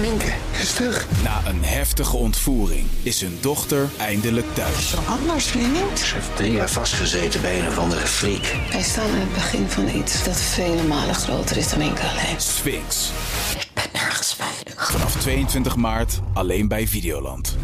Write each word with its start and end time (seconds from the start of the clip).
Minke 0.00 0.32
is 0.60 0.72
terug. 0.72 1.06
Na 1.22 1.40
een 1.46 1.64
heftige 1.64 2.16
ontvoering 2.16 2.86
is 3.02 3.20
hun 3.20 3.38
dochter 3.40 3.88
eindelijk 3.96 4.46
thuis. 4.54 4.94
Anders, 5.20 5.44
vriend. 5.46 5.98
Ze 5.98 6.14
heeft 6.14 6.36
drie 6.36 6.52
jaar 6.52 6.70
vastgezeten 6.70 7.40
bij 7.40 7.60
een 7.60 7.66
of 7.66 7.78
andere 7.78 8.06
freak. 8.06 8.56
Wij 8.70 8.82
staan 8.82 9.10
aan 9.10 9.18
het 9.18 9.34
begin 9.34 9.68
van 9.68 9.88
iets 9.88 10.24
dat 10.24 10.40
vele 10.40 10.82
malen 10.82 11.14
groter 11.14 11.56
is 11.56 11.68
dan 11.70 11.78
Minke 11.78 12.02
alleen. 12.02 12.40
Sphinx. 12.40 13.10
Ik 13.58 13.68
ben 13.74 13.84
nergens 13.92 14.34
veilig. 14.34 14.90
Vanaf 14.90 15.16
22 15.16 15.76
maart 15.76 16.20
alleen 16.32 16.68
bij 16.68 16.88
Videoland. 16.88 17.56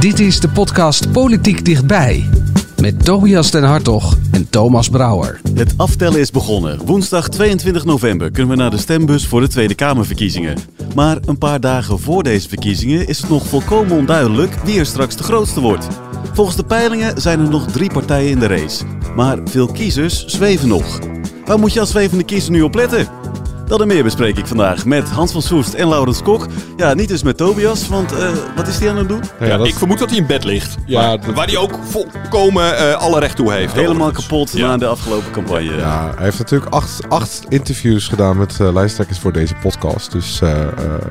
Dit 0.00 0.20
is 0.20 0.40
de 0.40 0.48
podcast 0.48 1.12
Politiek 1.12 1.64
Dichtbij. 1.64 2.28
Met 2.76 3.04
Tobias 3.04 3.50
den 3.50 3.64
Hartog 3.64 4.16
en 4.30 4.50
Thomas 4.50 4.88
Brouwer. 4.88 5.40
Het 5.54 5.74
aftellen 5.76 6.20
is 6.20 6.30
begonnen. 6.30 6.84
Woensdag 6.84 7.28
22 7.28 7.84
november 7.84 8.30
kunnen 8.30 8.56
we 8.56 8.62
naar 8.62 8.70
de 8.70 8.78
stembus 8.78 9.26
voor 9.26 9.40
de 9.40 9.48
Tweede 9.48 9.74
Kamerverkiezingen. 9.74 10.56
Maar 10.94 11.18
een 11.26 11.38
paar 11.38 11.60
dagen 11.60 11.98
voor 11.98 12.22
deze 12.22 12.48
verkiezingen 12.48 13.08
is 13.08 13.20
het 13.20 13.30
nog 13.30 13.46
volkomen 13.46 13.96
onduidelijk 13.96 14.54
wie 14.64 14.78
er 14.78 14.86
straks 14.86 15.16
de 15.16 15.22
grootste 15.22 15.60
wordt. 15.60 15.86
Volgens 16.32 16.56
de 16.56 16.64
peilingen 16.64 17.20
zijn 17.20 17.40
er 17.40 17.50
nog 17.50 17.66
drie 17.70 17.92
partijen 17.92 18.30
in 18.30 18.38
de 18.38 18.46
race. 18.46 18.84
Maar 19.16 19.38
veel 19.44 19.66
kiezers 19.66 20.24
zweven 20.24 20.68
nog. 20.68 20.98
Waar 21.44 21.58
moet 21.58 21.72
je 21.72 21.80
als 21.80 21.90
zwevende 21.90 22.24
kiezer 22.24 22.52
nu 22.52 22.62
op 22.62 22.74
letten? 22.74 23.08
Dat 23.66 23.80
en 23.80 23.86
meer 23.86 24.02
bespreek 24.02 24.36
ik 24.38 24.46
vandaag 24.46 24.84
met 24.84 25.08
Hans 25.08 25.32
van 25.32 25.42
Soest 25.42 25.74
en 25.74 25.88
Laurens 25.88 26.22
Kok. 26.22 26.46
Ja, 26.76 26.94
niet 26.94 27.08
dus 27.08 27.22
met 27.22 27.36
Tobias, 27.36 27.88
want 27.88 28.12
eh, 28.12 28.28
wat 28.56 28.66
is 28.68 28.78
hij 28.78 28.90
aan 28.90 28.96
het 28.96 29.08
doen? 29.08 29.20
Ja, 29.40 29.58
Ik 29.58 29.74
vermoed 29.74 29.98
dat 29.98 30.10
hij 30.10 30.18
in 30.18 30.26
bed 30.26 30.44
ligt. 30.44 30.74
Ja, 30.86 31.00
Maar- 31.06 31.20
dat- 31.20 31.34
waar 31.34 31.46
hij 31.46 31.56
ook 31.56 31.78
volkomen 31.88 32.76
eh, 32.76 32.94
alle 32.94 33.20
recht 33.20 33.36
toe 33.36 33.52
heeft. 33.52 33.72
Helemaal 33.72 33.94
overigens. 33.96 34.26
kapot 34.26 34.50
Ja. 34.52 34.66
na 34.66 34.76
de 34.76 34.86
afgelopen 34.86 35.30
campagne. 35.30 35.76
ja, 35.76 36.12
hij 36.16 36.24
heeft 36.24 36.38
natuurlijk 36.38 36.72
acht, 36.74 37.00
acht 37.08 37.42
interviews 37.48 38.08
gedaan 38.08 38.38
met 38.38 38.60
eh, 38.60 38.72
lijsttrekkers 38.72 39.18
voor 39.18 39.32
deze 39.32 39.54
podcast. 39.54 40.12
Dus 40.12 40.40
eh, 40.40 40.50
eh, 40.50 40.62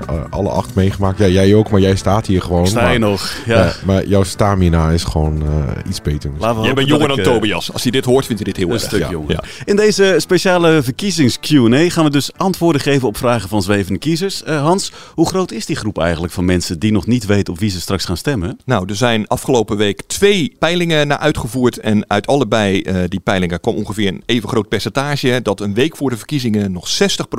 eh, 0.08 0.16
alle 0.30 0.50
acht 0.50 0.76
meegemaakt. 0.76 1.18
Ja, 1.18 1.28
jij 1.28 1.54
ook, 1.56 1.70
maar 1.70 1.80
jij 1.82 1.96
staat 1.96 2.26
hier 2.26 2.42
gewoon. 2.42 2.68
Sta 2.68 2.82
maar, 2.82 2.94
je 2.94 3.00
nog? 3.00 3.32
Ja. 3.46 3.74
maar 3.86 4.06
jouw 4.06 4.24
stamina 4.24 4.90
is 4.90 5.04
gewoon 5.04 5.42
eh, 5.42 5.90
iets 5.90 6.02
beter. 6.02 6.32
We 6.40 6.56
Jij 6.62 6.74
bent 6.74 6.88
jonger 6.88 7.08
dan 7.08 7.18
ik, 7.18 7.24
Tobias. 7.24 7.74
Als 7.74 7.82
hij 7.84 7.92
dit 7.92 8.06
hoort, 8.06 8.26
vindt 8.26 8.42
hij 8.44 8.52
dit 8.54 8.62
heel 8.64 8.72
Een 8.74 8.80
erg. 8.80 8.88
stuk 8.88 9.00
Ja. 9.00 9.10
jonger. 9.10 9.32
Ja. 9.32 9.44
In 9.66 9.76
deze 9.76 10.16
speciale 10.18 10.84
verkiezings-Q&A 10.84 11.90
gaan 11.90 12.04
we 12.04 12.10
dus 12.10 12.32
antwoorden 12.42 12.82
geven 12.82 13.08
op 13.08 13.18
vragen 13.18 13.50
van 13.50 13.62
zwevende 13.62 14.00
kiezers. 14.00 14.44
Eh, 14.44 14.62
Hans, 14.62 14.92
hoe 15.14 15.28
groot 15.28 15.52
is 15.52 15.66
die 15.66 15.76
groep 15.76 16.00
eigenlijk 16.00 16.34
van 16.34 16.46
mensen 16.46 16.80
die 16.80 16.92
nog 16.92 17.08
niet 17.08 17.26
weten 17.26 17.54
op 17.54 17.60
wie 17.60 17.70
ze 17.70 17.82
straks 17.82 18.06
gaan 18.06 18.18
stemmen? 18.18 18.60
Nou, 18.66 18.86
er 18.90 18.96
zijn 18.96 19.28
afgelopen 19.28 19.78
week 19.78 20.02
twee 20.08 20.56
peilingen 20.60 21.08
naar 21.08 21.18
uitgevoerd. 21.18 21.78
En 21.78 22.10
uit 22.10 22.28
allebei 22.28 22.82
eh, 22.82 22.96
die 23.08 23.20
peilingen 23.20 23.60
kwam 23.60 23.76
ongeveer 23.76 24.08
een 24.08 24.24
even 24.26 24.50
groot 24.50 24.68
percentage. 24.68 25.40
Dat 25.44 25.60
een 25.60 25.74
week 25.74 25.98
voor 25.98 26.10
de 26.10 26.18
verkiezingen 26.18 26.72
nog 26.72 26.88
60% 26.90 26.94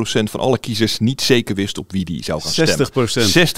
van 0.04 0.40
alle 0.40 0.58
kiezers 0.58 0.98
niet 0.98 1.20
zeker 1.20 1.54
wist 1.54 1.78
op 1.78 1.92
wie 1.92 2.04
die 2.04 2.24
zou 2.24 2.40
gaan 2.40 2.66
60%. 2.68 3.04
stemmen. 3.04 3.48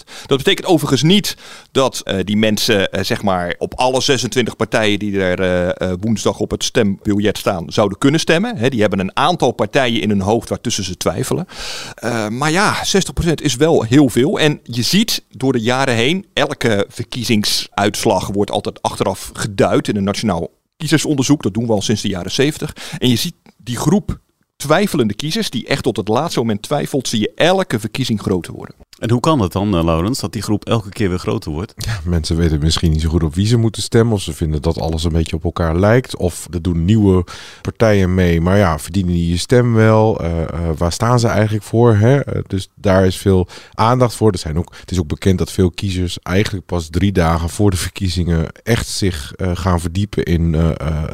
60%. 0.00 0.04
Dat 0.26 0.38
betekent 0.38 0.66
overigens 0.66 1.02
niet 1.02 1.36
dat 1.72 2.00
eh, 2.00 2.16
die 2.24 2.36
mensen, 2.36 2.88
zeg 3.00 3.22
maar, 3.22 3.54
op 3.58 3.74
alle 3.74 4.00
26 4.00 4.56
partijen 4.56 4.98
die 4.98 5.20
er 5.20 5.96
woensdag 6.00 6.38
op 6.38 6.50
het 6.50 6.64
stembiljet 6.64 7.38
staan, 7.38 7.64
zouden 7.72 7.98
kunnen 7.98 8.20
stemmen. 8.20 8.70
Die 8.70 8.80
hebben 8.80 8.98
een 8.98 9.16
aantal 9.16 9.52
partijen 9.52 10.00
in 10.00 10.08
hun 10.08 10.20
hoofd 10.20 10.48
waartussen 10.48 10.84
ze 10.86 10.96
twijfelen. 10.96 11.46
Eh, 11.94 12.28
maar 12.28 12.50
ja, 12.50 12.84
60% 12.84 13.32
is 13.34 13.56
wel 13.56 13.82
heel 13.82 14.08
veel. 14.08 14.38
En 14.38 14.60
je 14.62 14.82
ziet 14.82 15.22
door 15.30 15.52
de 15.52 15.60
jaren 15.60 15.94
heen, 15.94 16.26
elke 16.32 16.86
verkiezingsuitslag 16.88 18.26
wordt 18.26 18.50
altijd 18.50 18.82
achteraf 18.82 19.30
geduid 19.32 19.88
in 19.88 19.96
een 19.96 20.04
nationaal 20.04 20.50
kiezersonderzoek. 20.76 21.42
Dat 21.42 21.54
doen 21.54 21.66
we 21.66 21.72
al 21.72 21.82
sinds 21.82 22.02
de 22.02 22.08
jaren 22.08 22.30
70. 22.30 22.76
En 22.98 23.08
je 23.08 23.16
ziet 23.16 23.34
die 23.56 23.76
groep 23.76 24.18
twijfelende 24.56 25.14
kiezers, 25.14 25.50
die 25.50 25.66
echt 25.66 25.82
tot 25.82 25.96
het 25.96 26.08
laatste 26.08 26.38
moment 26.38 26.62
twijfelt, 26.62 27.08
zie 27.08 27.20
je 27.20 27.32
elke 27.34 27.80
verkiezing 27.80 28.20
groter 28.20 28.52
worden. 28.52 28.74
En 28.96 29.10
hoe 29.10 29.20
kan 29.20 29.40
het 29.40 29.52
dan, 29.52 29.76
eh, 29.76 29.84
Laurens, 29.84 30.20
dat 30.20 30.32
die 30.32 30.42
groep 30.42 30.64
elke 30.64 30.88
keer 30.88 31.08
weer 31.08 31.18
groter 31.18 31.50
wordt? 31.50 31.72
Ja, 31.76 32.00
mensen 32.04 32.36
weten 32.36 32.58
misschien 32.58 32.90
niet 32.90 33.00
zo 33.00 33.08
goed 33.08 33.22
op 33.22 33.34
wie 33.34 33.46
ze 33.46 33.56
moeten 33.56 33.82
stemmen. 33.82 34.14
Of 34.14 34.20
ze 34.20 34.32
vinden 34.32 34.62
dat 34.62 34.80
alles 34.80 35.04
een 35.04 35.12
beetje 35.12 35.36
op 35.36 35.44
elkaar 35.44 35.78
lijkt. 35.78 36.16
Of 36.16 36.48
er 36.50 36.62
doen 36.62 36.84
nieuwe 36.84 37.24
partijen 37.62 38.14
mee. 38.14 38.40
Maar 38.40 38.56
ja, 38.56 38.78
verdienen 38.78 39.12
die 39.12 39.30
je 39.30 39.36
stem 39.36 39.74
wel? 39.74 40.20
Eh, 40.20 40.42
eh, 40.42 40.48
waar 40.76 40.92
staan 40.92 41.20
ze 41.20 41.26
eigenlijk 41.26 41.64
voor? 41.64 41.94
Hè? 41.94 42.20
Dus 42.46 42.68
daar 42.74 43.06
is 43.06 43.16
veel 43.16 43.48
aandacht 43.74 44.14
voor. 44.14 44.32
Er 44.32 44.38
zijn 44.38 44.58
ook, 44.58 44.74
het 44.80 44.90
is 44.90 44.98
ook 44.98 45.08
bekend 45.08 45.38
dat 45.38 45.52
veel 45.52 45.70
kiezers 45.70 46.18
eigenlijk 46.22 46.66
pas 46.66 46.88
drie 46.90 47.12
dagen 47.12 47.48
voor 47.48 47.70
de 47.70 47.76
verkiezingen 47.76 48.46
echt 48.62 48.88
zich 48.88 49.32
gaan 49.36 49.80
verdiepen 49.80 50.22
in 50.22 50.50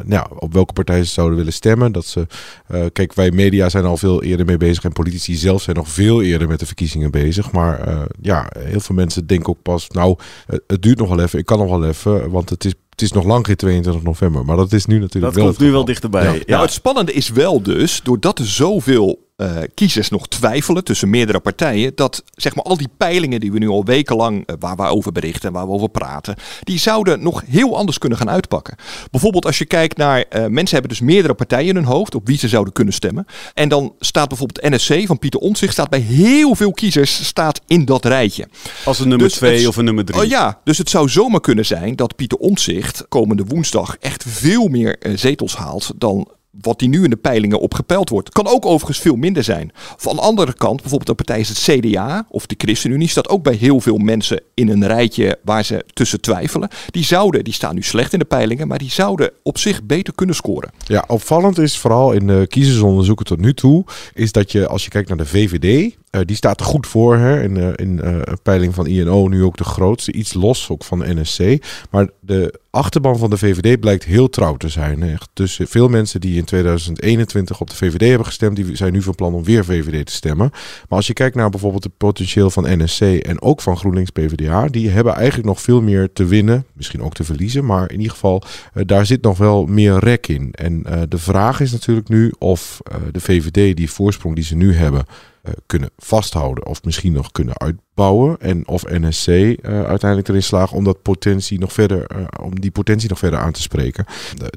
nou, 0.05 0.27
op 0.35 0.53
welke 0.53 0.73
partij 0.73 1.03
ze 1.03 1.11
zouden 1.11 1.37
willen 1.37 1.53
stemmen. 1.53 1.91
Dat 1.91 2.05
ze, 2.05 2.27
kijk, 2.93 3.13
wij 3.13 3.31
media 3.31 3.69
zijn 3.69 3.85
al 3.85 3.97
veel 3.97 4.23
eerder 4.23 4.45
mee 4.45 4.57
bezig. 4.57 4.83
En 4.83 4.91
politici 4.91 5.35
zelf 5.35 5.61
zijn 5.61 5.75
nog 5.75 5.89
veel 5.89 6.21
eerder 6.21 6.47
met 6.47 6.59
de 6.59 6.65
verkiezingen 6.65 7.11
bezig. 7.11 7.51
Maar 7.51 7.72
eh, 7.79 8.01
ja, 8.21 8.49
heel 8.59 8.79
veel 8.79 8.95
mensen 8.95 9.27
denken 9.27 9.49
ook 9.49 9.61
pas, 9.61 9.87
nou, 9.87 10.15
het, 10.45 10.81
duurt 10.81 10.99
nog 10.99 11.09
wel 11.09 11.19
even. 11.19 11.39
Ik 11.39 11.45
kan 11.45 11.59
nog 11.59 11.69
wel 11.69 11.85
even, 11.85 12.29
want 12.29 12.49
het 12.49 12.65
is, 12.65 12.73
het 12.89 13.01
is 13.01 13.11
nog 13.11 13.23
lang 13.23 13.45
geen 13.45 13.55
22 13.55 14.03
november. 14.03 14.45
Maar 14.45 14.55
dat 14.55 14.73
is 14.73 14.85
nu 14.85 14.99
natuurlijk 14.99 15.25
Dat 15.25 15.33
wel 15.33 15.43
komt 15.43 15.57
het 15.57 15.65
nu 15.65 15.71
wel 15.71 15.85
dichterbij. 15.85 16.23
Ja. 16.23 16.31
Ja. 16.33 16.43
Nou, 16.45 16.61
het 16.61 16.73
spannende 16.73 17.13
is 17.13 17.29
wel 17.29 17.61
dus, 17.61 18.01
doordat 18.03 18.39
er 18.39 18.47
zoveel 18.47 19.22
eh, 19.35 19.57
kiezers 19.73 20.09
nog 20.09 20.27
twijfelen 20.27 20.83
tussen 20.83 21.09
meerdere 21.09 21.39
partijen, 21.39 21.91
dat 21.95 22.23
zeg 22.35 22.55
maar 22.55 22.63
al 22.63 22.77
die 22.77 22.89
peilingen 22.97 23.39
die 23.39 23.51
we 23.51 23.59
nu 23.59 23.67
al 23.67 23.85
wekenlang, 23.85 24.45
eh, 24.45 24.55
waar 24.59 24.75
we 24.75 24.83
over 24.83 25.11
berichten 25.11 25.47
en 25.47 25.53
waar 25.53 25.65
we 25.65 25.71
over 25.73 25.89
praten, 25.89 26.35
die 26.63 26.79
zouden 26.79 27.23
nog 27.23 27.43
heel 27.47 27.77
anders 27.77 27.97
kunnen 27.97 28.17
gaan 28.17 28.29
uitpakken. 28.29 28.75
Bijvoorbeeld 29.11 29.45
als 29.45 29.57
je 29.57 29.65
kijkt 29.65 29.97
naar, 29.97 30.19
eh, 30.21 30.45
mensen 30.45 30.73
hebben 30.77 30.89
dus 30.97 31.01
meerdere 31.07 31.33
partijen 31.33 31.69
in 31.69 31.75
hun 31.75 31.85
hoofd 31.85 32.15
op 32.15 32.27
wie 32.27 32.37
ze 32.37 32.47
zouden 32.47 32.73
kunnen 32.73 32.93
stemmen. 32.93 33.25
En 33.53 33.69
dan 33.69 33.93
staat 33.99 34.27
bijvoorbeeld 34.27 34.69
NSC 34.73 35.05
van 35.07 35.19
Pieter 35.19 35.39
Omtzigt, 35.39 35.73
staat 35.73 35.89
bij 35.89 35.99
heel 35.99 36.55
veel 36.55 36.71
kiezers, 36.71 37.25
staat 37.25 37.61
in 37.67 37.85
dat 37.85 38.05
rijtje. 38.05 38.47
Als 38.85 38.99
een 38.99 39.07
nummer 39.07 39.27
Dus 39.27 39.37
2 39.37 39.57
het- 39.57 39.67
of 39.67 39.77
een 39.77 39.85
nummer 39.85 40.05
3. 40.05 40.21
Oh 40.21 40.27
ja, 40.27 40.59
dus 40.63 40.77
het 40.77 40.89
zou 40.89 41.09
zomaar 41.09 41.41
kunnen 41.41 41.65
zijn 41.65 41.95
dat 41.95 42.15
Pieter 42.15 42.37
Omtzigt 42.37 43.05
komende 43.09 43.43
woensdag 43.47 43.97
echt 43.99 44.23
veel 44.27 44.67
meer 44.67 44.95
zetels 45.15 45.55
haalt 45.55 45.91
dan 45.95 46.27
wat 46.61 46.79
die 46.79 46.89
nu 46.89 47.03
in 47.03 47.09
de 47.09 47.15
peilingen 47.15 47.59
op 47.59 47.73
gepeild 47.73 48.09
wordt. 48.09 48.29
Kan 48.29 48.47
ook 48.47 48.65
overigens 48.65 48.99
veel 48.99 49.15
minder 49.15 49.43
zijn. 49.43 49.71
Van 49.97 50.15
de 50.15 50.21
andere 50.21 50.53
kant, 50.53 50.81
bijvoorbeeld 50.81 51.17
de 51.17 51.23
partij 51.23 51.39
is 51.39 51.49
het 51.49 51.57
CDA 51.57 52.25
of 52.29 52.45
de 52.45 52.55
ChristenUnie, 52.57 53.07
staat 53.07 53.29
ook 53.29 53.43
bij 53.43 53.55
heel 53.55 53.79
veel 53.79 53.97
mensen 53.97 54.41
in 54.53 54.69
een 54.69 54.87
rijtje 54.87 55.39
waar 55.43 55.65
ze 55.65 55.85
tussen 55.93 56.21
twijfelen. 56.21 56.69
Die 56.89 57.03
zouden, 57.03 57.43
die 57.43 57.53
staan 57.53 57.75
nu 57.75 57.81
slecht 57.81 58.13
in 58.13 58.19
de 58.19 58.25
peilingen, 58.25 58.67
maar 58.67 58.77
die 58.77 58.91
zouden 58.91 59.31
op 59.43 59.57
zich 59.57 59.83
beter 59.83 60.13
kunnen 60.15 60.35
scoren. 60.35 60.71
Ja, 60.85 61.03
opvallend 61.07 61.57
is 61.57 61.77
vooral 61.77 62.11
in 62.11 62.27
de 62.27 62.45
kiezersonderzoeken 62.49 63.25
tot 63.25 63.39
nu 63.39 63.53
toe, 63.53 63.85
is 64.13 64.31
dat 64.31 64.51
je 64.51 64.67
als 64.67 64.83
je 64.83 64.89
kijkt 64.89 65.07
naar 65.07 65.17
de 65.17 65.25
VVD, 65.25 65.95
eh, 66.13 66.21
die 66.25 66.35
staat 66.35 66.59
er 66.59 66.65
goed 66.65 66.87
voor 66.87 67.17
hè, 67.17 67.43
in, 67.43 67.57
eh, 67.57 67.69
in 67.75 68.01
eh, 68.01 68.19
peiling 68.43 68.73
van 68.73 68.87
INO, 68.87 69.27
nu 69.27 69.43
ook 69.43 69.57
de 69.57 69.63
grootste, 69.63 70.11
iets 70.11 70.33
los 70.33 70.69
ook 70.69 70.83
van 70.83 71.03
NSC. 71.05 71.65
Maar 71.89 72.09
de 72.19 72.59
achterban 72.69 73.17
van 73.17 73.29
de 73.29 73.37
VVD 73.37 73.79
blijkt 73.79 74.03
heel 74.03 74.29
trouw 74.29 74.57
te 74.57 74.69
zijn. 74.69 75.03
Echt. 75.03 75.29
Dus 75.33 75.59
veel 75.63 75.87
mensen 75.87 76.21
die 76.21 76.37
in 76.37 76.43
2021 76.43 77.61
op 77.61 77.69
de 77.69 77.75
VVD 77.75 78.07
hebben 78.07 78.25
gestemd, 78.25 78.55
die 78.55 78.75
zijn 78.75 78.93
nu 78.93 79.01
van 79.01 79.15
plan 79.15 79.33
om 79.33 79.43
weer 79.43 79.65
VVD 79.65 80.05
te 80.05 80.11
stemmen. 80.11 80.49
Maar 80.51 80.97
als 80.97 81.07
je 81.07 81.13
kijkt 81.13 81.35
naar 81.35 81.49
bijvoorbeeld 81.49 81.83
het 81.83 81.97
potentieel 81.97 82.49
van 82.49 82.83
NSC 82.83 83.01
en 83.01 83.41
ook 83.41 83.61
van 83.61 83.77
GroenLinks 83.77 84.09
PvdA, 84.09 84.67
die 84.67 84.89
hebben 84.89 85.13
eigenlijk 85.13 85.47
nog 85.47 85.61
veel 85.61 85.81
meer 85.81 86.13
te 86.13 86.25
winnen, 86.25 86.65
misschien 86.73 87.03
ook 87.03 87.13
te 87.13 87.23
verliezen, 87.23 87.65
maar 87.65 87.91
in 87.91 87.97
ieder 87.97 88.11
geval 88.11 88.43
daar 88.73 89.05
zit 89.05 89.21
nog 89.21 89.37
wel 89.37 89.65
meer 89.65 89.99
rek 89.99 90.27
in. 90.27 90.51
En 90.51 90.83
de 91.09 91.17
vraag 91.17 91.59
is 91.59 91.71
natuurlijk 91.71 92.09
nu 92.09 92.33
of 92.37 92.81
de 93.11 93.19
VVD 93.19 93.77
die 93.77 93.91
voorsprong 93.91 94.35
die 94.35 94.43
ze 94.43 94.55
nu 94.55 94.75
hebben 94.75 95.05
eh, 95.43 95.53
kunnen 95.65 95.89
vasthouden 95.97 96.65
of 96.65 96.83
misschien 96.83 97.13
nog 97.13 97.31
kunnen 97.31 97.57
uitbouwen 97.57 98.39
en 98.39 98.67
of 98.67 98.83
NSC 98.83 99.27
eh, 99.27 99.83
uiteindelijk 99.83 100.27
erin 100.27 100.43
slaagt 100.43 100.73
om 100.73 100.83
dat 100.83 101.01
potentie 101.01 101.59
nog 101.59 101.73
verder, 101.73 102.05
eh, 102.07 102.17
om 102.43 102.59
die 102.59 102.71
potentie 102.71 103.09
nog 103.09 103.19
verder 103.19 103.39
aan 103.39 103.51
te 103.51 103.61
spreken. 103.61 104.05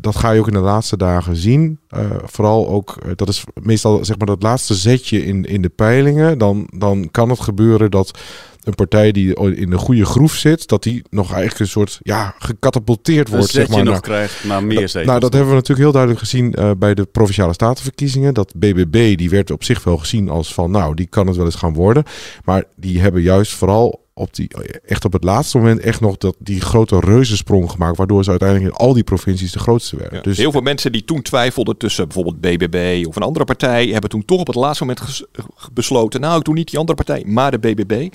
Dat 0.00 0.16
ga 0.16 0.30
je 0.30 0.40
ook 0.40 0.46
in 0.46 0.52
de 0.52 0.58
laatste 0.58 0.96
dagen 0.96 1.36
zien. 1.36 1.78
Vooral 2.24 2.68
ook, 2.68 3.16
dat 3.16 3.28
is 3.28 3.44
meestal 3.62 4.04
zeg 4.04 4.18
maar 4.18 4.26
dat 4.26 4.42
laatste 4.42 4.74
zetje 4.74 5.24
in, 5.24 5.44
in 5.44 5.62
de 5.62 5.68
peilingen. 5.68 6.38
Dan, 6.38 6.68
dan 6.76 7.08
kan 7.10 7.28
het 7.28 7.40
gebeuren 7.40 7.90
dat 7.90 8.18
een 8.66 8.74
partij 8.74 9.12
die 9.12 9.34
in 9.54 9.70
de 9.70 9.78
goede 9.78 10.04
groef 10.04 10.34
zit, 10.34 10.68
dat 10.68 10.82
die 10.82 11.02
nog 11.10 11.30
eigenlijk 11.32 11.60
een 11.60 11.68
soort 11.68 11.98
ja, 12.02 12.34
gecatapulteerd 12.38 13.28
wordt. 13.28 13.50
zeg 13.50 13.68
maar, 13.68 13.84
nog 13.84 13.92
naar- 13.92 14.00
krijgt 14.00 14.44
naar 14.44 14.64
meer 14.64 14.88
zetels. 14.88 15.06
Nou, 15.06 15.20
dat 15.20 15.32
hebben 15.32 15.50
we 15.50 15.54
natuurlijk 15.56 15.80
heel 15.80 15.92
duidelijk 15.92 16.22
gezien 16.22 16.54
eh, 16.54 16.70
bij 16.78 16.94
de 16.94 17.04
provinciale 17.04 17.52
statenverkiezingen. 17.52 18.34
Dat 18.34 18.52
BBB, 18.56 19.16
die 19.16 19.30
werd 19.30 19.50
op 19.50 19.64
zich 19.64 19.84
wel 19.84 19.96
gezien 19.96 20.28
als 20.28 20.54
van, 20.54 20.70
nou, 20.70 20.94
die 20.94 21.06
kan 21.06 21.26
het 21.26 21.36
wel 21.36 21.44
eens 21.44 21.54
gaan 21.54 21.74
worden. 21.74 22.04
Maar 22.44 22.64
die 22.76 23.00
hebben 23.00 23.22
juist 23.22 23.52
vooral 23.52 24.05
op 24.18 24.34
die, 24.34 24.48
echt 24.86 25.04
op 25.04 25.12
het 25.12 25.24
laatste 25.24 25.58
moment 25.58 25.80
echt 25.80 26.00
nog 26.00 26.16
dat, 26.16 26.36
die 26.38 26.60
grote 26.60 27.00
reuzensprong 27.00 27.70
gemaakt. 27.70 27.96
Waardoor 27.96 28.24
ze 28.24 28.30
uiteindelijk 28.30 28.70
in 28.70 28.78
al 28.78 28.92
die 28.92 29.04
provincies 29.04 29.52
de 29.52 29.58
grootste 29.58 29.96
werden. 29.96 30.16
Ja, 30.16 30.22
Dus 30.22 30.36
Heel 30.36 30.52
veel 30.52 30.60
mensen 30.60 30.92
die 30.92 31.04
toen 31.04 31.22
twijfelden 31.22 31.76
tussen 31.76 32.04
bijvoorbeeld 32.04 32.40
BBB 32.40 33.06
of 33.06 33.16
een 33.16 33.22
andere 33.22 33.44
partij, 33.44 33.86
hebben 33.86 34.10
toen 34.10 34.24
toch 34.24 34.40
op 34.40 34.46
het 34.46 34.56
laatste 34.56 34.84
moment 34.84 35.24
besloten, 35.72 36.20
nou 36.20 36.38
ik 36.38 36.44
doe 36.44 36.54
niet 36.54 36.70
die 36.70 36.78
andere 36.78 36.96
partij, 37.04 37.24
maar 37.26 37.50
de 37.50 37.58
BBB. 37.58 38.08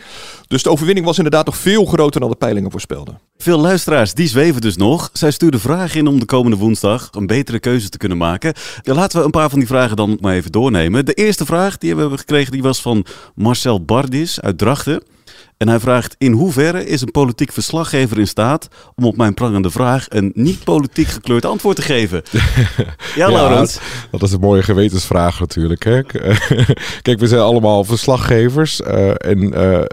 Dus 0.47 0.63
de 0.63 0.69
overwinning 0.69 1.05
was 1.05 1.17
inderdaad 1.17 1.45
nog 1.45 1.57
veel 1.57 1.85
groter 1.85 2.21
dan 2.21 2.29
de 2.29 2.35
peilingen 2.35 2.71
voorspelden. 2.71 3.19
Veel 3.37 3.59
luisteraars 3.59 4.13
die 4.13 4.27
zweven 4.27 4.61
dus 4.61 4.75
nog. 4.77 5.09
Zij 5.13 5.31
stuurden 5.31 5.59
vragen 5.59 5.99
in 5.99 6.07
om 6.07 6.19
de 6.19 6.25
komende 6.25 6.57
woensdag 6.57 7.09
een 7.11 7.27
betere 7.27 7.59
keuze 7.59 7.89
te 7.89 7.97
kunnen 7.97 8.17
maken. 8.17 8.53
Ja, 8.81 8.93
laten 8.93 9.19
we 9.19 9.25
een 9.25 9.31
paar 9.31 9.49
van 9.49 9.59
die 9.59 9.67
vragen 9.67 9.95
dan 9.95 10.17
maar 10.21 10.33
even 10.33 10.51
doornemen. 10.51 11.05
De 11.05 11.13
eerste 11.13 11.45
vraag 11.45 11.77
die 11.77 11.95
we 11.95 12.01
hebben 12.01 12.19
gekregen 12.19 12.51
die 12.51 12.61
was 12.61 12.81
van 12.81 13.05
Marcel 13.35 13.83
Bardis 13.83 14.41
uit 14.41 14.57
Drachten. 14.57 15.03
En 15.57 15.67
hij 15.67 15.79
vraagt: 15.79 16.15
In 16.17 16.31
hoeverre 16.31 16.85
is 16.85 17.01
een 17.01 17.11
politiek 17.11 17.51
verslaggever 17.51 18.19
in 18.19 18.27
staat 18.27 18.67
om 18.95 19.05
op 19.05 19.17
mijn 19.17 19.33
prangende 19.33 19.71
vraag 19.71 20.05
een 20.09 20.31
niet-politiek 20.35 21.07
gekleurd 21.07 21.45
antwoord 21.45 21.75
te 21.75 21.81
geven? 21.81 22.21
Ja, 23.15 23.29
Laurens. 23.31 23.79
dat 24.11 24.21
is 24.21 24.31
een 24.31 24.39
mooie 24.39 24.63
gewetensvraag 24.63 25.39
natuurlijk. 25.39 25.83
Hè? 25.83 26.01
Kijk, 27.01 27.19
we 27.19 27.27
zijn 27.27 27.41
allemaal 27.41 27.83
verslaggevers. 27.83 28.81
eh, 28.81 29.09
en 29.09 29.53
eh, 29.53 29.79
eh, 29.79 29.85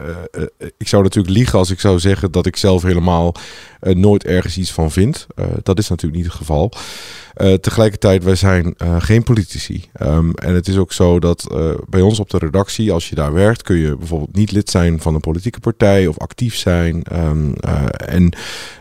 ik 0.79 0.89
zou 0.89 1.03
natuurlijk 1.03 1.35
liegen 1.35 1.59
als 1.59 1.71
ik 1.71 1.81
zou 1.81 1.99
zeggen 1.99 2.33
dat 2.33 2.47
ik 2.47 2.57
zelf 2.57 2.83
helemaal 2.83 3.35
eh, 3.81 3.95
nooit 3.95 4.25
ergens 4.25 4.59
iets 4.59 4.73
van 4.73 4.91
vind. 4.91 5.27
Eh, 5.35 5.47
dat 5.63 5.79
is 5.79 5.89
natuurlijk 5.89 6.23
niet 6.23 6.31
het 6.31 6.41
geval. 6.41 6.73
Eh, 7.35 7.55
tegelijkertijd, 7.55 8.25
wij 8.25 8.35
zijn 8.35 8.75
geen 8.99 9.23
politici. 9.23 9.85
Ehm, 9.93 10.31
en 10.31 10.55
het 10.55 10.69
is 10.69 10.77
ook 10.77 10.93
zo 10.93 11.19
dat 11.19 11.55
bij 11.89 12.01
ons 12.01 12.21
op 12.21 12.31
de 12.31 12.39
redactie, 12.39 12.93
als 12.93 13.09
je 13.09 13.15
daar 13.15 13.33
werkt, 13.33 13.63
kun 13.63 13.77
je 13.77 13.97
bijvoorbeeld 13.97 14.37
niet 14.37 14.53
lid 14.53 14.71
zijn 14.71 15.01
van 15.01 15.15
een 15.15 15.21
politieke 15.21 15.61
partij 15.61 16.07
of 16.07 16.19
actief 16.19 16.57
zijn. 16.57 17.03
Ehm, 17.03 17.53
eh, 17.61 17.85
en 18.15 18.33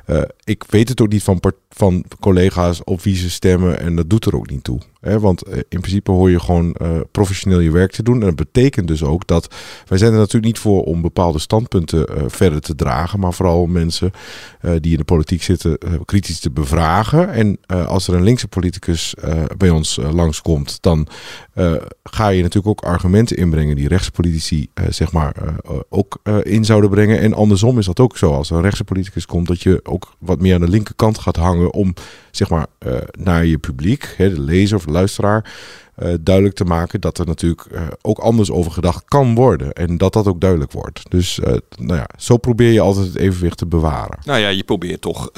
eh, 0.08 0.22
ik 0.44 0.64
weet 0.70 0.90
het 0.90 1.02
ook 1.02 1.12
niet 1.12 1.24
van, 1.24 1.42
van 1.70 2.04
collega's 2.20 2.82
op 2.84 3.02
wie 3.02 3.16
ze 3.16 3.30
stemmen 3.30 3.80
en 3.80 3.96
dat 3.96 4.10
doet 4.10 4.26
er 4.26 4.36
ook 4.36 4.50
niet 4.50 4.64
toe. 4.64 4.80
Hè? 5.02 5.20
Want 5.20 5.42
eh, 5.42 5.58
in 5.58 5.80
principe 5.80 6.12
hoor 6.12 6.30
je 6.30 6.40
gewoon 6.40 6.74
eh, 6.74 7.00
professioneel 7.12 7.60
je 7.60 7.72
werk 7.72 7.92
te 7.92 8.04
doen. 8.04 8.20
En 8.20 8.26
dat 8.26 8.36
betekent 8.36 8.88
dus 8.88 9.04
ook 9.04 9.28
dat 9.28 9.56
wij 9.88 9.98
zijn 9.98 10.12
er 10.12 10.18
natuurlijk 10.18 10.46
niet 10.46 10.60
voor 10.60 10.84
om 10.84 11.02
bepaalde 11.02 11.40
standpunten 11.40 12.32
verder 12.32 12.62
te 12.62 12.76
dragen, 12.76 13.20
maar 13.20 13.34
vooral 13.34 13.66
mensen 13.66 14.12
die 14.82 14.92
in 14.92 14.98
de 14.98 15.04
politiek 15.04 15.44
zitten 15.44 15.78
kritisch 16.06 16.40
te 16.40 16.52
bevragen. 16.52 17.30
En 17.32 17.60
als 17.66 18.08
er 18.08 18.14
een 18.14 18.24
linkse 18.24 18.48
politicus 18.48 19.16
bij 19.58 19.70
ons 19.70 20.00
langskomt, 20.12 20.78
dan 20.82 21.08
ga 22.04 22.28
je 22.28 22.42
natuurlijk 22.42 22.68
ook 22.68 22.90
argumenten 22.90 23.38
inbrengen 23.38 23.76
die 23.76 23.88
rechtse 23.88 24.12
politici 24.12 24.68
eh, 24.74 24.86
zeg 24.90 25.12
maar 25.12 25.36
ook 25.90 26.20
in 26.42 26.66
zouden 26.66 26.90
brengen. 26.90 27.20
En 27.20 27.34
andersom 27.34 27.78
is 27.78 27.86
dat 27.86 28.00
ook 28.00 28.18
zo. 28.18 28.34
Als 28.34 28.50
er 28.50 28.56
een 28.56 28.62
rechtse 28.62 28.84
politicus 28.84 29.26
komt, 29.26 29.48
dat 29.48 29.62
je 29.62 29.80
wat 30.20 30.42
meer 30.42 30.54
aan 30.54 30.62
de 30.62 30.70
linkerkant 30.70 31.18
gaat 31.18 31.36
hangen 31.36 31.74
om 31.74 31.94
zeg 32.32 32.50
maar 32.50 32.68
eh, 32.80 32.98
naar 33.20 33.46
je 33.46 33.58
publiek, 33.58 34.14
hè, 34.18 34.30
de 34.30 34.42
lezer 34.42 34.78
of 34.78 34.86
de 34.86 34.92
luisteraar, 34.92 35.54
eh, 35.96 36.14
duidelijk 36.22 36.56
te 36.56 36.64
maken 36.64 37.02
dat 37.02 37.18
er 37.18 37.26
natuurlijk 37.26 37.62
eh, 37.62 37.82
ook 38.02 38.20
anders 38.20 38.52
over 38.52 38.72
gedacht 38.72 39.06
kan 39.06 39.36
worden. 39.36 39.74
En 39.74 39.98
dat 39.98 40.14
dat 40.14 40.28
ook 40.28 40.42
duidelijk 40.42 40.72
wordt. 40.72 41.02
Dus 41.10 41.40
nou 41.78 41.96
ja, 41.96 42.10
zo 42.18 42.38
probeer 42.38 42.72
je 42.72 42.80
altijd 42.80 43.06
het 43.06 43.16
evenwicht 43.16 43.58
te 43.58 43.66
bewaren. 43.66 44.20
Nou 44.24 44.40
ja, 44.40 44.48
je 44.48 44.64
probeert 44.64 45.02
toch 45.02 45.30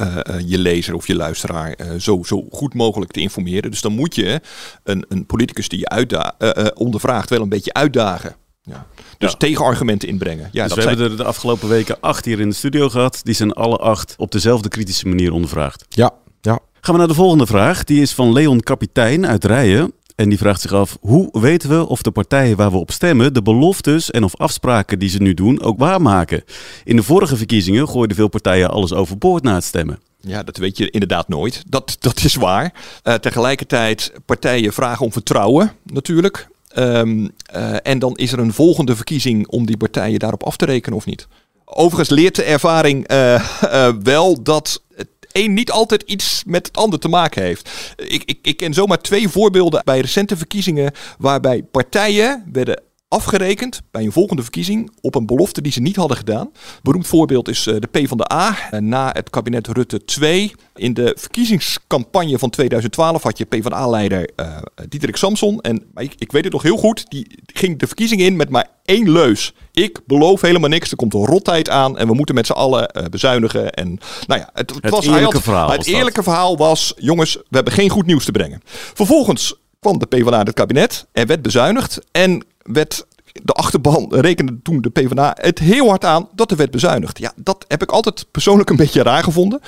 je 0.46 0.58
lezer 0.58 0.96
of 0.96 1.08
je 1.08 1.16
luisteraar 1.16 1.76
zo, 1.98 2.24
zo 2.24 2.48
goed 2.52 2.74
mogelijk 2.74 3.12
te 3.12 3.20
informeren. 3.20 3.72
Dus 3.72 3.82
dan 3.82 3.94
moet 3.94 4.16
je 4.16 4.42
een, 4.84 5.06
een 5.10 5.26
politicus 5.26 5.70
die 5.70 5.80
je 5.80 5.90
uitda- 5.90 6.36
ondervraagt 6.74 7.30
wel 7.30 7.42
een 7.42 7.50
beetje 7.50 7.74
uitdagen. 7.74 8.36
Ja. 8.70 8.86
Dus 9.18 9.32
Ja. 9.32 9.38
tegenargumenten 9.38 10.08
inbrengen. 10.10 10.50
Ja, 10.52 10.64
dus 10.66 10.74
we 10.76 10.82
zijn- 10.82 10.94
hebben 10.98 11.12
er 11.18 11.24
de 11.24 11.30
afgelopen 11.30 11.70
weken 11.70 11.98
acht 12.00 12.26
hier 12.26 12.40
in 12.40 12.50
de 12.50 12.56
studio 12.56 12.90
gehad. 12.90 13.20
Die 13.24 13.34
zijn 13.34 13.54
alle 13.54 13.78
acht 13.78 14.14
op 14.18 14.32
dezelfde 14.32 14.70
kritische 14.70 15.08
manier 15.08 15.32
ondervraagd. 15.32 15.86
Ja, 15.90 16.12
ja. 16.42 16.60
Gaan 16.82 16.94
we 16.94 17.00
naar 17.00 17.08
de 17.08 17.14
volgende 17.14 17.46
vraag. 17.48 17.84
Die 17.84 18.02
is 18.02 18.14
van 18.14 18.34
Leon 18.34 18.60
Kapitein 18.60 19.28
uit 19.28 19.46
Rijen. 19.46 19.94
En 20.16 20.30
die 20.30 20.38
vraagt 20.38 20.62
zich 20.62 20.72
af, 20.74 20.98
hoe 21.02 21.30
weten 21.40 21.70
we 21.70 21.88
of 21.88 22.02
de 22.02 22.12
partijen 22.12 22.58
waar 22.58 22.72
we 22.72 22.78
op 22.78 22.92
stemmen 22.92 23.34
de 23.34 23.42
beloftes 23.42 24.12
en 24.12 24.24
of 24.24 24.36
afspraken 24.36 25.00
die 25.00 25.10
ze 25.10 25.22
nu 25.22 25.34
doen 25.34 25.62
ook 25.62 25.80
waarmaken? 25.80 26.44
In 26.84 26.96
de 26.96 27.04
vorige 27.04 27.38
verkiezingen 27.38 27.88
gooiden 27.90 28.16
veel 28.16 28.28
partijen 28.28 28.70
alles 28.70 28.94
overboord 28.94 29.44
na 29.44 29.54
het 29.54 29.64
stemmen. 29.64 30.00
Ja, 30.22 30.44
dat 30.44 30.58
weet 30.58 30.78
je 30.78 30.90
inderdaad 30.90 31.28
nooit. 31.28 31.64
Dat, 31.68 31.96
dat 32.00 32.24
is 32.24 32.36
waar. 32.36 32.74
Eh, 33.04 33.14
tegelijkertijd, 33.14 34.12
partijen 34.26 34.74
vragen 34.74 35.06
om 35.06 35.12
vertrouwen 35.12 35.72
natuurlijk. 35.84 36.48
Ehm, 36.70 37.28
eh, 37.46 37.76
en 37.84 38.00
dan 38.00 38.16
is 38.16 38.32
er 38.32 38.40
een 38.40 38.54
volgende 38.54 38.96
verkiezing 38.96 39.48
om 39.48 39.66
die 39.66 39.78
partijen 39.78 40.20
daarop 40.20 40.44
af 40.44 40.58
te 40.58 40.66
rekenen 40.66 40.98
of 40.98 41.06
niet. 41.06 41.28
Overigens 41.66 42.10
leert 42.10 42.36
de 42.36 42.44
ervaring 42.44 43.08
eh, 43.08 43.36
eh, 43.36 43.94
wel 44.04 44.44
dat 44.44 44.84
het 44.96 45.08
een 45.32 45.54
niet 45.54 45.72
altijd 45.72 46.02
iets 46.02 46.44
met 46.46 46.68
het 46.68 46.78
ander 46.78 47.00
te 47.00 47.08
maken 47.08 47.44
heeft. 47.44 47.94
Ik, 47.96 48.24
ik, 48.24 48.40
ik 48.42 48.58
ken 48.58 48.74
zomaar 48.74 49.02
twee 49.02 49.30
voorbeelden 49.30 49.82
bij 49.86 50.00
recente 50.00 50.38
verkiezingen 50.38 50.92
waarbij 51.18 51.64
partijen 51.64 52.44
werden 52.52 52.82
afgerekend 53.10 53.82
bij 53.92 54.04
een 54.04 54.12
volgende 54.12 54.42
verkiezing 54.42 54.92
op 55.02 55.16
een 55.16 55.26
belofte 55.26 55.62
die 55.62 55.72
ze 55.72 55.82
niet 55.82 55.96
hadden 55.96 56.18
gedaan. 56.18 56.52
Beroemd 56.84 57.08
voorbeeld 57.08 57.48
is 57.48 57.68
eh, 57.68 57.76
de 57.80 57.88
PvdA. 57.88 58.56
Eh, 58.72 58.80
Na 58.80 59.10
het 59.14 59.30
kabinet 59.30 59.68
Rutte 59.68 60.06
2. 60.06 60.52
In 60.76 60.94
de 60.94 61.16
verkiezingscampagne 61.20 62.40
van 62.40 62.50
2012 62.50 63.24
had 63.24 63.38
je 63.38 63.46
PvdA-leider 63.46 64.30
eh 64.36 64.58
Diederik 64.90 65.16
Samson. 65.16 65.62
En 65.62 65.84
ik, 65.96 66.14
ik 66.18 66.32
weet 66.32 66.44
het 66.44 66.54
nog 66.54 66.62
heel 66.62 66.78
goed. 66.78 67.10
Die 67.10 67.28
ging 67.46 67.80
de 67.80 67.88
verkiezing 67.88 68.22
in 68.22 68.36
met 68.36 68.50
maar 68.50 68.68
één 68.86 69.12
leus. 69.12 69.54
Ik 69.72 70.00
beloof 70.06 70.42
helemaal 70.42 70.70
niks. 70.70 70.92
Er 70.92 70.98
komt 70.98 71.14
een 71.14 71.26
rottijd 71.26 71.70
aan 71.70 71.98
en 71.98 72.08
we 72.08 72.14
moeten 72.14 72.36
met 72.36 72.46
z'n 72.46 72.52
allen 72.52 73.08
bezuinigen. 73.10 73.72
En 73.74 74.00
nou 74.28 74.40
ja, 74.40 74.50
het, 74.54 74.74
Het 74.82 74.90
was 74.90 75.06
eerlijke 75.06 75.34
had- 75.34 75.44
verhaal 75.44 75.70
Het 75.70 75.78
dat. 75.86 75.88
eerlijke 75.96 76.24
verhaal 76.24 76.58
was: 76.58 76.94
jongens, 76.98 77.34
we 77.36 77.42
hebben 77.50 77.74
geen 77.74 77.90
goed 77.90 78.06
nieuws 78.06 78.26
te 78.26 78.32
brengen. 78.32 78.62
Vervolgens 78.94 79.54
kwam 79.80 80.00
de 80.00 80.06
PvdA 80.06 80.40
in 80.40 80.46
het 80.46 80.54
kabinet. 80.56 81.08
Er 81.12 81.26
werd 81.28 81.42
bezuinigd 81.42 82.00
en 82.12 82.44
werd 82.74 83.06
de 83.34 83.54
achterban 83.54 84.08
rekende 84.10 84.60
toen 84.64 84.82
de 84.82 84.90
PvdA 84.90 85.36
het 85.40 85.60
heel 85.60 85.88
hard 85.88 86.06
aan 86.06 86.28
dat 86.36 86.52
er 86.52 86.58
werd 86.58 86.72
bezuinigd. 86.72 87.20
Ja, 87.20 87.34
dat 87.36 87.66
heb 87.68 87.82
ik 87.82 87.92
altijd 87.92 88.26
persoonlijk 88.32 88.70
een 88.70 88.76
beetje 88.76 89.04
raar 89.04 89.24
gevonden. 89.24 89.62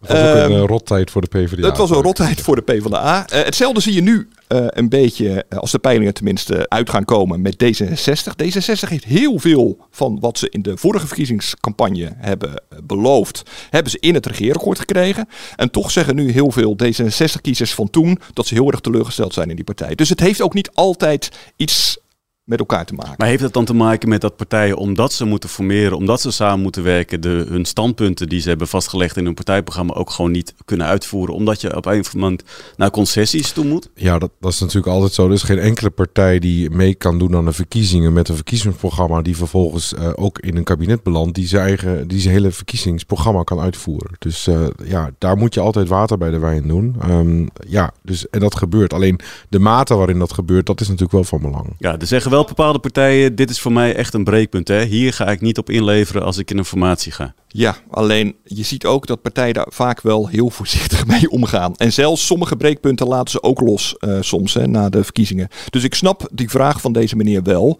Het 0.00 0.18
was 0.18 0.28
ook 0.28 0.34
een 0.34 0.42
Ehm, 0.42 0.52
eh, 0.52 0.66
rottijd 0.66 1.10
voor 1.10 1.20
de 1.20 1.26
PvdA. 1.26 1.66
Het 1.68 1.76
was 1.76 1.90
een 1.90 2.02
rotheid 2.02 2.40
voor 2.40 2.56
de 2.56 2.62
PvdA. 2.62 3.26
Eh 3.26 3.44
hetzelfde 3.44 3.80
zie 3.80 3.92
je 3.94 4.00
nu 4.00 4.28
eh, 4.46 4.66
een 4.68 4.88
beetje, 4.88 5.44
als 5.48 5.70
de 5.70 5.78
peilingen 5.78 6.14
tenminste 6.14 6.68
uit 6.68 6.90
gaan 6.90 7.04
komen, 7.04 7.42
met 7.42 7.64
D66. 7.64 8.32
D66 8.44 8.88
heeft 8.88 9.04
heel 9.04 9.38
veel 9.38 9.78
van 9.90 10.20
wat 10.20 10.38
ze 10.38 10.50
in 10.50 10.62
de 10.62 10.76
vorige 10.76 11.06
verkiezingscampagne 11.06 12.12
hebben 12.16 12.62
beloofd, 12.84 13.42
hebben 13.70 13.90
ze 13.90 13.98
in 14.00 14.14
het 14.14 14.26
regeerakkoord 14.26 14.78
gekregen. 14.78 15.28
En 15.56 15.70
toch 15.70 15.90
zeggen 15.90 16.14
nu 16.14 16.32
heel 16.32 16.50
veel 16.50 16.76
D66-kiezers 16.84 17.74
van 17.74 17.90
toen 17.90 18.18
dat 18.32 18.46
ze 18.46 18.54
heel 18.54 18.70
erg 18.70 18.80
teleurgesteld 18.80 19.34
zijn 19.34 19.50
in 19.50 19.56
die 19.56 19.64
partij. 19.64 19.94
Dus 19.94 20.08
het 20.08 20.20
heeft 20.20 20.42
ook 20.42 20.54
niet 20.54 20.70
altijd 20.74 21.30
iets 21.56 21.98
met 22.44 22.58
elkaar 22.58 22.84
te 22.84 22.94
maken. 22.94 23.14
Maar 23.16 23.28
heeft 23.28 23.42
het 23.42 23.52
dan 23.52 23.64
te 23.64 23.74
maken 23.74 24.08
met 24.08 24.20
dat 24.20 24.36
partijen, 24.36 24.76
omdat 24.76 25.12
ze 25.12 25.24
moeten 25.24 25.48
formeren, 25.48 25.96
omdat 25.96 26.20
ze 26.20 26.30
samen 26.30 26.60
moeten 26.60 26.82
werken, 26.82 27.20
de, 27.20 27.44
hun 27.48 27.64
standpunten 27.64 28.28
die 28.28 28.40
ze 28.40 28.48
hebben 28.48 28.68
vastgelegd 28.68 29.16
in 29.16 29.24
hun 29.24 29.34
partijprogramma 29.34 29.94
ook 29.94 30.10
gewoon 30.10 30.30
niet 30.30 30.54
kunnen 30.64 30.86
uitvoeren, 30.86 31.34
omdat 31.34 31.60
je 31.60 31.76
op 31.76 31.86
een 31.86 32.04
moment 32.14 32.42
naar 32.76 32.90
concessies 32.90 33.52
toe 33.52 33.64
moet? 33.64 33.90
Ja, 33.94 34.18
dat, 34.18 34.30
dat 34.40 34.52
is 34.52 34.60
natuurlijk 34.60 34.86
altijd 34.86 35.12
zo. 35.12 35.26
Er 35.26 35.32
is 35.32 35.42
geen 35.42 35.58
enkele 35.58 35.90
partij 35.90 36.38
die 36.38 36.70
mee 36.70 36.94
kan 36.94 37.18
doen 37.18 37.36
aan 37.36 37.44
de 37.44 37.52
verkiezingen 37.52 38.12
met 38.12 38.28
een 38.28 38.34
verkiezingsprogramma 38.34 39.22
die 39.22 39.36
vervolgens 39.36 39.94
eh, 39.94 40.10
ook 40.14 40.38
in 40.38 40.56
een 40.56 40.64
kabinet 40.64 41.02
belandt, 41.02 41.34
die 41.34 41.46
zijn 41.46 41.66
eigen, 41.66 42.08
die 42.08 42.20
zijn 42.20 42.34
hele 42.34 42.50
verkiezingsprogramma 42.50 43.42
kan 43.42 43.60
uitvoeren. 43.60 44.10
Dus 44.18 44.46
eh, 44.46 44.66
ja, 44.84 45.10
daar 45.18 45.36
moet 45.36 45.54
je 45.54 45.60
altijd 45.60 45.88
water 45.88 46.18
bij 46.18 46.30
de 46.30 46.38
wijn 46.38 46.68
doen. 46.68 46.96
Ehm, 47.00 47.46
ja, 47.68 47.92
dus 48.02 48.28
en 48.30 48.40
dat 48.40 48.56
gebeurt. 48.56 48.92
Alleen 48.92 49.20
de 49.48 49.58
mate 49.58 49.94
waarin 49.94 50.18
dat 50.18 50.32
gebeurt, 50.32 50.66
dat 50.66 50.80
is 50.80 50.86
natuurlijk 50.86 51.12
wel 51.12 51.24
van 51.24 51.40
belang. 51.40 51.74
Ja, 51.78 51.98
er 51.98 52.06
zeggen 52.06 52.30
wel 52.34 52.44
bepaalde 52.44 52.78
partijen, 52.78 53.34
dit 53.34 53.50
is 53.50 53.60
voor 53.60 53.72
mij 53.72 53.94
echt 53.94 54.14
een 54.14 54.24
breekpunt. 54.24 54.68
Hè? 54.68 54.82
Hier 54.82 55.12
ga 55.12 55.26
ik 55.26 55.40
niet 55.40 55.58
op 55.58 55.70
inleveren 55.70 56.22
als 56.22 56.38
ik 56.38 56.50
in 56.50 56.58
een 56.58 56.64
formatie 56.64 57.12
ga. 57.12 57.34
Ja, 57.56 57.76
alleen 57.90 58.36
je 58.44 58.62
ziet 58.62 58.84
ook 58.84 59.06
dat 59.06 59.22
partijen 59.22 59.54
daar 59.54 59.66
vaak 59.68 60.00
wel 60.00 60.28
heel 60.28 60.50
voorzichtig 60.50 61.06
mee 61.14 61.30
omgaan. 61.30 61.74
En 61.76 61.92
zelfs 61.92 62.26
sommige 62.26 62.56
breekpunten 62.56 63.06
laten 63.06 63.30
ze 63.30 63.42
ook 63.42 63.60
los 63.60 63.96
eh, 63.98 64.16
soms 64.20 64.54
hè, 64.54 64.66
na 64.66 64.88
de 64.88 65.04
verkiezingen. 65.04 65.48
Dus 65.70 65.84
ik 65.84 65.94
snap 65.94 66.28
die 66.32 66.50
vraag 66.50 66.80
van 66.80 66.92
deze 66.92 67.16
meneer 67.16 67.42
wel. 67.42 67.78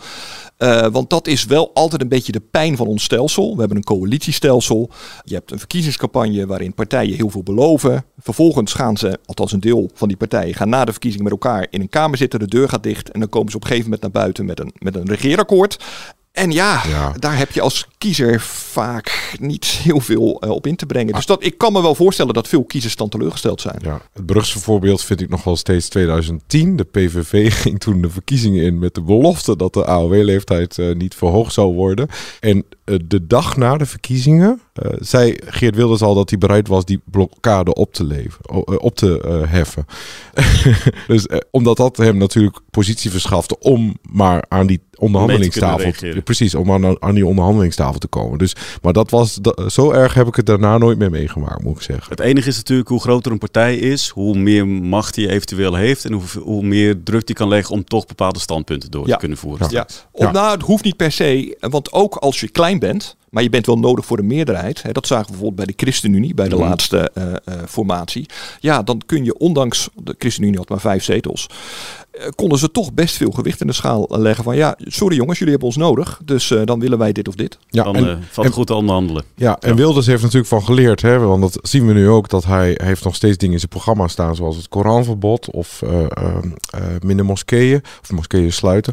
Eh, 0.57 0.87
want 0.87 1.11
dat 1.11 1.27
is 1.27 1.45
wel 1.45 1.71
altijd 1.75 2.03
een 2.03 2.09
beetje 2.09 2.33
de 2.33 2.41
pijn 2.41 2.77
van 2.77 2.87
ons 2.87 3.05
stelsel. 3.05 3.53
We 3.53 3.59
hebben 3.59 3.77
een 3.77 3.85
coalitiestelsel. 3.85 4.91
Je 5.25 5.35
hebt 5.35 5.51
een 5.51 5.59
verkiezingscampagne 5.59 6.47
waarin 6.47 6.75
partijen 6.75 7.17
heel 7.17 7.31
veel 7.31 7.43
beloven. 7.43 8.05
Vervolgens 8.19 8.73
gaan 8.73 8.97
ze, 8.97 9.19
althans 9.25 9.53
een 9.53 9.61
deel 9.61 9.91
van 9.95 10.09
die 10.09 10.17
partijen, 10.17 10.55
gaan 10.55 10.69
na 10.69 10.85
de 10.85 10.93
verkiezingen 10.93 11.25
met 11.25 11.33
elkaar 11.33 11.67
in 11.71 11.81
een 11.81 11.89
kamer 11.89 12.17
zitten. 12.17 12.39
De 12.39 12.49
deur 12.49 12.69
gaat 12.69 12.83
dicht 12.83 13.11
en 13.11 13.21
dan 13.21 13.29
komen 13.29 13.51
ze 13.51 13.57
op 13.57 13.63
een 13.63 13.69
gegeven 13.69 13.91
moment 13.91 14.13
naar 14.13 14.23
buiten 14.23 14.45
met 14.45 14.61
een, 14.61 14.73
met 14.79 14.97
een 14.97 15.07
regeerakkoord. 15.07 15.85
En 16.35 16.51
ja, 16.51 16.83
Ja. 16.89 17.13
daar 17.19 17.39
heb 17.39 17.53
je 17.53 17.61
als 17.61 17.87
kiezer 17.99 18.41
vaak 18.41 19.35
niet 19.41 19.65
heel 19.65 20.01
veel 20.01 20.41
eh, 20.41 20.51
op 20.51 20.67
in 20.67 20.77
te 20.77 20.87
brengen. 20.87 21.15
Dus 21.15 21.27
dat, 21.27 21.45
ik 21.45 21.59
kan 21.59 21.73
me 21.73 21.83
wel 21.83 21.95
voorstellen 21.95 22.35
dat 22.35 22.49
veel 22.49 22.65
kiezers 22.65 22.97
dan 22.97 23.09
teleurgesteld 23.09 23.61
zijn. 23.61 23.79
Ja, 23.83 24.01
het 24.13 24.27
Brugse 24.27 24.59
voorbeeld 24.59 25.03
vind 25.05 25.21
ik 25.21 25.29
nog 25.29 25.45
wel 25.45 25.57
steeds 25.57 25.89
2010. 25.89 26.77
De 26.77 26.85
PVV 26.85 27.53
ging 27.63 27.81
toen 27.81 28.01
de 28.03 28.11
verkiezingen 28.11 28.65
in 28.65 28.79
met 28.79 28.95
de 28.95 29.03
belofte 29.03 29.57
dat 29.57 29.73
de 29.73 29.85
AOW-leeftijd 29.85 30.79
eh, 30.79 30.95
niet 30.95 31.15
verhoogd 31.15 31.53
zou 31.53 31.75
worden. 31.75 32.09
En 32.41 32.65
de 33.07 33.27
dag 33.27 33.57
na 33.57 33.77
de 33.77 33.87
verkiezingen 33.87 34.61
eh, 34.73 34.91
zei 34.99 35.35
Geert 35.45 35.75
Wilders 35.77 36.03
al 36.03 36.15
dat 36.15 36.31
hij 36.31 36.39
bereid 36.39 36.69
was 36.69 36.85
die 36.85 37.01
blokkade 37.05 37.75
op 37.75 37.93
te, 37.93 38.05
leven, 38.05 38.41
eh, 38.45 38.61
op 38.79 38.97
te 38.97 39.21
eh, 39.21 39.51
heffen. 39.51 39.87
dus 41.07 41.27
eh, 41.27 41.39
omdat 41.51 41.77
dat 41.77 41.97
hem 41.97 42.17
natuurlijk 42.17 42.59
positie 42.71 43.11
verschafte 43.11 43.59
om 43.59 43.97
maar 44.11 44.45
aan 44.49 44.67
die 44.67 44.81
onderhandelingstafel. 44.99 45.79
reageren. 45.79 46.23
precies, 46.23 46.55
om 46.55 46.73
aan, 46.73 47.03
aan 47.03 47.15
die 47.15 47.27
onderhandelingstafel 47.27 47.99
te 47.99 48.07
komen. 48.07 48.39
Dus, 48.39 48.57
maar 48.83 48.93
dat 48.93 49.11
was 49.11 49.35
da- 49.41 49.69
zo 49.69 49.91
erg 49.91 50.15
heb 50.15 50.27
ik 50.27 50.35
het 50.37 50.47
daarna 50.47 50.79
nooit 50.79 50.99
meer 50.99 51.11
meegemaakt, 51.11 51.63
moet 51.63 51.77
ik 51.77 51.83
zeggen. 51.83 52.11
Het 52.11 52.21
enige 52.21 52.49
is 52.49 52.57
natuurlijk 52.57 52.89
hoe 52.89 53.01
groter 53.01 53.33
een 53.33 53.39
partij 53.39 53.77
is, 53.77 54.09
hoe 54.09 54.39
meer 54.39 54.67
macht 54.69 55.17
hij 55.17 55.29
eventueel 55.29 55.75
heeft 55.75 56.05
en 56.05 56.13
hoe, 56.13 56.23
hoe 56.43 56.63
meer 56.65 57.03
druk 57.03 57.23
hij 57.27 57.35
kan 57.35 57.49
leggen 57.49 57.75
om 57.75 57.85
toch 57.85 58.07
bepaalde 58.07 58.39
standpunten 58.39 58.91
door 58.91 59.07
Ja. 59.07 59.13
te 59.13 59.19
kunnen 59.19 59.39
voeren. 59.39 59.71
Ja. 59.71 59.87
Of, 60.11 60.33
Nou, 60.33 60.53
het 60.53 60.63
hoeft 60.63 60.85
niet 60.85 60.97
per 60.97 61.13
se. 61.13 61.57
Want 61.61 61.93
ook 61.93 62.15
als 62.17 62.41
je 62.41 62.49
klein 62.49 62.74
bent, 62.79 63.17
maar 63.31 63.43
je 63.43 63.51
bent 63.51 63.67
wel 63.67 63.79
nodig 63.79 64.07
voor 64.07 64.17
de 64.17 64.23
meerderheid. 64.23 64.83
Hè, 64.83 64.93
dat 64.93 65.07
zagen 65.07 65.25
we 65.27 65.31
bijvoorbeeld 65.31 65.67
bij 65.67 65.75
de 65.77 65.83
ChristenUnie, 65.85 66.35
bij 66.35 66.49
de 66.49 66.57
Mhm. 66.57 66.65
laatste 66.65 67.11
eh, 67.15 67.33
eh, 67.33 67.37
formatie. 67.69 68.29
Ja, 68.61 68.83
dan 68.83 69.03
kun 69.07 69.25
je 69.25 69.39
ondanks, 69.39 69.89
de 69.95 70.15
ChristenUnie 70.19 70.59
had 70.59 70.69
maar 70.69 70.81
vijf 70.81 71.05
zetels. 71.05 71.47
Eh, 72.19 72.29
konden 72.35 72.59
ze 72.59 72.71
toch 72.71 72.93
best 72.93 73.17
veel 73.17 73.31
gewicht 73.31 73.61
in 73.61 73.67
de 73.67 73.73
schaal 73.73 74.07
leggen 74.09 74.45
van 74.45 74.57
ja, 74.57 74.75
sorry 74.79 75.17
jongens, 75.17 75.39
jullie 75.39 75.53
hebben 75.53 75.71
ons 75.71 75.79
nodig. 75.79 76.21
Dus 76.25 76.51
eh, 76.51 76.61
dan 76.65 76.81
willen 76.81 76.99
wij 76.99 77.13
dit 77.13 77.29
of 77.29 77.35
dit. 77.35 77.59
Ja, 77.69 77.83
Dan 77.85 77.97
en- 77.97 78.09
eh, 78.09 78.17
valt 78.31 78.47
het 78.47 78.57
goed 78.57 78.67
te 78.67 78.75
onderhandelen. 78.75 79.25
Ja, 79.35 79.57
en 79.61 79.77
Wilders 79.77 80.07
heeft 80.07 80.23
natuurlijk 80.23 80.49
van 80.49 80.63
geleerd, 80.65 81.03
hè, 81.03 81.19
want 81.19 81.41
dat 81.43 81.59
zien 81.63 81.87
we 81.87 81.93
nu 81.93 82.09
ook, 82.09 82.29
dat 82.29 82.45
hij, 82.45 82.79
heeft 82.83 83.05
nog 83.05 83.15
steeds 83.15 83.37
dingen 83.37 83.53
in 83.55 83.59
zijn 83.61 83.71
programma 83.71 84.09
staan, 84.09 84.37
zoals 84.37 84.57
het 84.57 84.69
Koranverbod 84.69 85.51
of 85.51 85.83
eh, 85.83 86.01
ehm, 86.11 86.51
eh, 86.71 86.81
minder 87.01 87.25
moskeeën, 87.25 87.83
of 88.03 88.11
moskeeën 88.11 88.53
sluiten. 88.53 88.93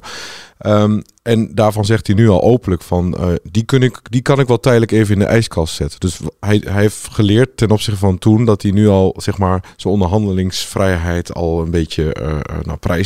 Ehm, 0.57 0.99
en 1.23 1.55
daarvan 1.55 1.85
zegt 1.85 2.07
hij 2.07 2.15
nu 2.15 2.29
al 2.29 2.41
openlijk 2.41 2.81
van, 2.81 3.17
eh, 3.17 3.27
die, 3.43 3.63
kun 3.63 3.83
ik, 3.83 3.99
die 4.09 4.21
kan 4.21 4.39
ik 4.39 4.47
wel 4.47 4.59
tijdelijk 4.59 4.91
even 4.91 5.13
in 5.13 5.19
de 5.19 5.25
ijskast 5.25 5.75
zetten. 5.75 5.99
Dus 5.99 6.19
hij, 6.39 6.61
hij 6.65 6.81
heeft 6.81 7.07
geleerd 7.11 7.57
ten 7.57 7.71
opzichte 7.71 7.99
van 7.99 8.17
toen, 8.17 8.45
dat 8.45 8.61
hij 8.61 8.71
nu 8.71 8.87
al, 8.87 9.13
zeg 9.17 9.37
maar, 9.37 9.63
zijn 9.75 9.93
onderhandelingsvrijheid 9.93 11.33
al 11.33 11.61
een 11.61 11.71
beetje 11.71 12.13
eh, 12.13 12.31
eh, 12.31 12.39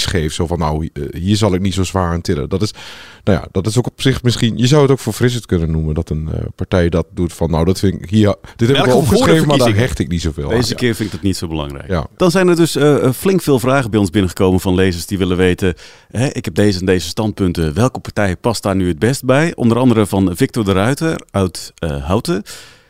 prijsgeeft. 0.06 0.36
Zo 0.36 0.48
van, 0.48 0.60
nou, 0.60 0.90
eh, 0.94 1.04
hier 1.12 1.36
zal 1.36 1.54
ik 1.54 1.62
niet 1.62 1.74
zo 1.74 1.84
zwaar 1.84 2.12
aan 2.12 2.22
tillen. 2.22 2.50
Dat 2.50 2.62
is, 2.62 2.74
nou 3.24 3.40
ja, 3.40 3.48
dat 3.52 3.68
is 3.68 3.78
ook 3.78 3.88
op 3.88 4.02
zich 4.02 4.24
misschien, 4.24 4.58
je 4.58 4.68
zou 4.68 4.82
het 4.82 4.92
ook 4.92 5.00
voor 5.00 5.14
frissend 5.14 5.46
kunnen 5.46 5.72
noemen, 5.72 5.94
dat 5.94 6.10
een 6.10 6.30
eh, 6.34 6.40
partij 6.56 6.90
dat 6.90 7.06
doet 7.12 7.34
van, 7.34 7.52
nou, 7.52 7.66
dat 7.66 7.80
vind 7.80 8.04
ik 8.04 8.10
hier, 8.10 8.36
dit 8.56 8.68
heb 8.68 8.78
ik 8.78 8.86
wel 8.86 8.96
de 8.96 9.02
opgeschreven, 9.02 9.48
maar 9.48 9.58
daar 9.58 9.76
hecht 9.76 10.00
ik 10.00 10.08
niet 10.08 10.22
zoveel 10.22 10.50
aan. 10.50 10.56
Deze 10.56 10.76
keer 10.76 10.96
vind 10.96 11.08
ik 11.08 11.16
dat 11.16 11.24
niet 11.24 11.38
zo 11.38 11.48
belangrijk. 11.48 11.88
Ja. 11.88 12.08
Dan 12.18 12.32
zijn 12.32 12.48
er 12.48 12.56
dus 12.56 12.76
eh, 12.76 13.12
flink 13.12 13.42
veel 13.42 13.60
vragen 13.60 13.92
bij 13.92 14.00
ons 14.00 14.10
binnengekomen 14.10 14.60
van 14.60 14.76
lezers 14.76 15.06
die 15.06 15.18
willen 15.18 15.38
weten: 15.38 15.74
hè, 16.12 16.28
ik 16.28 16.46
heb 16.46 16.56
deze 16.56 16.80
en 16.80 16.86
deze 16.86 17.08
standpunten. 17.08 17.74
Welke 17.74 18.00
partij 18.00 18.36
past 18.36 18.64
daar 18.64 18.76
nu 18.76 18.88
het 18.88 19.00
best 19.00 19.26
bij? 19.26 19.56
Onder 19.56 19.78
andere 19.78 20.06
van 20.06 20.32
Victor 20.36 20.66
de 20.66 20.72
Ruiter 20.72 21.22
uit 21.32 21.74
eh, 21.76 22.06
Houten. 22.06 22.44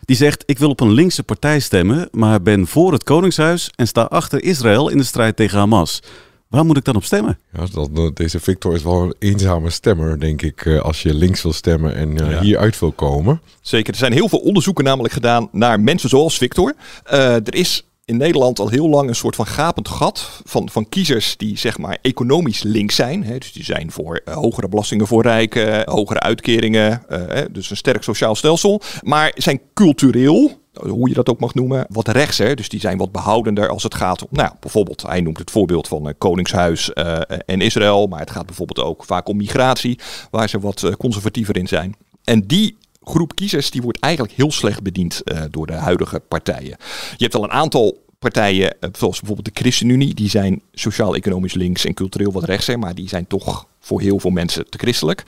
Die 0.05 0.15
zegt: 0.15 0.43
Ik 0.45 0.59
wil 0.59 0.69
op 0.69 0.79
een 0.79 0.91
linkse 0.91 1.23
partij 1.23 1.59
stemmen, 1.59 2.07
maar 2.11 2.41
ben 2.41 2.67
voor 2.67 2.91
het 2.91 3.03
Koningshuis 3.03 3.69
en 3.75 3.87
sta 3.87 4.01
achter 4.01 4.43
Israël 4.43 4.89
in 4.89 4.97
de 4.97 5.03
strijd 5.03 5.35
tegen 5.35 5.57
Hamas. 5.57 6.01
Waar 6.49 6.65
moet 6.65 6.77
ik 6.77 6.83
dan 6.85 6.95
op 6.95 7.03
stemmen? 7.03 7.39
Ja, 7.53 7.65
dat, 7.91 8.15
deze 8.17 8.39
Victor 8.39 8.73
is 8.75 8.83
wel 8.83 9.01
een 9.01 9.15
eenzame 9.19 9.69
stemmer, 9.69 10.19
denk 10.19 10.41
ik, 10.41 10.65
eh, 10.65 10.79
als 10.81 11.01
je 11.01 11.13
links 11.13 11.41
wil 11.41 11.53
stemmen 11.53 11.95
en 11.95 12.17
eh, 12.19 12.31
Ja. 12.31 12.41
hieruit 12.41 12.79
wil 12.79 12.91
komen. 12.91 13.41
Zeker, 13.61 13.93
er 13.93 13.99
zijn 13.99 14.13
heel 14.13 14.29
veel 14.29 14.39
onderzoeken 14.39 14.83
namelijk 14.83 15.13
gedaan 15.13 15.49
naar 15.51 15.79
mensen 15.79 16.09
zoals 16.09 16.37
Victor. 16.37 16.73
Eh, 17.03 17.33
er 17.35 17.55
is 17.55 17.87
in 18.05 18.17
Nederland 18.17 18.59
al 18.59 18.69
heel 18.69 18.89
lang 18.89 19.09
een 19.09 19.15
soort 19.15 19.35
van 19.35 19.47
gapend 19.47 19.87
gat 19.87 20.41
van, 20.43 20.69
van 20.69 20.89
kiezers 20.89 21.37
die 21.37 21.57
zeg 21.57 21.77
maar 21.77 21.97
economisch 22.01 22.63
links 22.63 22.95
zijn. 22.95 23.23
Hè, 23.23 23.37
dus 23.37 23.51
die 23.53 23.63
zijn 23.63 23.91
voor 23.91 24.21
hogere 24.25 24.67
belastingen 24.69 25.07
voor 25.07 25.21
rijken, 25.23 25.89
hogere 25.89 26.19
uitkeringen, 26.19 27.03
hè, 27.07 27.51
dus 27.51 27.69
een 27.69 27.77
sterk 27.77 28.03
sociaal 28.03 28.35
stelsel. 28.35 28.81
Maar 29.01 29.31
zijn 29.35 29.61
cultureel, 29.73 30.51
hoe 30.81 31.09
je 31.09 31.15
dat 31.15 31.29
ook 31.29 31.39
mag 31.39 31.53
noemen, 31.53 31.85
wat 31.89 32.07
rechtser. 32.07 32.55
Dus 32.55 32.69
die 32.69 32.79
zijn 32.79 32.97
wat 32.97 33.11
behoudender 33.11 33.69
als 33.69 33.83
het 33.83 33.95
gaat 33.95 34.21
om, 34.21 34.27
nou 34.31 34.51
bijvoorbeeld, 34.59 35.01
hij 35.01 35.21
noemt 35.21 35.37
het 35.37 35.51
voorbeeld 35.51 35.87
van 35.87 36.07
eh, 36.07 36.13
Koningshuis 36.17 36.93
eh, 36.93 37.21
en 37.45 37.61
Israël. 37.61 38.07
Maar 38.07 38.19
het 38.19 38.31
gaat 38.31 38.45
bijvoorbeeld 38.45 38.87
ook 38.87 39.03
vaak 39.03 39.27
om 39.27 39.37
migratie, 39.37 39.99
waar 40.31 40.49
ze 40.49 40.59
wat 40.59 40.83
eh, 40.83 40.91
conservatiever 40.91 41.57
in 41.57 41.67
zijn. 41.67 41.95
En 42.23 42.41
die 42.47 42.77
groep 43.03 43.35
kiezers 43.35 43.71
die 43.71 43.81
wordt 43.81 43.99
eigenlijk 43.99 44.33
heel 44.33 44.51
slecht 44.51 44.83
bediend 44.83 45.21
door 45.51 45.67
de 45.67 45.73
huidige 45.73 46.19
partijen. 46.19 46.77
Je 47.17 47.23
hebt 47.23 47.35
al 47.35 47.43
een 47.43 47.51
aantal 47.51 48.03
partijen, 48.19 48.75
zoals 48.91 49.19
bijvoorbeeld 49.19 49.55
de 49.55 49.61
ChristenUnie, 49.61 50.13
die 50.13 50.29
zijn 50.29 50.61
sociaal-economisch 50.73 51.53
links 51.53 51.85
en 51.85 51.93
cultureel 51.93 52.31
wat 52.31 52.43
rechtser, 52.43 52.79
maar 52.79 52.95
die 52.95 53.09
zijn 53.09 53.27
toch 53.27 53.67
voor 53.85 54.01
heel 54.01 54.19
veel 54.19 54.29
mensen 54.29 54.69
te 54.69 54.77
christelijk. 54.77 55.23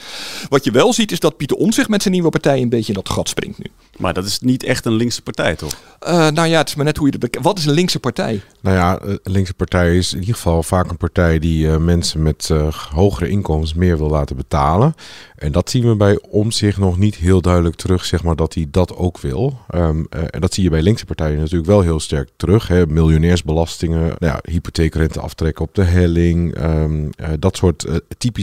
Wat 0.50 0.64
je 0.64 0.72
wel 0.72 0.94
ziet 0.94 1.12
is 1.12 1.20
dat 1.20 1.38
Pieter 1.38 1.58
Omtzigt 1.58 1.90
met 1.90 2.02
zijn 2.02 2.14
nieuwe 2.14 2.30
partij 2.30 2.62
een 2.62 2.70
beetje 2.70 2.94
in 2.94 3.00
dat 3.04 3.10
gat 3.10 3.30
springt 3.30 3.58
nu. 3.58 3.66
Maar 3.98 4.14
dat 4.14 4.26
is 4.26 4.40
niet 4.40 4.64
echt 4.64 4.86
een 4.86 4.94
linkse 4.94 5.22
partij, 5.22 5.56
toch? 5.56 5.74
Eh, 6.00 6.30
nou 6.30 6.48
ja, 6.48 6.58
het 6.58 6.68
is 6.68 6.76
maar 6.76 6.86
net 6.86 6.98
hoe 6.98 7.06
je 7.06 7.12
het 7.12 7.22
bekijkt. 7.22 7.48
Wat 7.48 7.58
is 7.58 7.66
een 7.66 7.74
linkse 7.74 8.00
partij? 8.00 8.42
Nou 8.62 8.76
ja, 8.76 9.00
eh, 9.00 9.10
een 9.10 9.32
linkse 9.32 9.54
partij 9.54 9.98
is 9.98 10.14
in 10.14 10.20
ieder 10.20 10.36
geval 10.36 10.64
vaak 10.64 10.90
een 10.90 10.98
partij 10.98 11.40
die 11.40 11.72
eh, 11.72 11.78
mensen 11.78 12.22
met 12.22 12.50
eh, 12.52 12.68
hogere 12.74 13.30
inkomens 13.30 13.74
meer 13.74 13.98
wil 13.98 14.10
laten 14.10 14.36
betalen. 14.36 14.96
En 15.38 15.52
dat 15.52 15.70
zien 15.70 15.88
we 15.88 15.96
bij 15.96 16.20
om 16.30 16.52
zich 16.52 16.78
nog 16.78 16.98
niet 16.98 17.16
heel 17.16 17.42
duidelijk 17.42 17.76
terug, 17.76 18.06
zeg 18.06 18.24
maar, 18.24 18.36
dat 18.36 18.54
hij 18.54 18.68
dat 18.72 18.96
ook 18.96 19.20
wil. 19.20 19.60
Ehm, 19.70 20.04
eh, 20.10 20.22
en 20.30 20.42
dat 20.42 20.54
zie 20.54 20.64
je 20.64 20.70
bij 20.70 20.82
linkse 20.82 21.06
partijen 21.06 21.38
natuurlijk 21.38 21.66
wel 21.68 21.82
heel 21.82 22.00
sterk 22.00 22.30
terug. 22.36 22.68
Hè. 22.68 22.88
Miljonairsbelastingen, 22.88 24.00
nou 24.00 24.16
ja, 24.20 24.40
hypotheekrente 24.44 25.20
aftrekken 25.20 25.66
op 25.66 25.76
de 25.76 25.84
helling. 25.84 26.56
ehm, 26.56 27.10
eh, 27.16 27.30
dat 27.40 27.58
soort 27.58 27.84
eh, 27.84 27.96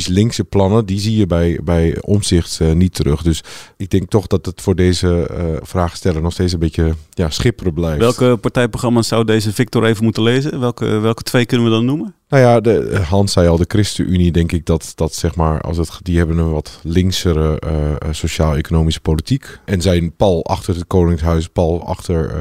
typisch 0.05 0.23
linkse 0.23 0.45
plannen, 0.45 0.87
die 0.87 1.01
zie 1.01 1.17
je 1.17 1.27
bij, 1.27 1.61
bij 1.65 1.97
omzicht 2.01 2.61
eh, 2.61 2.73
niet 2.73 2.95
terug. 2.95 3.23
Dus 3.23 3.43
ik 3.77 3.91
denk 3.91 4.11
toch 4.11 4.27
dat 4.27 4.47
het 4.47 4.61
voor 4.61 4.75
deze 4.75 5.27
eh 5.27 5.43
vraagsteller 5.63 6.23
nog 6.23 6.33
steeds 6.33 6.53
een 6.53 6.59
beetje 6.59 6.95
ja, 7.11 7.31
schipperen 7.31 7.75
blijft. 7.75 7.99
Welke 7.99 8.37
partijprogramma's 8.37 9.09
zou 9.09 9.25
deze 9.25 9.53
Victor 9.53 9.85
even 9.85 10.05
moeten 10.05 10.23
lezen? 10.23 10.61
Welke, 10.61 10.87
welke 10.87 11.23
twee 11.23 11.47
kunnen 11.47 11.67
we 11.67 11.73
dan 11.73 11.85
noemen? 11.85 12.15
Nou 12.29 12.43
ja, 12.43 12.61
de, 12.61 13.01
Hans 13.09 13.33
zei 13.33 13.49
al, 13.49 13.57
de 13.57 13.65
ChristenUnie, 13.69 14.33
denk 14.33 14.53
ik 14.53 14.67
dat, 14.67 14.93
dat 14.95 15.15
zeg 15.15 15.35
maar, 15.35 15.61
als 15.61 15.77
het, 15.77 15.99
die 16.03 16.19
hebben 16.19 16.39
een 16.39 16.51
wat 16.51 16.81
linksere 16.83 17.59
eh, 17.59 17.91
eh, 17.91 17.97
sociaal-economische 18.11 19.01
politiek. 19.01 19.59
En 19.65 19.81
zijn 19.81 20.17
pal 20.17 20.45
achter 20.45 20.75
het 20.75 20.87
Koningshuis, 20.87 21.49
pal 21.49 21.87
achter 21.87 22.33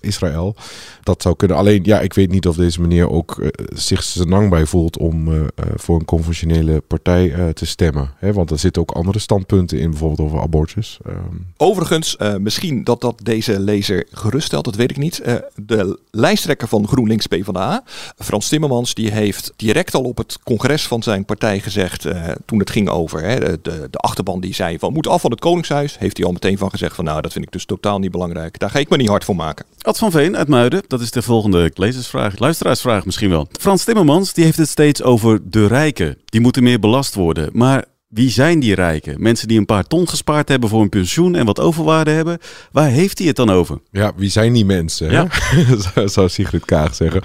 Israël. 0.00 0.56
Dat 1.04 1.22
zou 1.22 1.36
kunnen. 1.36 1.56
Alleen, 1.56 1.80
ja, 1.84 2.00
ik 2.00 2.14
weet 2.14 2.30
niet 2.30 2.46
of 2.46 2.56
deze 2.56 2.80
meneer 2.80 3.10
ook 3.10 3.38
eh, 3.38 3.48
zich 3.74 4.02
zijn 4.02 4.28
lang 4.28 4.50
bij 4.50 4.66
voelt 4.66 4.98
om 4.98 5.32
eh, 5.32 5.40
eh, 5.40 5.46
voor 5.74 5.98
een 5.98 6.04
conventionele 6.04 6.80
partij 6.80 6.93
eh, 7.02 7.48
te 7.48 7.66
stemmen. 7.66 8.10
Hè? 8.18 8.32
Want 8.32 8.50
er 8.50 8.58
zitten 8.58 8.82
ook 8.82 8.90
andere 8.90 9.18
standpunten 9.18 9.78
in, 9.78 9.90
bijvoorbeeld 9.90 10.28
over 10.28 10.40
abortus. 10.40 10.98
Ehm, 11.06 11.36
Overigens, 11.56 12.16
eh, 12.16 12.34
misschien 12.36 12.84
dat 12.84 13.00
dat 13.00 13.20
deze 13.22 13.60
lezer 13.60 14.06
geruststelt, 14.10 14.64
dat 14.64 14.74
weet 14.74 14.90
ik 14.90 14.96
niet. 14.96 15.20
Eh, 15.20 15.34
de 15.54 15.98
lijsttrekker 16.10 16.68
van 16.68 16.88
GroenLinks 16.88 17.26
PvdA, 17.26 17.82
Frans 18.16 18.48
Timmermans, 18.48 18.94
die 18.94 19.10
heeft 19.10 19.52
direct 19.56 19.94
al 19.94 20.02
op 20.02 20.16
het 20.16 20.38
congres 20.42 20.86
van 20.86 21.02
zijn 21.02 21.24
partij 21.24 21.60
gezegd, 21.60 22.04
eh, 22.04 22.22
toen 22.46 22.58
het 22.58 22.70
ging 22.70 22.88
over 22.88 23.22
hè, 23.22 23.38
de, 23.38 23.58
de, 23.62 23.88
de 23.90 23.98
achterban 23.98 24.40
die 24.40 24.54
zei 24.54 24.78
van 24.78 24.92
moet 24.92 25.06
af 25.06 25.20
van 25.20 25.30
het 25.30 25.40
Koningshuis, 25.40 25.98
heeft 25.98 26.16
hij 26.16 26.26
al 26.26 26.32
meteen 26.32 26.58
van 26.58 26.70
gezegd 26.70 26.94
van 26.94 27.04
nou 27.04 27.20
dat 27.20 27.32
vind 27.32 27.44
ik 27.44 27.52
dus 27.52 27.64
totaal 27.64 27.98
niet 27.98 28.10
belangrijk. 28.10 28.58
Daar 28.58 28.70
ga 28.70 28.78
ik 28.78 28.88
me 28.88 28.96
niet 28.96 29.08
hard 29.08 29.24
voor 29.24 29.36
maken. 29.36 29.64
Ad 29.80 29.98
van 29.98 30.10
Veen 30.10 30.36
uit 30.36 30.48
Muiden, 30.48 30.82
dat 30.86 31.00
is 31.00 31.10
de 31.10 31.22
volgende 31.22 31.70
lezersvraag, 31.74 32.38
luisteraarsvraag 32.38 33.04
misschien 33.04 33.30
wel. 33.30 33.48
Frans 33.60 33.84
Timmermans, 33.84 34.32
die 34.32 34.44
heeft 34.44 34.58
het 34.58 34.68
steeds 34.68 35.02
over 35.02 35.40
de 35.50 35.66
rijken. 35.66 36.16
Die 36.24 36.40
moeten 36.40 36.62
meer 36.62 36.80
belast 36.84 37.14
worden. 37.14 37.48
Maar 37.52 37.84
wie 38.08 38.30
zijn 38.30 38.60
die 38.60 38.74
rijken? 38.74 39.22
Mensen 39.22 39.48
die 39.48 39.58
een 39.58 39.64
paar 39.66 39.84
ton 39.86 40.08
gespaard 40.08 40.48
hebben 40.48 40.68
voor 40.68 40.80
een 40.80 40.88
pensioen 40.88 41.34
en 41.34 41.46
wat 41.46 41.60
overwaarde 41.60 42.10
hebben. 42.10 42.38
Waar 42.72 42.88
heeft 42.88 43.18
hij 43.18 43.26
het 43.26 43.36
dan 43.36 43.50
over? 43.50 43.78
Ja, 43.90 44.12
wie 44.16 44.30
zijn 44.30 44.52
die 44.52 44.64
mensen? 44.64 45.10
Ja. 45.10 45.26
Hè? 45.30 45.76
Zou- 45.80 46.08
Zou 46.08 46.28
Sigrid 46.28 46.64
Kaag 46.64 46.94
zeggen. 46.94 47.22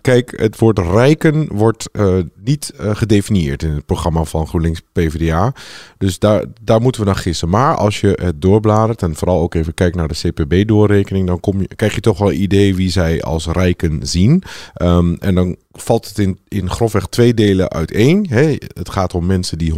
Kijk, 0.00 0.32
het 0.36 0.58
woord 0.58 0.78
rijken 0.78 1.48
wordt 1.52 1.88
eh, 1.92 2.14
niet 2.44 2.72
eh, 2.78 2.94
gedefinieerd 2.94 3.62
in 3.62 3.70
het 3.70 3.86
programma 3.86 4.24
van 4.24 4.46
GroenLinks 4.46 4.82
PvdA. 4.92 5.52
Dus 5.98 6.18
daar, 6.18 6.44
daar 6.60 6.80
moeten 6.80 7.00
we 7.00 7.06
naar 7.06 7.16
gissen. 7.16 7.48
Maar 7.48 7.76
als 7.76 8.00
je 8.00 8.18
het 8.22 8.42
doorbladert 8.42 9.02
en 9.02 9.14
vooral 9.14 9.40
ook 9.40 9.54
even 9.54 9.74
kijkt 9.74 9.96
naar 9.96 10.08
de 10.08 10.14
CPB-doorrekening, 10.14 11.26
dan 11.26 11.40
kom 11.40 11.60
je, 11.60 11.74
krijg 11.76 11.94
je 11.94 12.00
toch 12.00 12.18
wel 12.18 12.30
een 12.30 12.42
idee 12.42 12.74
wie 12.74 12.90
zij 12.90 13.22
als 13.22 13.46
rijken 13.46 13.98
zien. 14.02 14.42
Ehm, 14.74 15.14
en 15.14 15.34
dan 15.34 15.56
valt 15.72 16.08
het 16.08 16.18
in, 16.18 16.38
in 16.48 16.70
grofweg 16.70 17.06
twee 17.06 17.34
delen 17.34 17.70
uiteen. 17.70 18.26
Hè? 18.28 18.56
Het 18.58 18.90
gaat 18.90 19.14
om 19.14 19.26
mensen 19.26 19.58
die 19.58 19.74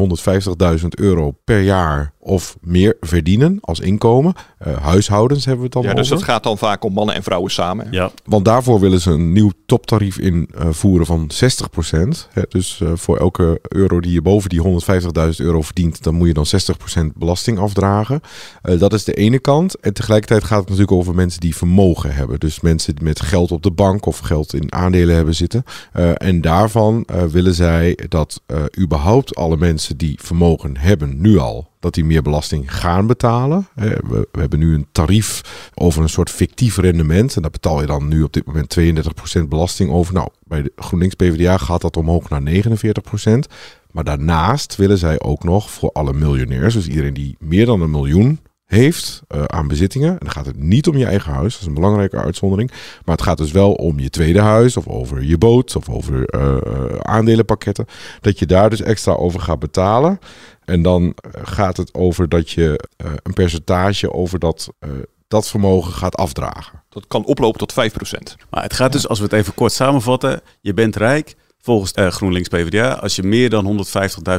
150.000 0.81 0.89
euro 0.89 1.35
per 1.45 1.61
jaar 1.61 2.13
of 2.25 2.57
meer 2.61 2.97
verdienen 3.01 3.59
als 3.61 3.81
inkomen. 3.81 4.35
Eh, 4.59 4.77
huishoudens 4.77 5.45
hebben 5.45 5.61
we 5.61 5.65
het 5.65 5.73
dan 5.73 5.83
Ja, 5.83 5.95
dus 5.95 6.09
dat 6.09 6.23
gaat 6.23 6.43
dan 6.43 6.59
vaak 6.59 6.85
om 6.85 6.93
mannen 6.93 7.15
en 7.15 7.23
vrouwen 7.23 7.51
samen. 7.51 7.87
Ja, 7.91 8.11
Want 8.25 8.45
daarvoor 8.45 8.81
willen 8.81 9.01
ze 9.01 9.11
een 9.11 9.33
nieuw 9.33 9.51
toptarief 9.67 10.19
invoeren 10.19 11.07
van 11.07 11.31
60%. 11.31 12.29
Hè, 12.33 12.43
dus 12.49 12.81
eh, 12.81 12.93
voor 12.95 13.17
elke 13.17 13.61
euro 13.69 14.01
die 14.01 14.13
je 14.13 14.23
boven 14.23 14.49
die 14.49 14.63
150.000 14.63 15.37
euro 15.37 15.63
verdient, 15.63 16.03
dan 16.03 16.15
moet 16.15 16.27
je 16.27 16.35
dan 16.35 16.47
60% 16.47 17.17
belasting 17.17 17.59
afdragen. 17.59 18.21
Eh, 18.63 18.79
dat 18.79 18.93
is 18.93 19.05
de 19.05 19.15
ene 19.15 19.39
kant. 19.39 19.81
En 19.81 19.93
tegelijkertijd 19.93 20.45
gaat 20.45 20.59
het 20.59 20.69
natuurlijk 20.69 20.99
over 20.99 21.15
mensen 21.15 21.41
die 21.41 21.57
vermogen 21.57 22.15
hebben. 22.15 22.41
Dus 22.41 22.61
mensen 22.61 22.95
met 23.01 23.21
geld 23.21 23.53
op 23.53 23.63
de 23.63 23.71
bank 23.71 24.07
of 24.07 24.19
geld 24.19 24.55
in 24.55 24.73
aandelen 24.73 25.15
hebben 25.15 25.35
zitten. 25.35 25.65
Eh, 25.93 26.11
en 26.15 26.41
daarvan 26.41 27.05
eh, 27.05 27.25
willen 27.25 27.55
zij 27.55 27.99
dat 28.09 28.43
eh, 28.47 28.63
überhaupt 28.79 29.35
alle 29.35 29.57
mensen 29.57 29.97
die 29.97 30.19
vermogen 30.23 30.77
hebben, 30.77 31.21
nu 31.21 31.39
al, 31.39 31.71
dat 31.83 31.95
die 31.95 32.05
meer 32.05 32.23
belasting 32.23 32.75
gaan 32.75 33.07
betalen. 33.07 33.67
We 33.75 34.27
hebben 34.33 34.59
nu 34.59 34.75
een 34.75 34.87
tarief 34.93 35.41
over 35.75 36.03
een 36.03 36.09
soort 36.09 36.31
fictief 36.31 36.77
rendement. 36.77 37.37
En 37.37 37.43
daar 37.43 37.51
betaal 37.51 37.81
je 37.81 37.87
dan 37.87 38.09
nu 38.09 38.23
op 38.23 38.33
dit 38.33 38.47
moment 38.47 38.79
32% 38.81 39.49
belasting 39.49 39.91
over. 39.91 40.15
Nou, 40.15 40.29
bij 40.45 40.63
de 40.63 40.73
GroenLinks 40.77 41.15
PvdA 41.15 41.57
gaat 41.57 41.81
dat 41.81 41.97
omhoog 41.97 42.29
naar 42.29 42.43
49%. 42.43 43.53
Maar 43.91 44.05
daarnaast 44.05 44.77
willen 44.77 44.99
zij 44.99 45.21
ook 45.21 45.45
nog 45.45 45.71
voor 45.71 45.93
alle 45.93 46.13
miljonairs, 46.13 46.75
dus 46.75 46.89
iedereen 46.89 47.15
die 47.15 47.37
meer 47.39 47.67
dan 47.67 47.81
een 47.81 47.91
miljoen 47.91 48.41
heeft 48.73 49.23
eh, 49.29 49.45
aan 49.45 49.69
bezittingen. 49.69 50.11
En 50.11 50.19
dan 50.19 50.31
gaat 50.31 50.47
het 50.47 50.59
niet 50.59 50.89
om 50.89 50.97
je 50.97 51.07
eigen 51.07 51.33
huis, 51.33 51.53
dat 51.53 51.61
is 51.61 51.67
een 51.67 51.75
belangrijke 51.75 52.17
uitzondering. 52.17 52.71
Maar 53.05 53.17
het 53.17 53.25
gaat 53.25 53.39
dus 53.39 53.53
wel 53.53 53.73
om 53.73 53.99
je 53.99 54.11
tweede 54.11 54.41
huis, 54.41 54.77
of 54.77 54.87
over 54.87 55.23
je 55.23 55.39
boot, 55.39 55.77
of 55.77 55.89
over 55.89 56.25
eh, 56.25 56.57
eh, 56.57 56.99
aandelenpakketten. 56.99 57.87
Dat 58.21 58.39
je 58.39 58.47
daar 58.47 58.71
dus 58.71 58.81
extra 58.81 59.13
over 59.13 59.41
gaat 59.41 59.59
betalen. 59.59 60.19
En 60.65 60.83
dan 60.83 61.15
eh, 61.15 61.31
gaat 61.45 61.77
het 61.77 61.95
over 61.95 62.29
dat 62.29 62.51
je 62.51 62.89
eh, 62.97 63.13
een 63.23 63.33
percentage 63.33 64.13
over 64.13 64.39
dat, 64.39 64.69
eh, 64.79 64.91
dat 65.29 65.49
vermogen 65.49 65.93
gaat 65.93 66.17
afdragen. 66.17 66.83
Dat 66.89 67.07
kan 67.07 67.25
oplopen 67.25 67.59
tot 67.59 67.73
5%. 67.73 68.37
Maar 68.51 68.63
het 68.63 68.75
gaat 68.75 68.93
dus, 68.93 69.09
als 69.09 69.19
we 69.19 69.25
het 69.25 69.33
even 69.33 69.55
kort 69.55 69.73
samenvatten. 69.73 70.41
Je 70.61 70.75
bent 70.75 70.97
rijk, 70.97 71.35
volgens 71.63 71.93
eh, 71.93 72.07
GroenLinks 72.07 72.49
PvdA, 72.49 72.93
als 72.93 73.17
je 73.17 73.23
meer 73.23 73.51
dan 73.51 73.85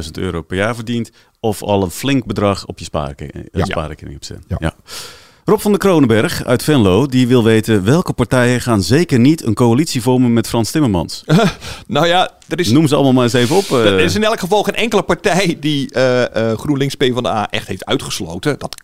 150.000 0.04 0.10
euro 0.12 0.42
per 0.42 0.56
jaar 0.56 0.74
verdient. 0.74 1.10
Of 1.40 1.62
al 1.62 1.82
een 1.82 1.90
flink 1.90 2.24
bedrag 2.26 2.66
op 2.66 2.78
je 2.78 2.84
spaarrekening, 2.84 3.48
Ja. 3.52 3.64
spaarrekening 3.64 4.20
hebt. 4.28 4.42
Ja. 4.58 4.74
Rob 5.44 5.58
van 5.60 5.70
der 5.70 5.80
Kronenberg 5.80 6.44
uit 6.44 6.62
Venlo, 6.62 7.06
die 7.06 7.26
wil 7.28 7.44
weten 7.44 7.84
welke 7.84 8.12
partijen 8.12 8.60
gaan 8.60 8.82
zeker 8.82 9.18
niet 9.18 9.44
een 9.44 9.54
coalitie 9.54 10.02
vormen 10.02 10.32
met 10.32 10.48
Frans 10.48 10.70
Timmermans. 10.70 11.24
Nou 11.86 12.06
ja, 12.06 12.30
er 12.48 12.60
is, 12.60 12.70
Noem 12.70 12.86
ze 12.86 12.94
allemaal 12.94 13.12
maar 13.12 13.22
eens 13.24 13.32
even 13.32 13.56
op. 13.56 13.64
eh. 13.70 13.86
er 13.86 14.00
is 14.00 14.14
in 14.14 14.24
elk 14.24 14.40
geval 14.40 14.62
geen 14.62 14.74
enkele 14.74 15.02
partij 15.02 15.56
die 15.60 15.90
eh, 15.90 16.50
eh, 16.50 16.58
GroenLinks 16.58 16.94
PvdA 16.94 17.50
echt 17.50 17.66
heeft 17.68 17.84
uitgesloten. 17.84 18.58
Dat 18.58 18.74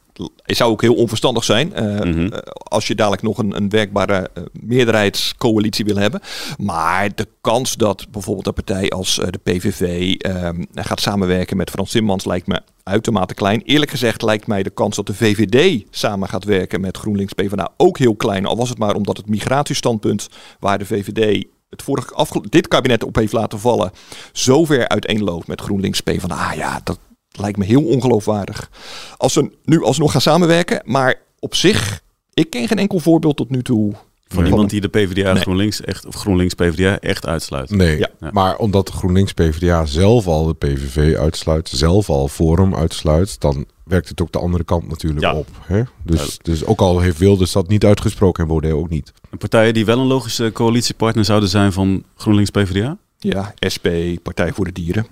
zou 0.44 0.70
ook 0.70 0.80
heel 0.82 0.94
onverstandig 0.94 1.44
zijn. 1.44 1.72
eh, 1.74 1.84
Mhm. 1.84 2.26
eh, 2.32 2.38
als 2.54 2.86
je 2.86 2.94
dadelijk 2.94 3.22
nog 3.22 3.38
een, 3.38 3.56
een 3.56 3.68
werkbare 3.68 4.30
eh, 4.34 4.42
meerderheidscoalitie 4.52 5.84
wil 5.84 5.96
hebben. 5.96 6.20
Maar 6.58 7.08
de 7.14 7.26
kans 7.40 7.74
dat 7.76 8.06
bijvoorbeeld 8.10 8.46
een 8.46 8.52
partij 8.64 8.90
als 8.90 9.18
eh, 9.18 9.26
de 9.30 9.38
PVV 9.52 10.14
ehm, 10.14 10.62
gaat 10.74 11.00
samenwerken 11.00 11.56
met 11.56 11.70
Frans 11.70 11.90
Timmermans 11.90 12.24
lijkt 12.24 12.46
me 12.46 12.60
uitermate 12.82 13.34
klein. 13.34 13.62
Eerlijk 13.62 13.90
gezegd 13.90 14.22
lijkt 14.22 14.46
mij 14.46 14.62
de 14.62 14.70
kans 14.70 14.96
dat 14.96 15.06
de 15.06 15.14
VVD 15.14 15.84
samen 15.90 16.28
gaat 16.28 16.44
werken 16.44 16.80
met 16.80 16.96
GroenLinks 16.96 17.32
PvdA 17.32 17.72
ook 17.76 17.98
heel 17.98 18.16
klein. 18.16 18.46
Al 18.46 18.56
was 18.56 18.68
het 18.68 18.78
maar 18.78 18.94
omdat 18.94 19.16
het 19.16 19.28
migratiestandpunt 19.28 20.28
waar 20.58 20.78
de 20.78 20.86
VVD 20.86 21.46
het 21.68 21.82
vorige 21.82 22.42
dit 22.48 22.68
kabinet 22.68 23.04
op 23.04 23.16
heeft 23.16 23.32
laten 23.32 23.58
vallen, 23.58 23.90
zo 24.32 24.64
ver 24.64 24.88
uiteenloopt 24.88 25.46
met 25.46 25.60
GroenLinks 25.60 26.00
PvdA. 26.00 26.52
Ja, 26.52 26.80
dat 26.84 26.98
lijkt 27.30 27.58
me 27.58 27.64
heel 27.64 27.84
ongeloofwaardig. 27.84 28.70
Als 29.16 29.32
ze 29.32 29.50
nu 29.64 29.84
alsnog 29.84 30.12
gaan 30.12 30.20
samenwerken, 30.20 30.82
maar 30.84 31.14
op 31.38 31.54
zich, 31.54 32.02
ik 32.34 32.50
ken 32.50 32.68
geen 32.68 32.78
enkel 32.78 32.98
voorbeeld 32.98 33.36
tot 33.36 33.50
nu 33.50 33.62
toe. 33.62 33.94
Van 34.34 34.42
Nee. 34.42 34.50
iemand 34.50 34.70
die 34.70 34.80
de 34.80 34.88
PvdA 34.88 35.32
Nee. 35.32 35.42
GroenLinks 35.42 35.80
echt, 35.80 36.06
of 36.06 36.14
GroenLinks 36.14 36.54
PvdA 36.54 36.98
echt 36.98 37.26
uitsluit. 37.26 37.70
Nee, 37.70 37.98
Ja. 37.98 38.08
maar 38.32 38.56
omdat 38.56 38.86
de 38.86 38.92
GroenLinks 38.92 39.32
PvdA 39.32 39.86
zelf 39.86 40.26
al 40.26 40.46
de 40.46 40.54
PVV 40.54 41.16
uitsluit, 41.16 41.68
zelf 41.68 42.08
al 42.08 42.28
Forum 42.28 42.74
uitsluit, 42.74 43.40
dan 43.40 43.66
werkt 43.84 44.08
het 44.08 44.22
ook 44.22 44.32
de 44.32 44.38
andere 44.38 44.64
kant 44.64 44.88
natuurlijk 44.88 45.20
Ja. 45.20 45.34
op. 45.34 45.46
Hè? 45.66 45.82
Dus, 46.04 46.38
dus 46.42 46.64
ook 46.64 46.80
al 46.80 47.00
heeft 47.00 47.18
Wilders 47.18 47.52
dat 47.52 47.68
niet 47.68 47.84
uitgesproken 47.84 48.42
en 48.42 48.48
Baudet 48.48 48.72
ook 48.72 48.88
niet. 48.88 49.12
En 49.30 49.38
partijen 49.38 49.74
die 49.74 49.84
wel 49.84 49.98
een 49.98 50.06
logische 50.06 50.50
coalitiepartner 50.52 51.24
zouden 51.24 51.48
zijn 51.48 51.72
van 51.72 52.04
GroenLinks 52.16 52.50
PvdA? 52.50 52.98
Ja, 53.18 53.54
SP, 53.74 53.86
Partij 54.22 54.52
voor 54.52 54.64
de 54.64 54.72
Dieren, 54.72 55.06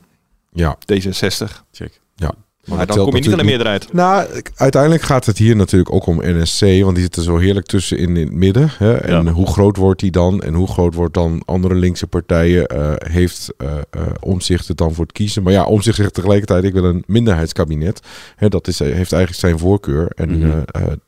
Ja, 0.53 0.79
D66. 0.93 1.65
Check. 1.73 2.01
ja. 2.17 2.33
Maar, 2.69 2.87
dan 2.87 2.97
kom 2.99 3.15
je 3.15 3.21
niet 3.21 3.33
aan 3.33 3.39
de 3.39 3.45
meerderheid. 3.45 3.93
Nou, 3.93 4.27
uiteindelijk 4.55 5.03
gaat 5.03 5.27
het 5.27 5.39
hier 5.39 5.57
natuurlijk 5.57 5.93
ook 5.93 6.07
om 6.07 6.21
NSC, 6.23 6.61
want 6.61 6.95
die 6.95 7.03
zitten 7.03 7.23
zo 7.23 7.37
heerlijk 7.39 7.67
tussen 7.67 7.99
in, 7.99 8.17
in 8.17 8.27
het 8.27 8.35
midden. 8.35 8.71
Hè? 8.79 8.95
En 8.95 9.25
Ja. 9.25 9.33
hoe 9.33 9.47
groot 9.47 9.77
wordt 9.77 10.01
die 10.01 10.11
dan? 10.11 10.41
En 10.43 10.55
hoe 10.55 10.67
groot 10.69 10.95
wordt 10.95 11.15
dan 11.15 11.43
andere 11.45 11.75
linkse 11.75 12.07
partijen? 12.07 12.67
eh, 12.67 12.93
heeft 12.97 13.53
eh 13.57 13.67
eh, 13.91 14.03
Omzicht 14.21 14.69
het 14.69 14.77
dan 14.77 14.95
voor 14.95 15.05
het 15.05 15.13
kiezen? 15.13 15.43
Maar 15.43 15.53
ja, 15.53 15.65
Omzicht 15.65 15.97
zegt 15.97 16.15
tegelijkertijd, 16.15 16.65
ik 16.65 16.73
wil 16.73 16.85
een 16.85 17.05
minderheidskabinet. 17.07 18.01
Hè, 18.37 18.49
dat 18.49 18.67
is, 18.69 18.79
heeft 18.79 19.13
eigenlijk 19.13 19.35
zijn 19.35 19.59
voorkeur. 19.59 20.11
En 20.15 20.39
Mhm. 20.39 20.61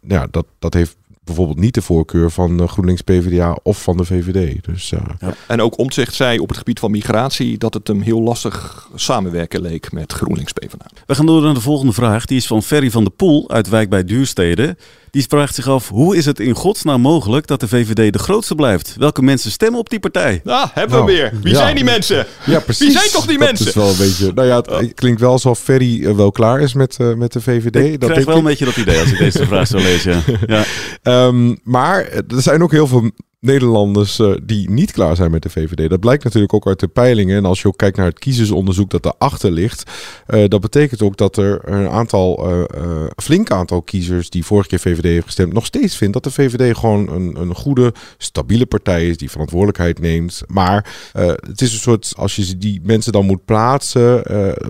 ja, 0.08 0.26
dat, 0.30 0.46
dat 0.58 0.74
heeft 0.74 0.96
bijvoorbeeld 1.24 1.58
niet 1.60 1.74
de 1.74 1.82
voorkeur 1.82 2.30
van 2.30 2.68
GroenLinks 2.68 3.02
PvdA 3.02 3.56
of 3.62 3.82
van 3.82 3.96
de 3.96 4.04
VVD. 4.04 4.64
Dus 4.64 4.92
eh, 4.92 5.28
En 5.46 5.60
ook 5.62 5.78
Omtzigt 5.78 6.14
zei 6.14 6.38
op 6.38 6.48
het 6.48 6.58
gebied 6.58 6.78
van 6.78 6.90
migratie 6.90 7.58
dat 7.58 7.74
het 7.74 7.86
hem 7.88 8.00
heel 8.00 8.20
lastig 8.22 8.88
samenwerken 8.94 9.60
leek 9.60 9.92
met 9.92 10.12
GroenLinks 10.12 10.52
PvdA. 10.52 10.86
We 11.06 11.14
gaan 11.14 11.26
door 11.26 11.42
naar 11.42 11.54
de 11.54 11.60
volgende 11.60 11.92
vraag. 11.92 12.24
Die 12.24 12.36
is 12.36 12.46
van 12.46 12.62
Ferry 12.62 12.90
van 12.90 13.04
der 13.04 13.12
Poel 13.12 13.50
uit 13.50 13.68
Wijk 13.68 13.88
bij 13.90 14.04
Duurstede. 14.04 14.76
Die 15.10 15.24
vraagt 15.28 15.54
zich 15.54 15.68
af, 15.68 15.88
hoe 15.88 16.16
is 16.16 16.24
het 16.24 16.40
in 16.40 16.54
godsnaam 16.54 17.00
mogelijk 17.00 17.46
dat 17.46 17.60
de 17.60 17.68
VVD 17.68 18.12
de 18.12 18.18
grootste 18.18 18.54
blijft? 18.54 18.94
Welke 18.98 19.22
mensen 19.22 19.50
stemmen 19.50 19.80
op 19.80 19.90
die 19.90 20.00
partij? 20.00 20.40
Nou, 20.44 20.68
hebben 20.72 20.96
Nou, 20.96 21.06
we 21.10 21.12
weer. 21.16 21.32
Wie 21.42 21.52
ja. 21.52 21.58
zijn 21.58 21.74
die 21.74 21.84
mensen? 21.84 22.26
Ja, 22.46 22.60
precies. 22.60 22.86
Wie 22.86 22.98
zijn 22.98 23.10
toch 23.10 23.26
die 23.26 23.38
dat 23.38 23.46
mensen? 23.46 23.66
is 23.66 23.74
wel 23.74 23.88
een 23.90 23.96
beetje. 23.96 24.32
Nou 24.34 24.46
ja, 24.48 24.56
het 24.78 24.94
klinkt 24.94 25.20
wel 25.20 25.30
alsof 25.30 25.58
Ferry 25.58 26.06
eh, 26.06 26.14
wel 26.14 26.30
klaar 26.32 26.60
is 26.60 26.72
met, 26.74 26.96
eh, 26.98 27.14
met 27.14 27.32
de 27.32 27.40
VVD. 27.40 27.76
Ik 27.76 28.00
dat 28.00 28.10
krijg 28.10 28.14
denk 28.14 28.26
wel 28.26 28.34
ik. 28.36 28.40
een 28.42 28.48
beetje 28.48 28.64
dat 28.64 28.76
idee 28.76 29.00
als 29.00 29.12
ik 29.12 29.18
deze 29.18 29.46
vraag 29.46 29.66
zo 29.66 29.76
lees. 29.78 30.02
Ja. 30.02 30.20
Ehm, 31.10 31.54
maar 31.62 32.06
er 32.08 32.42
zijn 32.42 32.62
ook 32.62 32.72
heel 32.72 32.86
veel 32.86 33.10
Nederlanders 33.40 34.18
eh, 34.18 34.32
die 34.42 34.70
niet 34.70 34.92
klaar 34.92 35.16
zijn 35.16 35.30
met 35.30 35.42
de 35.42 35.50
VVD. 35.50 35.90
Dat 35.90 36.00
blijkt 36.00 36.24
natuurlijk 36.24 36.54
ook 36.54 36.66
uit 36.66 36.80
de 36.80 36.88
peilingen. 36.88 37.36
En 37.36 37.44
als 37.44 37.62
je 37.62 37.68
ook 37.68 37.76
kijkt 37.76 37.96
naar 37.96 38.06
het 38.06 38.18
kiezersonderzoek 38.18 38.90
dat 38.90 39.04
erachter 39.04 39.50
ligt. 39.50 39.90
eh, 40.26 40.44
dat 40.48 40.60
betekent 40.60 41.02
ook 41.02 41.16
dat 41.16 41.36
er 41.36 41.68
een 41.68 41.88
aantal, 41.88 42.50
eh, 42.50 43.06
flink 43.16 43.50
aantal 43.50 43.82
kiezers 43.82 44.30
die 44.30 44.44
vorige 44.44 44.68
keer 44.68 44.78
VVD 44.78 45.02
heeft 45.02 45.24
gestemd, 45.24 45.52
nog 45.52 45.66
steeds 45.66 45.96
vindt 45.96 46.14
dat 46.14 46.24
de 46.24 46.30
VVD 46.30 46.76
gewoon 46.76 47.08
een, 47.08 47.36
een 47.40 47.54
goede, 47.54 47.92
stabiele 48.18 48.66
partij 48.66 49.08
is 49.08 49.16
die 49.16 49.30
verantwoordelijkheid 49.30 49.98
neemt. 49.98 50.42
Maar 50.46 51.10
het 51.12 51.60
is 51.60 51.72
een 51.72 51.78
soort, 51.78 52.12
als 52.16 52.36
je 52.36 52.58
die 52.58 52.80
mensen 52.82 53.12
dan 53.12 53.26
moet 53.26 53.44
plaatsen, 53.44 54.22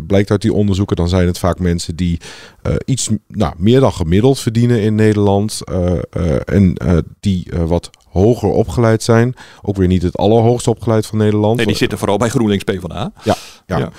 blijkt 0.07 0.31
uit 0.31 0.42
die 0.42 0.53
onderzoeken, 0.53 0.96
dan 0.96 1.09
zijn 1.09 1.26
het 1.26 1.38
vaak 1.38 1.59
mensen 1.59 1.96
die 1.96 2.20
eh, 2.62 2.75
iets 2.85 3.09
nou, 3.27 3.55
meer 3.57 3.81
dan 3.81 3.92
gemiddeld 3.92 4.38
verdienen 4.38 4.83
in 4.83 4.94
Nederland. 4.94 5.61
eh, 5.64 5.96
eh, 5.96 6.40
en 6.44 6.77
die 7.20 7.46
wat 7.66 7.90
hoger 8.09 8.49
opgeleid 8.49 9.03
zijn. 9.03 9.35
Ook 9.62 9.77
weer 9.77 9.87
niet 9.87 10.03
het 10.03 10.16
allerhoogst 10.16 10.66
opgeleid 10.66 11.07
van 11.07 11.18
Nederland. 11.18 11.57
Nee, 11.57 11.66
die 11.66 11.77
zitten 11.77 11.99
vooral 11.99 12.16
bij 12.16 12.29
GroenLinks 12.29 12.64
PvdA. 12.64 13.12
Ja, 13.23 13.35
ja. 13.66 13.79
Ja. 13.79 13.90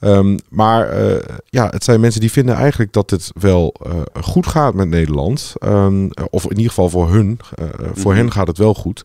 Ehm, 0.00 0.38
maar 0.48 0.88
eh, 0.88 1.36
ja, 1.44 1.68
het 1.70 1.84
zijn 1.84 2.00
mensen 2.00 2.20
die 2.20 2.30
vinden 2.32 2.54
eigenlijk 2.54 2.92
dat 2.92 3.10
het 3.10 3.30
wel 3.40 3.74
eh, 3.82 4.00
goed 4.22 4.46
gaat 4.46 4.74
met 4.74 4.88
Nederland. 4.88 5.52
Ehm, 5.58 6.08
of 6.30 6.44
in 6.44 6.50
ieder 6.56 6.68
geval 6.68 6.90
voor 6.90 7.10
hun. 7.10 7.38
eh, 7.54 7.66
voor 7.94 8.12
Mhm. 8.12 8.20
hen 8.20 8.32
gaat 8.32 8.46
het 8.46 8.58
wel 8.58 8.74
goed. 8.74 9.02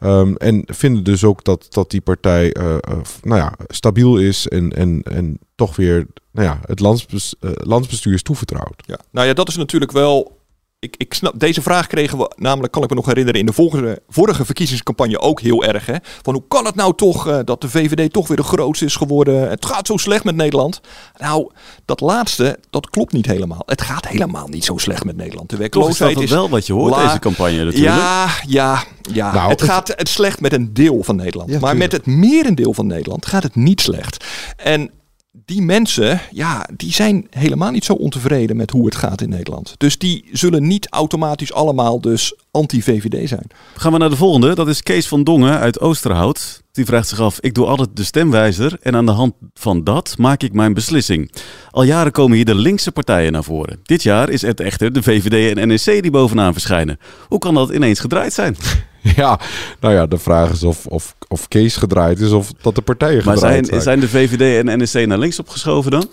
Ehm, 0.00 0.34
en 0.34 0.62
vinden 0.66 1.04
dus 1.04 1.24
ook 1.24 1.44
dat, 1.44 1.66
dat 1.68 1.90
die 1.90 2.00
partij 2.00 2.54
nou 3.22 3.40
ja, 3.40 3.52
stabiel 3.68 4.16
is 4.16 4.48
en, 4.48 4.72
en, 4.72 5.02
en 5.02 5.38
toch 5.54 5.76
weer 5.76 6.06
nou 6.32 6.46
ja, 6.48 6.60
het 6.64 6.80
landsbes- 6.80 7.34
landsbestuur 7.40 8.14
is 8.14 8.22
toevertrouwd. 8.22 8.82
Ja. 8.86 8.98
Nou 9.10 9.26
ja, 9.26 9.32
dat 9.32 9.48
is 9.48 9.56
natuurlijk 9.56 9.92
wel. 9.92 10.38
Ik, 10.78 10.94
ik 10.96 11.14
snap, 11.14 11.38
deze 11.38 11.62
vraag 11.62 11.86
kregen 11.86 12.18
we 12.18 12.30
namelijk, 12.36 12.72
kan 12.72 12.82
ik 12.82 12.88
me 12.88 12.94
nog 12.94 13.06
herinneren, 13.06 13.40
in 13.40 13.46
de 13.46 13.52
vorige, 13.52 14.02
vorige 14.08 14.44
verkiezingscampagne 14.44 15.18
ook 15.20 15.40
heel 15.40 15.64
erg. 15.64 15.86
Hè? 15.86 15.94
Van 16.22 16.34
hoe 16.34 16.42
kan 16.48 16.64
het 16.64 16.74
nou 16.74 16.94
toch 16.94 17.28
eh, 17.28 17.38
dat 17.44 17.60
de 17.60 17.68
VVD 17.68 18.12
toch 18.12 18.28
weer 18.28 18.36
de 18.36 18.42
grootste 18.42 18.84
is 18.84 18.96
geworden? 18.96 19.50
Het 19.50 19.66
gaat 19.66 19.86
zo 19.86 19.96
slecht 19.96 20.24
met 20.24 20.36
Nederland. 20.36 20.80
Nou, 21.16 21.50
dat 21.84 22.00
laatste, 22.00 22.58
dat 22.70 22.90
klopt 22.90 23.12
niet 23.12 23.26
helemaal. 23.26 23.62
Het 23.66 23.82
gaat 23.82 24.08
helemaal 24.08 24.48
niet 24.48 24.64
zo 24.64 24.76
slecht 24.76 25.04
met 25.04 25.16
Nederland. 25.16 25.48
De 25.50 25.56
Toch 25.56 25.64
is 25.66 25.72
werkloosheid 25.72 26.14
dat 26.14 26.22
is 26.22 26.30
wel 26.30 26.48
wat 26.48 26.66
je 26.66 26.72
hoort 26.72 26.94
deze 26.96 27.18
campagne 27.18 27.64
natuurlijk. 27.64 27.96
Ja, 27.96 28.28
ja, 28.46 28.82
ja. 29.12 29.32
Nou, 29.32 29.50
het 29.50 29.60
het- 29.60 29.70
gaat 29.70 29.88
het 29.96 30.08
slecht 30.08 30.40
met 30.40 30.52
een 30.52 30.74
deel 30.74 31.02
van 31.02 31.16
Nederland. 31.16 31.50
Ja, 31.50 31.58
maar 31.58 31.70
tuurlijk. 31.70 31.92
met 31.92 32.06
het 32.06 32.16
merendeel 32.16 32.74
van 32.74 32.86
Nederland 32.86 33.26
gaat 33.26 33.42
het 33.42 33.54
niet 33.54 33.80
slecht. 33.80 34.24
En 34.56 34.90
die 35.46 35.62
mensen, 35.62 36.20
ja, 36.30 36.68
die 36.76 36.92
zijn 36.92 37.26
helemaal 37.30 37.70
niet 37.70 37.84
zo 37.84 37.92
ontevreden 37.92 38.56
met 38.56 38.70
hoe 38.70 38.84
het 38.84 38.94
gaat 38.94 39.20
in 39.20 39.28
Nederland. 39.28 39.74
Dus 39.76 39.98
die 39.98 40.24
zullen 40.32 40.66
niet 40.66 40.88
automatisch 40.88 41.52
allemaal 41.52 42.00
dus 42.00 42.34
anti-VVD 42.50 43.28
zijn. 43.28 43.46
Gaan 43.76 43.92
we 43.92 43.98
naar 43.98 44.10
de 44.10 44.16
volgende. 44.16 44.54
Dat 44.54 44.68
is 44.68 44.82
Kees 44.82 45.08
van 45.08 45.24
Dongen 45.24 45.58
uit 45.58 45.80
Oosterhout. 45.80 46.62
Die 46.72 46.84
vraagt 46.84 47.08
zich 47.08 47.20
af, 47.20 47.40
ik 47.40 47.54
doe 47.54 47.66
altijd 47.66 47.96
de 47.96 48.04
stemwijzer 48.04 48.78
en 48.82 48.96
aan 48.96 49.06
de 49.06 49.12
hand 49.12 49.34
van 49.54 49.84
dat 49.84 50.14
maak 50.18 50.42
ik 50.42 50.52
mijn 50.52 50.74
beslissing. 50.74 51.32
Al 51.70 51.82
jaren 51.82 52.12
komen 52.12 52.36
hier 52.36 52.44
de 52.44 52.54
linkse 52.54 52.92
partijen 52.92 53.32
naar 53.32 53.44
voren. 53.44 53.80
Dit 53.82 54.02
jaar 54.02 54.28
is 54.28 54.42
het 54.42 54.60
echter 54.60 54.92
de 54.92 55.02
VVD 55.02 55.56
en 55.56 55.68
NSC 55.74 56.02
die 56.02 56.10
bovenaan 56.10 56.52
verschijnen. 56.52 56.98
Hoe 57.28 57.38
kan 57.38 57.54
dat 57.54 57.70
ineens 57.70 58.00
gedraaid 58.00 58.32
zijn? 58.32 58.56
Ja, 59.16 59.40
nou 59.80 59.94
ja, 59.94 60.06
de 60.06 60.18
vraag 60.18 60.50
is 60.50 60.62
of, 60.62 60.86
of, 60.86 61.14
of 61.28 61.48
Kees 61.48 61.76
gedraaid 61.76 62.20
is 62.20 62.30
of 62.30 62.52
dat 62.60 62.74
de 62.74 62.82
partijen 62.82 63.24
Maar 63.24 63.34
gedraaid 63.34 63.66
zijn, 63.66 63.82
zijn 63.82 64.00
de 64.00 64.08
VVD 64.08 64.66
en 64.66 64.82
NSC 64.82 65.06
naar 65.06 65.18
links 65.18 65.38
opgeschoven 65.38 65.90
dan? 65.90 66.08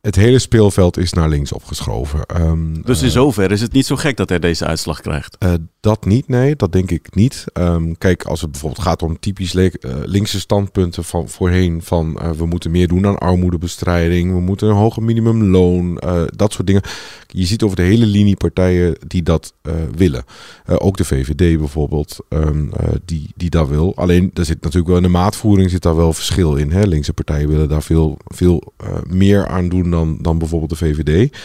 Het 0.00 0.16
hele 0.16 0.38
speelveld 0.38 0.96
is 0.96 1.12
naar 1.12 1.28
links 1.28 1.52
opgeschoven. 1.52 2.26
Ehm, 2.26 2.82
Dus 2.82 3.00
in 3.00 3.06
eh, 3.06 3.12
zoverre 3.12 3.54
is 3.54 3.60
het 3.60 3.72
niet 3.72 3.86
zo 3.86 3.96
gek 3.96 4.16
dat 4.16 4.28
hij 4.28 4.38
deze 4.38 4.64
uitslag 4.64 5.00
krijgt. 5.00 5.36
eh, 5.38 5.52
dat 5.80 6.04
niet, 6.04 6.28
nee, 6.28 6.56
dat 6.56 6.72
denk 6.72 6.90
ik 6.90 7.14
niet. 7.14 7.44
Ehm, 7.52 7.92
kijk, 7.98 8.24
als 8.24 8.40
het 8.40 8.50
bijvoorbeeld 8.50 8.82
gaat 8.82 9.02
om 9.02 9.18
typisch 9.18 9.54
eh, 9.54 9.70
linkse 10.04 10.40
standpunten 10.40 11.04
van 11.04 11.28
voorheen 11.28 11.82
van 11.82 12.18
we 12.36 12.46
moeten 12.46 12.70
meer 12.70 12.88
doen 12.88 13.06
aan 13.06 13.18
armoedebestrijding, 13.18 14.32
we 14.32 14.40
moeten 14.40 14.68
een 14.68 14.74
hoger 14.74 15.02
minimumloon, 15.02 15.94
dat 16.36 16.52
soort 16.52 16.66
dingen. 16.66 16.82
Je 17.26 17.46
ziet 17.46 17.62
over 17.62 17.76
de 17.76 17.82
hele 17.82 18.06
linie 18.06 18.36
partijen 18.36 18.96
die 19.06 19.22
dat 19.22 19.54
willen. 19.96 20.24
Ook 20.66 20.96
de 20.96 21.04
VVD 21.04 21.58
bijvoorbeeld, 21.58 22.16
ehm, 22.28 22.68
eh, 22.72 22.88
die, 23.04 23.30
die 23.36 23.50
dat 23.50 23.68
wil. 23.68 23.96
Alleen, 23.96 24.30
er 24.34 24.44
zit 24.44 24.62
natuurlijk 24.62 24.88
wel 24.88 24.96
in 24.96 25.02
de 25.02 25.08
maatvoering 25.08 25.70
zit 25.70 25.82
daar 25.82 25.96
wel 25.96 26.12
verschil 26.12 26.56
in. 26.56 26.70
Hè? 26.70 26.82
Linkse 26.82 27.12
partijen 27.12 27.48
willen 27.48 27.68
daar 27.68 27.82
veel, 27.82 28.18
veel 28.26 28.72
meer 29.08 29.46
aan 29.46 29.68
doen 29.68 29.89
dan, 29.90 30.18
dan 30.20 30.38
bijvoorbeeld 30.38 30.70
de 30.70 30.76
VVD. 30.76 31.36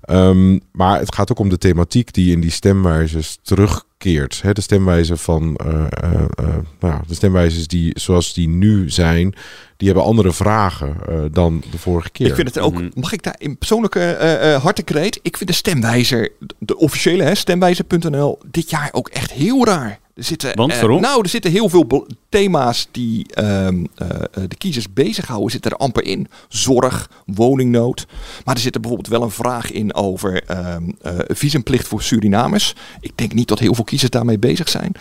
Ehm, 0.00 0.58
maar 0.72 0.98
het 0.98 1.14
gaat 1.14 1.30
ook 1.30 1.38
om 1.38 1.48
de 1.48 1.58
thematiek 1.58 2.12
die 2.12 2.32
in 2.32 2.40
die 2.40 2.50
stemwijzers 2.50 3.38
terugkeert. 3.42 4.42
Hè, 4.42 4.52
de 4.52 4.60
stemwijzer 4.60 5.16
van 5.16 5.56
eh, 5.56 5.86
eh, 5.90 6.12
eh, 6.12 6.46
nou 6.80 6.94
ja, 6.94 7.02
de 7.06 7.14
stemwijzers 7.14 7.66
die 7.66 7.98
zoals 7.98 8.34
die 8.34 8.48
nu 8.48 8.90
zijn, 8.90 9.34
die 9.80 9.88
hebben 9.88 10.04
andere 10.06 10.32
vragen 10.32 10.96
eh, 11.08 11.18
dan 11.32 11.62
de 11.70 11.78
vorige 11.78 12.10
keer. 12.10 12.26
Ik 12.26 12.34
vind 12.34 12.54
het 12.54 12.58
ook, 12.58 12.94
mag 12.94 13.12
ik 13.12 13.22
daar 13.22 13.36
in 13.38 13.58
persoonlijke 13.58 14.00
eh 14.00 14.54
eh, 14.54 14.62
hartekreet? 14.62 15.20
Ik 15.22 15.36
vind 15.36 15.50
de 15.50 15.56
stemwijzer, 15.56 16.32
de 16.58 16.76
officiële 16.76 17.22
hè, 17.22 17.34
stemwijzer.nl, 17.34 18.38
dit 18.50 18.70
jaar 18.70 18.88
ook 18.92 19.08
echt 19.08 19.32
heel 19.32 19.64
raar. 19.64 19.98
Er 20.20 20.26
zitten, 20.26 20.56
Want, 20.56 20.72
eh, 20.72 20.80
waarom? 20.80 21.00
nou, 21.00 21.22
er 21.22 21.28
zitten 21.28 21.50
heel 21.50 21.68
veel 21.68 22.06
thema's 22.28 22.88
die 22.90 23.26
ehm, 23.34 23.84
eh, 23.94 24.08
de 24.48 24.56
kiezers 24.58 24.92
bezighouden, 24.92 25.50
zitten 25.50 25.70
er 25.70 25.76
amper 25.76 26.04
in. 26.04 26.28
Zorg, 26.48 27.10
woningnood. 27.26 28.06
Maar 28.44 28.54
er 28.54 28.60
zit 28.60 28.74
er 28.74 28.80
bijvoorbeeld 28.80 29.12
wel 29.12 29.22
een 29.22 29.30
vraag 29.30 29.70
in 29.70 29.94
over 29.94 30.42
ehm, 30.46 30.90
eh, 31.02 31.18
visumplicht 31.26 31.88
voor 31.88 32.02
Surinamers. 32.02 32.74
Ik 33.00 33.12
denk 33.14 33.32
niet 33.32 33.48
dat 33.48 33.58
heel 33.58 33.74
veel 33.74 33.84
kiezers 33.84 34.10
daarmee 34.10 34.38
bezig 34.38 34.68
zijn. 34.68 34.92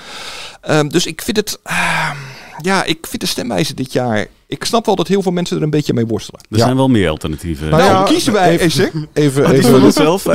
Ehm, 0.62 0.88
dus 0.88 1.05
ik 1.05 1.21
vind 1.21 1.38
het, 1.38 1.60
ja, 2.62 2.84
ik 2.84 3.08
vind 3.08 3.22
de 3.22 3.28
stemwijzer 3.28 3.76
dit 3.76 3.93
jaar. 3.93 4.28
Ik 4.48 4.63
snap 4.63 4.86
wel 4.86 4.95
dat 4.95 5.08
heel 5.08 5.22
veel 5.22 5.32
mensen 5.32 5.58
er 5.58 5.63
een 5.63 5.69
beetje 5.69 5.93
mee 5.93 6.06
worstelen. 6.06 6.41
Er 6.50 6.58
Ja. 6.58 6.63
zijn 6.63 6.76
wel 6.76 6.88
meer 6.88 7.10
alternatieven. 7.10 7.69
Nou 7.69 7.84
ja, 7.84 8.04
kiezen 8.04 8.34
wij 8.34 8.60
even-? 8.60 9.08
Even, 9.13 9.43
Niet 9.43 9.52
even 9.52 9.72
van 9.72 9.84
onszelf, 9.84 10.22
van. 10.22 10.34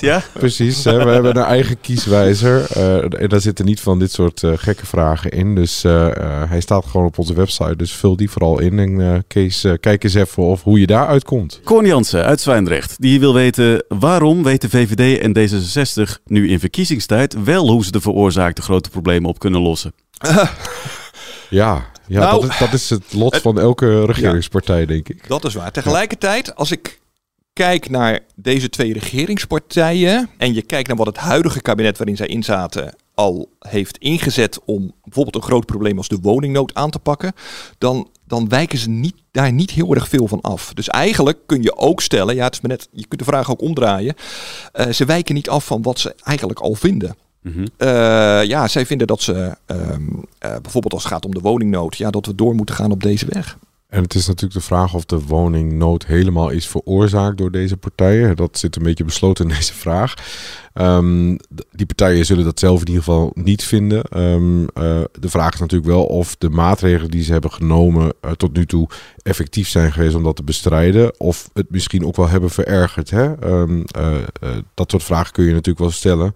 Ja. 0.00 0.22
Precies, 0.32 0.84
hè, 0.84 1.04
we 1.04 1.10
hebben 1.10 1.36
een 1.36 1.42
eigen 1.44 1.80
kieswijzer. 1.80 2.66
eh, 2.70 3.20
en 3.22 3.28
daar 3.28 3.40
zitten 3.40 3.64
niet 3.64 3.80
van 3.80 3.98
dit 3.98 4.12
soort 4.12 4.42
eh, 4.42 4.52
gekke 4.56 4.86
vragen 4.86 5.30
in. 5.30 5.54
Dus 5.54 5.84
eh, 5.84 6.06
eh, 6.16 6.48
hij 6.50 6.60
staat 6.60 6.84
gewoon 6.86 7.06
op 7.06 7.18
onze 7.18 7.34
website. 7.34 7.76
Dus 7.76 7.92
vul 7.92 8.16
die 8.16 8.30
vooral 8.30 8.60
in. 8.60 8.78
En 8.78 9.00
eh, 9.14 9.18
Kees, 9.28 9.64
eh, 9.64 9.72
kijk 9.80 10.04
eens 10.04 10.14
even 10.14 10.42
of 10.42 10.62
hoe 10.62 10.80
je 10.80 10.86
daaruit 10.86 11.24
komt. 11.24 11.60
Corn 11.64 11.86
Jansen 11.86 12.24
uit 12.24 12.40
Zwijndrecht. 12.40 12.94
Die 12.98 13.20
wil 13.20 13.34
weten 13.34 13.84
waarom 13.88 14.42
weten 14.42 14.70
VVD 14.70 15.18
en 15.20 15.32
D66 15.38 16.22
nu 16.26 16.48
in 16.48 16.60
verkiezingstijd 16.60 17.36
wel 17.44 17.68
hoe 17.70 17.84
ze 17.84 17.90
de 17.90 18.00
veroorzaakte 18.00 18.62
grote 18.62 18.90
problemen 18.90 19.28
op 19.28 19.38
kunnen 19.38 19.60
lossen. 19.60 19.92
Ja, 21.50 21.90
ja 22.06 22.20
Nou, 22.20 22.40
dat, 22.40 22.50
is, 22.50 22.58
dat 22.58 22.72
is 22.72 22.90
het 22.90 23.12
lot 23.12 23.32
het- 23.32 23.42
van 23.42 23.58
elke 23.60 24.04
regeringspartij, 24.04 24.86
denk 24.86 25.08
ik. 25.08 25.28
Dat 25.28 25.44
is 25.44 25.54
waar. 25.54 25.72
Tegelijkertijd, 25.72 26.56
als 26.56 26.70
ik 26.70 27.00
kijk 27.52 27.90
naar 27.90 28.20
deze 28.34 28.68
twee 28.68 28.92
regeringspartijen 28.92 30.30
en 30.38 30.54
je 30.54 30.62
kijkt 30.62 30.88
naar 30.88 30.96
wat 30.96 31.06
het 31.06 31.16
huidige 31.16 31.60
kabinet 31.60 31.98
waarin 31.98 32.16
zij 32.16 32.26
inzaten 32.26 32.94
al 33.14 33.48
heeft 33.58 33.98
ingezet 33.98 34.58
om 34.64 34.92
bijvoorbeeld 35.02 35.34
een 35.34 35.42
groot 35.50 35.66
probleem 35.66 35.96
als 35.96 36.08
de 36.08 36.18
woningnood 36.22 36.74
aan 36.74 36.90
te 36.90 36.98
pakken, 36.98 37.32
dan, 37.78 38.08
dan 38.26 38.48
wijken 38.48 38.78
ze 38.78 38.88
niet, 38.88 39.14
daar 39.30 39.52
niet 39.52 39.70
heel 39.70 39.94
erg 39.94 40.08
veel 40.08 40.28
van 40.28 40.40
af. 40.40 40.72
Dus 40.74 40.88
eigenlijk 40.88 41.38
kun 41.46 41.62
je 41.62 41.76
ook 41.76 42.00
stellen, 42.00 42.34
ja, 42.34 42.44
het 42.44 42.54
is 42.54 42.60
maar 42.60 42.70
net, 42.70 42.88
je 42.92 43.06
kunt 43.06 43.20
de 43.20 43.26
vraag 43.26 43.50
ook 43.50 43.60
omdraaien, 43.60 44.14
eh, 44.72 44.88
ze 44.90 45.04
wijken 45.04 45.34
niet 45.34 45.48
af 45.48 45.64
van 45.64 45.82
wat 45.82 45.98
ze 45.98 46.14
eigenlijk 46.22 46.60
al 46.60 46.74
vinden. 46.74 47.16
Mhm. 47.44 47.66
Eh, 47.76 47.88
ja, 48.44 48.68
zij 48.68 48.86
vinden 48.86 49.06
dat 49.06 49.22
ze 49.22 49.56
ehm, 49.66 50.02
eh, 50.38 50.50
bijvoorbeeld 50.62 50.92
als 50.92 51.02
het 51.02 51.12
gaat 51.12 51.24
om 51.24 51.34
de 51.34 51.40
woningnood, 51.40 51.96
ja, 51.96 52.10
dat 52.10 52.26
we 52.26 52.34
door 52.34 52.54
moeten 52.54 52.74
gaan 52.74 52.90
op 52.90 53.02
deze 53.02 53.26
weg. 53.28 53.58
En 53.88 54.02
het 54.02 54.14
is 54.14 54.26
natuurlijk 54.26 54.54
de 54.54 54.66
vraag 54.66 54.94
of 54.94 55.04
de 55.04 55.20
woningnood 55.20 56.06
helemaal 56.06 56.50
is 56.50 56.66
veroorzaakt 56.66 57.38
door 57.38 57.50
deze 57.50 57.76
partijen. 57.76 58.36
Dat 58.36 58.58
zit 58.58 58.76
een 58.76 58.82
beetje 58.82 59.04
besloten 59.04 59.48
in 59.48 59.54
deze 59.56 59.74
vraag. 59.74 60.14
Ehm, 60.72 61.36
die 61.70 61.86
partijen 61.86 62.26
zullen 62.26 62.44
dat 62.44 62.58
zelf 62.58 62.80
in 62.80 62.86
ieder 62.86 63.02
geval 63.02 63.30
niet 63.34 63.64
vinden. 63.64 64.02
Ehm, 64.02 64.64
eh, 64.64 65.02
de 65.20 65.28
vraag 65.28 65.54
is 65.54 65.60
natuurlijk 65.60 65.90
wel 65.90 66.04
of 66.04 66.36
de 66.36 66.48
maatregelen 66.50 67.10
die 67.10 67.22
ze 67.22 67.32
hebben 67.32 67.52
genomen 67.52 68.12
tot 68.36 68.56
nu 68.56 68.66
toe 68.66 68.88
effectief 69.22 69.68
zijn 69.68 69.92
geweest 69.92 70.14
om 70.14 70.22
dat 70.22 70.36
te 70.36 70.42
bestrijden. 70.42 71.20
Of 71.20 71.50
het 71.52 71.70
misschien 71.70 72.06
ook 72.06 72.16
wel 72.16 72.28
hebben 72.28 72.50
verergerd. 72.50 73.10
Hè? 73.10 73.34
Dat 74.74 74.90
soort 74.90 75.02
vragen 75.02 75.32
kun 75.32 75.44
je 75.44 75.50
natuurlijk 75.50 75.78
wel 75.78 75.90
stellen. 75.90 76.34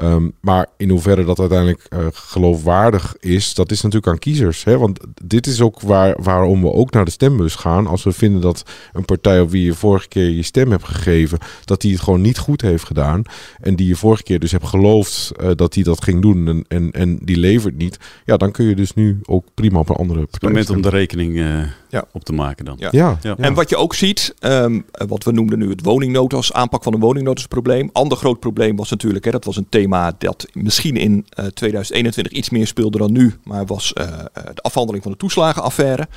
Ehm, 0.00 0.28
maar 0.40 0.66
in 0.76 0.90
hoeverre 0.90 1.24
dat 1.24 1.38
uiteindelijk 1.38 1.86
eh, 1.88 2.06
geloofwaardig 2.12 3.16
is, 3.18 3.54
dat 3.54 3.70
is 3.70 3.80
natuurlijk 3.80 4.12
aan 4.12 4.18
kiezers. 4.18 4.64
Hè? 4.64 4.78
Want 4.78 5.00
dit 5.22 5.46
is 5.46 5.60
ook 5.60 5.80
waar, 5.80 6.22
waarom 6.22 6.62
we 6.62 6.72
ook 6.72 6.90
naar 6.90 7.04
de 7.04 7.10
stembus 7.10 7.54
gaan. 7.54 7.86
Als 7.86 8.02
we 8.02 8.12
vinden 8.12 8.40
dat 8.40 8.62
een 8.92 9.04
partij 9.04 9.40
op 9.40 9.50
wie 9.50 9.64
je 9.64 9.74
vorige 9.74 10.08
keer 10.08 10.28
je 10.30 10.42
stem 10.42 10.70
hebt 10.70 10.84
gegeven, 10.84 11.38
dat 11.64 11.80
die 11.80 11.92
het 11.92 12.00
gewoon 12.00 12.20
niet 12.20 12.38
goed 12.38 12.60
heeft 12.60 12.84
gedaan. 12.84 13.22
En 13.60 13.76
die 13.76 13.86
je 13.86 13.96
vorige 13.96 14.22
keer 14.22 14.38
dus 14.38 14.52
hebt 14.52 14.66
geloofd 14.66 15.32
eh, 15.36 15.50
dat 15.54 15.72
die 15.72 15.84
dat 15.84 16.04
ging 16.04 16.22
doen 16.22 16.48
en, 16.48 16.64
en, 16.68 16.90
en 16.90 17.18
die 17.22 17.36
levert 17.36 17.76
niet. 17.76 17.98
Ja, 18.24 18.36
dan 18.36 18.50
kun 18.50 18.64
je 18.64 18.74
dus 18.74 18.94
nu 18.94 19.20
ook 19.24 19.44
prima 19.54 19.78
op 19.78 19.88
een 19.88 19.96
andere 19.96 20.20
Het 20.20 20.30
partij 20.30 20.48
moment 20.48 20.70
om 20.70 20.82
de 20.82 20.88
rekening 20.88 21.38
eh, 21.38 21.62
Ja. 21.90 22.04
op 22.12 22.24
te 22.24 22.32
maken 22.32 22.64
dan. 22.64 22.76
Ja. 22.78 22.88
Ja, 22.92 23.18
Ja. 23.22 23.34
ja. 23.38 23.44
En 23.44 23.54
wat 23.54 23.68
je 23.68 23.76
ook 23.76 23.94
ziet, 23.94 24.34
ehm, 24.38 24.80
wat 24.90 25.24
we 25.24 25.32
noemden 25.32 25.58
nu 25.58 25.70
het 25.70 25.84
woningnood 25.84 26.32
als 26.32 26.52
aanpak 26.52 26.82
van 26.82 26.94
een 26.94 27.00
woningnood 27.00 27.36
als 27.36 27.46
probleem. 27.46 27.90
Ander 27.92 28.18
groot 28.18 28.40
probleem 28.40 28.76
was 28.76 28.90
natuurlijk, 28.90 29.24
hè, 29.24 29.30
dat 29.30 29.44
was 29.44 29.56
een 29.56 29.68
thema 29.68 30.12
dat 30.18 30.46
misschien 30.52 30.96
in 30.96 31.26
eh, 31.28 31.44
2021 31.46 32.32
iets 32.32 32.50
meer 32.50 32.66
speelde 32.66 32.98
dan 32.98 33.12
nu, 33.12 33.34
maar 33.44 33.66
was 33.66 33.92
eh, 33.92 34.04
eh, 34.04 34.44
de 34.54 34.62
afhandeling 34.62 35.02
van 35.02 35.12
de 35.12 35.18
toeslagenaffaire. 35.18 36.08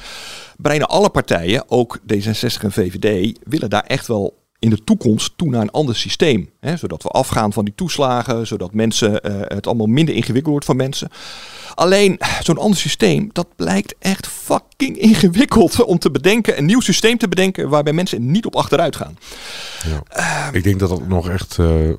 Bijna 0.57 0.85
alle 0.85 1.09
partijen, 1.09 1.63
ook 1.67 1.99
D66 2.13 2.61
en 2.61 2.71
VVD, 2.71 3.39
willen 3.43 3.69
daar 3.69 3.83
echt 3.83 4.07
wel 4.07 4.42
in 4.63 4.69
de 4.69 4.83
toekomst 4.83 5.33
toe 5.35 5.49
naar 5.49 5.61
een 5.61 5.71
ander 5.71 5.95
systeem. 5.95 6.49
Hè, 6.59 6.77
zodat 6.77 7.03
we 7.03 7.09
afgaan 7.09 7.53
van 7.53 7.65
die 7.65 7.75
toeslagen, 7.75 8.47
zodat 8.47 8.73
mensen, 8.73 9.21
eh, 9.21 9.33
het 9.39 9.67
allemaal 9.67 9.87
minder 9.87 10.15
ingewikkeld 10.15 10.51
wordt 10.51 10.65
voor 10.65 10.75
mensen. 10.75 11.09
Alleen 11.75 12.19
zo'n 12.39 12.57
ander 12.57 12.79
systeem, 12.79 13.29
dat 13.31 13.47
blijkt 13.55 13.95
echt 13.99 14.27
fucking 14.27 14.97
ingewikkeld 14.97 15.83
om 15.83 15.99
te 15.99 16.11
bedenken. 16.11 16.57
Een 16.57 16.65
nieuw 16.65 16.79
systeem 16.79 17.17
te 17.17 17.27
bedenken 17.27 17.69
waarbij 17.69 17.93
mensen 17.93 18.31
niet 18.31 18.45
op 18.45 18.55
achteruit 18.55 18.95
gaan. 18.95 19.17
Ik 20.51 20.63
denk 20.63 20.79
dat 20.79 20.89
dat 20.89 21.07
nog 21.07 21.29
echt 21.29 21.57
eh, 21.59 21.89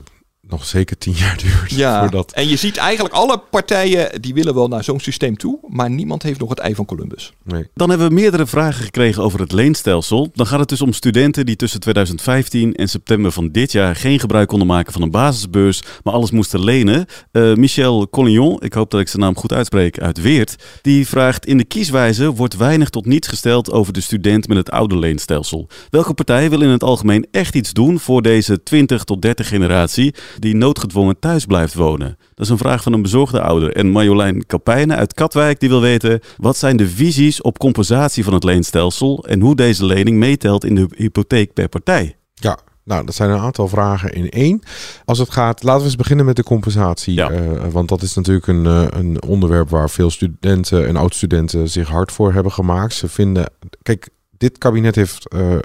nog 0.54 0.66
zeker 0.66 0.98
tien 0.98 1.12
jaar 1.12 1.38
duurt. 1.38 1.70
Ja, 1.70 2.00
Voordat... 2.00 2.32
en 2.32 2.48
je 2.48 2.56
ziet 2.56 2.76
eigenlijk 2.76 3.14
alle 3.14 3.42
partijen 3.50 4.22
die 4.22 4.34
willen 4.34 4.54
wel 4.54 4.68
naar 4.68 4.84
zo'n 4.84 5.00
systeem 5.00 5.36
toe, 5.36 5.58
maar 5.68 5.90
niemand 5.90 6.22
heeft 6.22 6.40
nog 6.40 6.48
het 6.48 6.58
ei 6.58 6.74
van 6.74 6.84
Columbus. 6.84 7.32
Nee. 7.42 7.68
Dan 7.74 7.88
hebben 7.88 8.08
we 8.08 8.14
meerdere 8.14 8.46
vragen 8.46 8.84
gekregen 8.84 9.22
over 9.22 9.40
het 9.40 9.52
leenstelsel. 9.52 10.30
Dan 10.34 10.46
gaat 10.46 10.58
het 10.58 10.68
dus 10.68 10.80
om 10.80 10.92
studenten 10.92 11.46
die 11.46 11.56
tussen 11.56 11.80
2015 11.80 12.74
en 12.74 12.88
september 12.88 13.32
van 13.32 13.50
dit 13.50 13.72
jaar 13.72 13.96
geen 13.96 14.20
gebruik 14.20 14.48
konden 14.48 14.66
maken 14.66 14.92
van 14.92 15.02
een 15.02 15.10
basisbeurs, 15.10 15.82
maar 16.02 16.14
alles 16.14 16.30
moesten 16.30 16.64
lenen. 16.64 17.06
Eh, 17.32 17.54
Michel 17.54 18.08
Collignon, 18.08 18.62
ik 18.62 18.72
hoop 18.72 18.90
dat 18.90 19.00
ik 19.00 19.08
zijn 19.08 19.22
naam 19.22 19.36
goed 19.36 19.52
uitspreek, 19.52 20.00
uit 20.00 20.20
Weert, 20.20 20.56
die 20.82 21.08
vraagt 21.08 21.46
in 21.46 21.58
de 21.58 21.64
kieswijze 21.64 22.32
wordt 22.32 22.56
weinig 22.56 22.90
tot 22.90 23.06
niets 23.06 23.28
gesteld 23.28 23.70
over 23.70 23.92
de 23.92 24.00
student 24.00 24.48
met 24.48 24.56
het 24.56 24.70
oude 24.70 24.98
leenstelsel. 24.98 25.68
Welke 25.90 26.14
partij 26.14 26.50
wil 26.50 26.62
in 26.62 26.68
het 26.68 26.82
algemeen 26.82 27.26
echt 27.30 27.54
iets 27.54 27.72
doen 27.72 27.98
voor 27.98 28.22
deze 28.22 28.62
20 28.62 29.04
tot 29.04 29.22
30 29.22 29.48
generatie 29.48 30.14
die 30.44 30.56
noodgedwongen 30.56 31.18
thuis 31.18 31.44
blijft 31.44 31.74
wonen? 31.74 32.16
Dat 32.34 32.46
is 32.46 32.48
een 32.48 32.58
vraag 32.58 32.82
van 32.82 32.92
een 32.92 33.02
bezorgde 33.02 33.40
ouder. 33.40 33.72
En 33.72 33.90
Marjolein 33.90 34.46
Kapijnen 34.46 34.96
uit 34.96 35.14
Katwijk 35.14 35.60
die 35.60 35.68
wil 35.68 35.80
weten 35.80 36.20
wat 36.36 36.56
zijn 36.56 36.76
de 36.76 36.88
visies 36.88 37.42
op 37.42 37.58
compensatie 37.58 38.24
van 38.24 38.34
het 38.34 38.44
leenstelsel 38.44 39.24
en 39.28 39.40
hoe 39.40 39.56
deze 39.56 39.84
lening 39.84 40.16
meetelt 40.16 40.64
in 40.64 40.74
de 40.74 40.88
hypotheek 40.96 41.52
per 41.52 41.68
partij. 41.68 42.16
Ja, 42.34 42.58
nou, 42.84 43.04
dat 43.04 43.14
zijn 43.14 43.30
een 43.30 43.38
aantal 43.38 43.68
vragen 43.68 44.12
in 44.12 44.30
één. 44.30 44.62
Als 45.04 45.18
het 45.18 45.30
gaat, 45.30 45.62
laten 45.62 45.80
we 45.80 45.86
eens 45.86 45.96
beginnen 45.96 46.26
met 46.26 46.36
de 46.36 46.42
compensatie. 46.42 47.14
Ja. 47.14 47.30
Eh, 47.30 47.66
want 47.70 47.88
dat 47.88 48.02
is 48.02 48.14
natuurlijk 48.14 48.46
een, 48.46 48.66
eh, 48.66 48.86
een 48.90 49.22
onderwerp 49.22 49.70
waar 49.70 49.90
veel 49.90 50.10
studenten 50.10 50.86
en 50.86 50.96
oud-studenten 50.96 51.68
zich 51.68 51.88
hard 51.88 52.12
voor 52.12 52.32
hebben 52.32 52.52
gemaakt. 52.52 52.94
Ze 52.94 53.08
vinden, 53.08 53.50
kijk, 53.82 54.08
dit 54.36 54.58
kabinet 54.58 54.94
heeft 54.94 55.28
eh, 55.28 55.56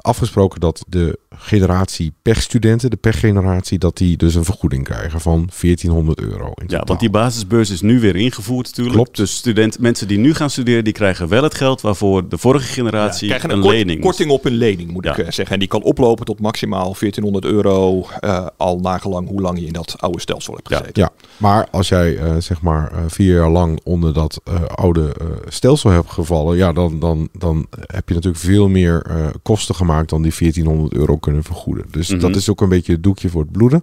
afgesproken 0.00 0.60
dat 0.60 0.84
de 0.88 1.18
generatie 1.36 2.12
pechstudenten, 2.22 2.90
de 2.90 2.96
pechgeneratie, 2.96 3.78
dat 3.78 3.96
die 3.96 4.16
dus 4.16 4.34
een 4.34 4.44
vergoeding 4.44 4.84
krijgen 4.84 5.20
van 5.20 5.48
1400 5.60 6.20
euro. 6.20 6.44
In 6.46 6.52
Ja, 6.56 6.66
totaal. 6.66 6.84
want 6.86 7.00
die 7.00 7.10
basisbeurs 7.10 7.70
is 7.70 7.80
nu 7.80 8.00
weer 8.00 8.16
ingevoerd 8.16 8.66
natuurlijk. 8.66 8.94
Klopt. 8.96 9.16
Dus 9.16 9.36
student, 9.36 9.78
mensen 9.78 10.08
die 10.08 10.18
nu 10.18 10.34
gaan 10.34 10.50
studeren, 10.50 10.84
die 10.84 10.92
krijgen 10.92 11.28
wel 11.28 11.42
het 11.42 11.54
geld 11.54 11.80
waarvoor 11.80 12.28
de 12.28 12.38
vorige 12.38 12.66
Ja, 12.66 12.72
generatie 12.72 13.28
krijgen 13.28 13.50
een, 13.50 13.56
een, 13.56 13.62
kort- 13.62 13.74
lening 13.74 14.00
korting 14.00 14.30
op 14.30 14.44
een 14.44 14.52
lening, 14.52 14.90
moet 14.90 15.04
Ja. 15.04 15.10
ik 15.10 15.18
eh, 15.18 15.24
zeggen. 15.24 15.54
En 15.54 15.58
die 15.58 15.68
kan 15.68 15.82
oplopen 15.82 16.24
tot 16.24 16.40
maximaal 16.40 16.96
1400 16.98 17.44
euro, 17.44 18.06
eh, 18.20 18.46
al 18.56 18.78
nagelang 18.78 19.28
hoe 19.28 19.40
lang 19.40 19.58
je 19.60 19.66
in 19.66 19.72
dat 19.72 19.94
oude 19.98 20.20
stelsel 20.20 20.54
hebt 20.54 20.68
gezeten. 20.68 20.90
Ja, 20.94 21.10
maar 21.36 21.68
als 21.70 21.88
jij 21.88 22.16
eh, 22.16 22.34
zeg 22.38 22.60
maar 22.62 22.92
vier 23.06 23.34
jaar 23.34 23.50
lang 23.50 23.80
onder 23.84 24.12
dat 24.14 24.40
eh, 24.44 24.62
oude 24.74 25.14
eh, 25.20 25.26
stelsel 25.48 25.90
hebt 25.90 26.10
gevallen, 26.10 26.56
ja, 26.56 26.72
dan, 26.72 27.00
dan, 27.00 27.28
dan 27.32 27.66
heb 27.86 28.08
je 28.08 28.14
natuurlijk 28.14 28.42
veel 28.42 28.68
meer 28.68 29.02
eh, 29.08 29.26
kosten 29.42 29.74
gemaakt 29.74 29.88
dan 30.08 30.22
die 30.22 30.32
1400 30.32 30.94
euro 30.94 31.16
kunnen 31.16 31.42
vergoeden. 31.44 31.84
Dus 31.90 32.08
Mhm. 32.08 32.20
dat 32.20 32.36
is 32.36 32.50
ook 32.50 32.60
een 32.60 32.68
beetje 32.68 32.92
het 32.92 33.02
doekje 33.02 33.28
voor 33.28 33.42
het 33.42 33.52
bloeden. 33.52 33.82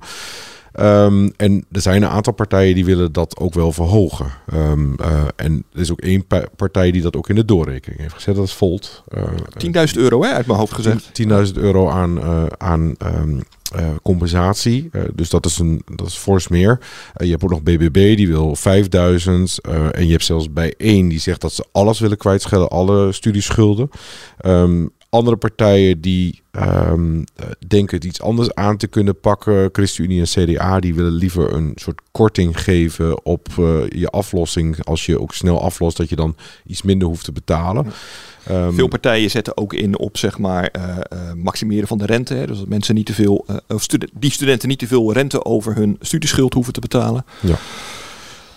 Ehm, 0.71 1.29
en 1.37 1.65
er 1.71 1.81
zijn 1.81 2.03
een 2.03 2.09
aantal 2.09 2.33
partijen 2.33 2.75
die 2.75 2.85
willen 2.85 3.11
dat 3.11 3.37
ook 3.39 3.53
wel 3.53 3.71
verhogen. 3.71 4.25
Ehm, 4.47 4.93
eh, 4.95 5.23
en 5.35 5.63
er 5.73 5.79
is 5.81 5.91
ook 5.91 6.01
één 6.01 6.25
pa- 6.27 6.45
partij 6.55 6.91
die 6.91 7.01
dat 7.01 7.15
ook 7.15 7.29
in 7.29 7.35
de 7.35 7.45
doorrekening 7.45 8.01
heeft 8.01 8.13
gezet. 8.13 8.35
Dat 8.35 8.45
is 8.45 8.53
Volt. 8.53 9.03
Eh, 9.07 9.23
10.000 9.57 9.99
euro 9.99 10.23
hè, 10.23 10.29
uit 10.31 10.45
mijn 10.47 10.59
hoofd 10.59 10.73
gezegd. 10.73 11.09
10.000 11.13 11.57
euro 11.57 11.89
aan, 11.89 12.19
eh, 12.21 12.43
aan 12.57 12.95
ehm, 12.97 13.39
eh, 13.75 13.87
compensatie. 14.03 14.89
Dus 15.15 15.29
dat 15.29 15.45
is, 15.45 15.59
een, 15.59 15.81
dat 15.95 16.07
is 16.07 16.15
fors 16.15 16.47
meer. 16.47 16.79
Je 17.17 17.29
hebt 17.29 17.43
ook 17.43 17.49
nog 17.49 17.63
BBB, 17.63 18.15
die 18.15 18.27
wil 18.27 18.55
5000. 18.55 19.59
eh, 19.61 19.85
en 19.91 20.05
je 20.05 20.11
hebt 20.11 20.25
zelfs 20.25 20.53
bij 20.53 20.73
één 20.77 21.07
die 21.07 21.19
zegt 21.19 21.41
dat 21.41 21.53
ze 21.53 21.65
alles 21.71 21.99
willen 21.99 22.17
kwijtschelden, 22.17 22.69
alle 22.69 23.11
studieschulden. 23.11 23.89
Ehm, 24.37 24.85
andere 25.09 25.37
partijen 25.37 26.01
die 26.01 26.41
ehm, 26.51 27.23
eh, 27.35 27.45
denken 27.67 27.95
het 27.95 28.05
iets 28.05 28.21
anders 28.21 28.53
aan 28.53 28.77
te 28.77 28.87
kunnen 28.87 29.19
pakken. 29.19 29.69
ChristenUnie 29.71 30.19
en 30.19 30.25
CDA 30.25 30.79
die 30.79 30.95
willen 30.95 31.11
liever 31.11 31.53
een 31.53 31.71
soort 31.75 32.01
korting 32.11 32.61
geven 32.61 33.25
op 33.25 33.47
eh, 33.57 33.89
je 33.89 34.07
aflossing. 34.09 34.83
Als 34.85 35.05
je 35.05 35.19
ook 35.19 35.33
snel 35.33 35.61
aflost, 35.61 35.97
dat 35.97 36.09
je 36.09 36.15
dan 36.15 36.35
iets 36.65 36.81
minder 36.81 37.07
hoeft 37.07 37.25
te 37.25 37.31
betalen. 37.31 37.85
Ehm, 38.43 38.73
Veel 38.73 38.87
partijen 38.87 39.29
zetten 39.29 39.57
ook 39.57 39.73
in 39.73 39.97
op 39.97 40.17
zeg 40.17 40.37
maar 40.37 40.67
eh, 40.67 41.33
maximeren 41.35 41.87
van 41.87 41.97
de 41.97 42.05
rente. 42.05 42.33
Hè. 42.33 42.47
Dus 42.47 42.57
dat 42.57 42.67
mensen 42.67 42.95
niet 42.95 43.05
te 43.05 43.13
veel, 43.13 43.45
of 43.67 43.87
die 44.13 44.31
studenten 44.31 44.67
niet 44.67 44.79
te 44.79 44.87
veel 44.87 45.13
rente 45.13 45.45
over 45.45 45.75
hun 45.75 45.97
studieschuld 45.99 46.53
hoeven 46.53 46.73
te 46.73 46.79
betalen. 46.79 47.25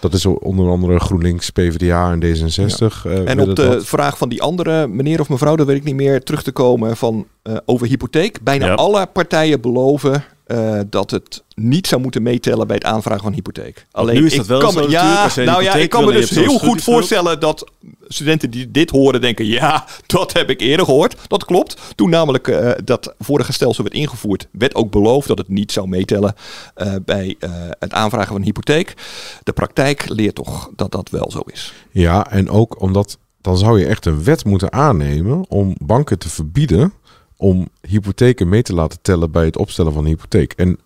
Dat 0.01 0.15
is 0.15 0.27
onder 0.27 0.69
andere 0.71 1.01
GroenLinks, 1.01 1.51
PvdA 1.51 2.13
en 2.13 2.21
D66. 2.25 3.05
eh, 3.07 3.29
En 3.29 3.41
op 3.41 3.47
de 3.57 3.69
dat. 3.69 3.85
vraag 3.87 4.19
van 4.19 4.29
die 4.29 4.43
andere 4.43 4.87
meneer 4.87 5.21
of 5.21 5.29
mevrouw, 5.29 5.57
dat 5.57 5.67
weet 5.67 5.77
ik 5.77 5.85
niet 5.85 5.95
meer, 5.95 6.23
terug 6.23 6.43
te 6.43 6.53
komen 6.53 6.97
van 6.97 7.27
eh, 7.43 7.57
over 7.65 7.87
hypotheek. 7.87 8.39
Bijna 8.43 8.67
Ja. 8.67 8.75
alle 8.75 9.07
partijen 9.07 9.61
beloven 9.61 10.25
eh, 10.51 10.81
dat 10.87 11.11
het 11.11 11.43
niet 11.55 11.87
zou 11.87 12.01
moeten 12.01 12.23
meetellen 12.23 12.67
bij 12.67 12.77
het 12.77 12.85
aanvragen 12.85 13.23
van 13.23 13.33
hypotheek. 13.33 13.87
Alleen 13.91 14.21
nu 14.21 14.27
is 14.27 14.33
ik 14.33 14.39
dat 14.39 14.47
wel 14.47 14.61
kan 14.61 14.73
zo 14.73 14.91
ja, 14.91 15.29
nou 15.37 15.63
ja, 15.63 15.75
ik 15.75 15.91
kan 15.91 16.05
me 16.05 16.13
dus 16.13 16.31
heel 16.31 16.59
goed 16.59 16.83
voorstellen 16.83 17.41
dat 17.41 17.71
studenten 18.09 18.51
die 18.51 18.71
dit 18.71 18.91
horen 18.91 19.21
denken, 19.21 19.47
ja, 19.47 19.85
dat 20.07 20.33
heb 20.33 20.51
ik 20.51 20.61
eerder 20.61 20.85
gehoord. 20.85 21.17
Dat 21.27 21.45
klopt. 21.45 21.77
Toen 21.95 22.11
namelijk 22.11 22.49
eh, 22.49 22.71
dat 22.85 23.15
vorige 23.19 23.53
stelsel 23.53 23.83
werd 23.83 23.97
ingevoerd, 23.97 24.49
werd 24.51 24.75
ook 24.75 24.91
beloofd 24.91 25.29
dat 25.29 25.39
het 25.39 25.49
niet 25.49 25.73
zou 25.73 25.89
meetellen 25.89 26.35
eh, 26.75 26.95
bij 27.05 27.37
eh, 27.39 27.51
het 27.79 27.93
aanvragen 27.93 28.29
van 28.29 28.37
een 28.37 28.43
hypotheek. 28.43 28.95
De 29.43 29.53
praktijk 29.53 30.09
leert 30.09 30.35
toch 30.35 30.71
dat 30.77 30.93
dat 30.93 31.11
wel 31.11 31.31
zo 31.31 31.41
is. 31.47 31.73
Ja, 31.91 32.31
en 32.31 32.51
ook 32.51 32.81
omdat 32.81 33.19
dan 33.41 33.59
zou 33.59 33.79
je 33.79 33.87
echt 33.87 34.07
een 34.07 34.25
wet 34.25 34.45
moeten 34.45 34.73
aannemen 34.73 35.45
om 35.49 35.75
banken 35.79 36.19
te 36.19 36.29
verbieden 36.29 36.93
om 37.41 37.69
hypotheken 37.89 38.49
mee 38.49 38.63
te 38.63 38.75
laten 38.75 38.99
tellen 39.03 39.31
bij 39.31 39.45
het 39.45 39.57
opstellen 39.57 39.93
van 39.93 40.05
een 40.05 40.11
hypotheek. 40.11 40.53
En 40.53 40.79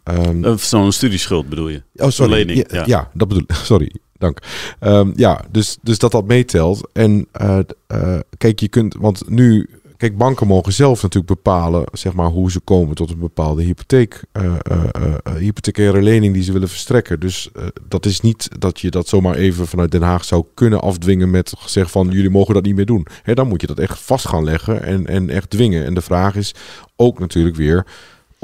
Of 0.44 0.62
zo'n 0.62 0.92
studieschuld 0.92 1.48
bedoel 1.48 1.68
je? 1.68 1.82
Oh, 1.96 2.08
sorry. 2.08 2.32
Lening, 2.32 2.58
ja, 2.70 2.78
ja. 2.78 2.82
ja. 2.86 3.10
dat 3.14 3.28
bedoel 3.28 3.42
ik. 3.46 3.54
Sorry, 3.72 3.92
dank. 4.18 4.38
Ehm, 4.80 5.12
ja, 5.16 5.44
dus, 5.50 5.78
dus 5.82 5.98
dat 5.98 6.12
dat 6.12 6.26
meetelt. 6.26 6.88
En 6.92 7.26
eh, 7.32 7.58
eh, 7.86 8.18
kijk, 8.38 8.60
je 8.60 8.68
kunt, 8.68 8.94
want 8.98 9.28
nu, 9.28 9.70
kijk, 9.96 10.16
banken 10.16 10.46
mogen 10.46 10.72
zelf 10.72 11.02
natuurlijk 11.02 11.34
bepalen, 11.34 11.84
zeg 11.92 12.14
maar, 12.14 12.28
hoe 12.28 12.50
ze 12.50 12.60
komen 12.60 12.94
tot 12.94 13.10
een 13.10 13.18
bepaalde 13.18 13.62
hypotheek, 13.62 14.24
eh, 14.32 14.54
hypothecaire 15.38 16.02
lening 16.02 16.34
die 16.34 16.42
ze 16.42 16.52
willen 16.52 16.68
verstrekken. 16.68 17.20
Dus 17.20 17.50
dat 17.88 18.06
is 18.06 18.20
niet 18.20 18.48
dat 18.58 18.80
je 18.80 18.90
dat 18.90 19.08
zomaar 19.08 19.34
even 19.34 19.66
vanuit 19.66 19.90
Den 19.90 20.02
Haag 20.02 20.24
zou 20.24 20.44
kunnen 20.54 20.80
afdwingen 20.80 21.30
met 21.30 21.52
gezegd 21.58 21.90
van 21.90 22.08
jullie 22.10 22.30
mogen 22.30 22.54
dat 22.54 22.64
niet 22.64 22.76
meer 22.76 22.86
doen. 22.86 23.06
Hè, 23.22 23.34
dan 23.34 23.48
moet 23.48 23.60
je 23.60 23.66
dat 23.66 23.78
echt 23.78 23.98
vast 23.98 24.28
gaan 24.28 24.44
leggen 24.44 24.82
en, 24.82 25.06
en 25.06 25.30
echt 25.30 25.50
dwingen. 25.50 25.84
En 25.84 25.94
de 25.94 26.00
vraag 26.00 26.36
is 26.36 26.54
ook 26.96 27.18
natuurlijk 27.18 27.56
weer 27.56 27.86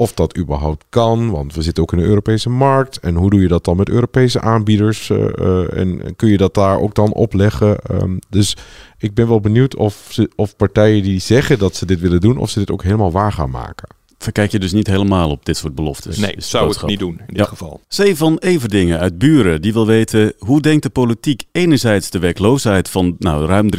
of 0.01 0.13
dat 0.13 0.37
überhaupt 0.37 0.85
kan, 0.89 1.29
want 1.31 1.53
we 1.53 1.61
zitten 1.61 1.83
ook 1.83 1.91
in 1.91 1.97
de 1.97 2.03
Europese 2.03 2.49
markt. 2.49 2.99
En 2.99 3.15
hoe 3.15 3.29
doe 3.29 3.41
je 3.41 3.47
dat 3.47 3.65
dan 3.65 3.77
met 3.77 3.89
Europese 3.89 4.41
aanbieders? 4.41 5.09
eh, 5.09 5.37
eh, 5.37 5.77
en, 5.77 6.15
kun 6.15 6.29
je 6.29 6.37
dat 6.37 6.53
daar 6.53 6.79
ook 6.79 6.95
dan 6.95 7.13
opleggen? 7.13 7.79
Ehm, 7.79 8.17
dus 8.29 8.57
ik 8.97 9.13
ben 9.13 9.27
wel 9.27 9.39
benieuwd 9.39 9.75
of, 9.75 10.07
ze, 10.09 10.29
of 10.35 10.55
partijen 10.55 11.03
die 11.03 11.19
zeggen 11.19 11.59
dat 11.59 11.75
ze 11.75 11.85
dit 11.85 11.99
willen 11.99 12.19
doen, 12.19 12.37
of 12.37 12.49
ze 12.49 12.59
dit 12.59 12.71
ook 12.71 12.83
helemaal 12.83 13.11
waar 13.11 13.31
gaan 13.31 13.49
maken. 13.49 13.87
Verkijk 14.21 14.51
je 14.51 14.59
dus 14.59 14.71
niet 14.71 14.87
helemaal 14.87 15.29
op 15.29 15.45
dit 15.45 15.57
soort 15.57 15.75
beloftes. 15.75 16.17
Nee, 16.17 16.33
zou 16.37 16.61
ik 16.63 16.67
boodschap. 16.69 16.89
niet 16.89 16.99
doen 16.99 17.11
in 17.19 17.23
dit 17.27 17.37
Ja. 17.37 17.43
geval. 17.45 17.81
C. 17.95 18.11
van 18.15 18.37
Everdingen 18.37 18.99
uit 18.99 19.17
Buren, 19.17 19.61
die 19.61 19.73
wil 19.73 19.85
weten 19.85 20.33
hoe 20.39 20.61
denkt 20.61 20.83
de 20.83 20.89
politiek 20.89 21.43
enerzijds 21.51 22.09
de 22.09 22.19
werkloosheid 22.19 22.89
van 22.89 23.15
nou, 23.19 23.45
ruim 23.45 23.69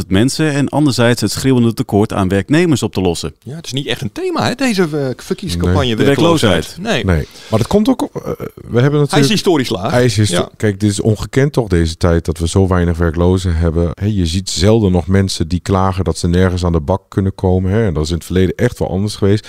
360.000 0.00 0.06
mensen 0.08 0.50
en 0.52 0.68
anderzijds 0.68 1.20
het 1.20 1.30
schreeuwende 1.30 1.74
tekort 1.74 2.12
aan 2.12 2.28
werknemers 2.28 2.82
op 2.82 2.92
te 2.92 3.00
lossen. 3.00 3.34
Ja, 3.42 3.56
het 3.56 3.66
is 3.66 3.72
niet 3.72 3.86
echt 3.86 4.00
een 4.00 4.12
thema, 4.12 4.46
hè, 4.48 4.54
deze 4.54 4.82
eh, 4.82 5.08
verkiezingscampagne. 5.16 5.86
Nee. 5.86 5.96
De 5.96 6.04
werkloosheid. 6.04 6.76
Nee. 6.80 7.04
Nee, 7.04 7.26
maar 7.50 7.58
dat 7.58 7.68
komt 7.68 7.88
ook. 7.88 8.02
op- 8.02 8.14
eh, 8.16 8.22
we 8.54 8.80
hebben 8.80 8.92
Hij 8.92 9.02
is 9.02 9.10
natuurlijk. 9.10 9.28
historisch 9.32 9.68
laag. 9.68 9.90
Hij 9.90 10.04
is 10.04 10.16
histo- 10.16 10.34
Ja. 10.36 10.48
Kijk, 10.56 10.80
dit 10.80 10.90
is 10.90 11.00
ongekend 11.00 11.52
toch 11.52 11.68
deze 11.68 11.96
tijd 11.96 12.24
dat 12.24 12.38
we 12.38 12.48
zo 12.48 12.66
weinig 12.68 12.96
werklozen 12.98 13.56
hebben. 13.56 13.90
Je 14.14 14.26
ziet 14.26 14.50
zelden 14.50 14.92
nog 14.92 15.06
mensen 15.06 15.48
die 15.48 15.60
klagen 15.60 16.04
dat 16.04 16.18
ze 16.18 16.28
nergens 16.28 16.64
aan 16.64 16.72
de 16.72 16.80
bak 16.80 17.02
kunnen 17.08 17.34
komen. 17.34 17.70
Hè, 17.70 17.86
en 17.86 17.94
dat 17.94 18.02
is 18.04 18.08
in 18.10 18.14
het 18.16 18.24
verleden 18.24 18.54
echt 18.56 18.78
wel 18.78 18.90
anders 18.90 19.16
geweest. 19.16 19.48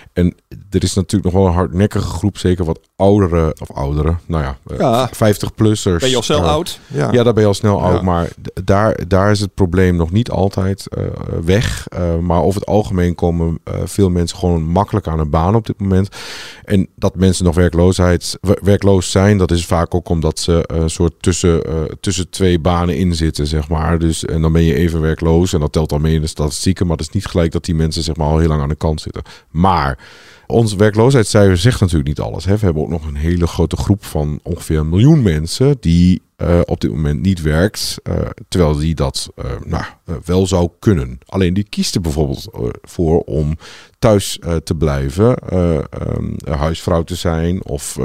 En 0.13 0.35
er 0.69 0.83
is 0.83 0.93
natuurlijk 0.93 1.33
nog 1.33 1.41
wel 1.41 1.51
een 1.51 1.57
hardnekkige 1.57 2.07
groep, 2.07 2.37
zeker 2.37 2.65
wat 2.65 2.79
oudere, 2.95 3.55
of 3.61 3.71
ouderen, 3.71 4.19
nou 4.25 4.43
ja, 4.43 4.57
eh, 4.67 4.77
Ja. 4.77 5.09
50-plussers. 5.13 5.99
Ben 6.01 6.09
je 6.09 6.15
al 6.15 6.21
snel 6.21 6.43
eh, 6.43 6.49
oud? 6.49 6.79
Ja. 6.87 7.11
Ja, 7.11 7.23
daar 7.23 7.33
ben 7.33 7.41
je 7.41 7.47
al 7.47 7.53
snel 7.53 7.77
Ja. 7.77 7.83
oud. 7.83 8.01
Maar 8.01 8.29
daar, 8.63 8.99
daar 9.07 9.31
is 9.31 9.39
het 9.39 9.53
probleem 9.53 9.95
nog 9.95 10.11
niet 10.11 10.29
altijd 10.31 10.87
eh, 10.87 11.03
weg. 11.43 11.87
Eh, 11.87 12.17
maar 12.17 12.41
over 12.41 12.59
het 12.59 12.69
algemeen 12.69 13.15
komen 13.15 13.59
eh, 13.63 13.73
veel 13.85 14.09
mensen 14.09 14.37
gewoon 14.37 14.63
makkelijk 14.63 15.07
aan 15.07 15.19
een 15.19 15.29
baan 15.29 15.55
op 15.55 15.65
dit 15.65 15.79
moment. 15.79 16.09
En 16.65 16.87
dat 16.95 17.15
mensen 17.15 17.45
nog 17.45 17.55
werkloosheid, 17.55 18.37
wer- 18.41 18.59
werkloos 18.61 19.11
zijn, 19.11 19.37
dat 19.37 19.51
is 19.51 19.65
vaak 19.65 19.95
ook 19.95 20.09
omdat 20.09 20.39
ze 20.39 20.65
eh, 20.67 20.77
een 20.77 20.89
soort 20.89 21.13
tussen, 21.19 21.63
eh, 21.63 21.73
tussen 21.99 22.29
twee 22.29 22.59
banen 22.59 22.97
in 22.97 23.15
zitten, 23.15 23.47
zeg 23.47 23.67
maar. 23.69 23.99
Dus, 23.99 24.25
en 24.25 24.41
dan 24.41 24.51
ben 24.51 24.63
je 24.63 24.75
even 24.75 25.01
werkloos 25.01 25.53
en 25.53 25.59
dat 25.59 25.71
telt 25.71 25.89
dan 25.89 26.01
mee 26.01 26.15
in 26.15 26.21
de 26.21 26.27
statistieken. 26.27 26.87
Maar 26.87 26.97
dat 26.97 27.07
is 27.07 27.13
niet 27.13 27.25
gelijk 27.25 27.51
dat 27.51 27.65
die 27.65 27.75
mensen 27.75 28.03
zeg 28.03 28.15
maar, 28.15 28.27
al 28.27 28.37
heel 28.37 28.47
lang 28.47 28.61
aan 28.61 28.69
de 28.69 28.75
kant 28.75 29.01
zitten. 29.01 29.21
Maar 29.49 29.99
ons 30.47 30.75
werkloosheidscijfer 30.75 31.57
zegt 31.57 31.79
natuurlijk 31.79 32.07
niet 32.07 32.19
alles. 32.19 32.45
Hè. 32.45 32.57
We 32.57 32.65
hebben 32.65 32.83
ook 32.83 32.89
nog 32.89 33.05
een 33.05 33.15
hele 33.15 33.47
grote 33.47 33.77
groep 33.77 34.05
van 34.05 34.39
ongeveer 34.43 34.79
een 34.79 34.89
miljoen 34.89 35.21
mensen 35.21 35.77
die 35.79 36.21
eh, 36.41 36.59
op 36.65 36.81
dit 36.81 36.91
moment 36.91 37.21
niet 37.21 37.41
werkt, 37.41 37.97
eh, 38.03 38.15
terwijl 38.47 38.75
die 38.75 38.95
dat 38.95 39.29
eh, 39.35 39.45
nou, 39.65 39.83
wel 40.25 40.47
zou 40.47 40.69
kunnen. 40.79 41.19
Alleen 41.25 41.53
die 41.53 41.63
kiest 41.69 41.95
er 41.95 42.01
bijvoorbeeld 42.01 42.49
voor 42.81 43.19
om 43.19 43.57
thuis 43.99 44.39
te 44.63 44.75
blijven, 44.75 45.35
eh, 45.35 45.75
ehm, 45.75 46.57
huisvrouw 46.57 47.03
te 47.03 47.15
zijn 47.15 47.65
of 47.65 47.97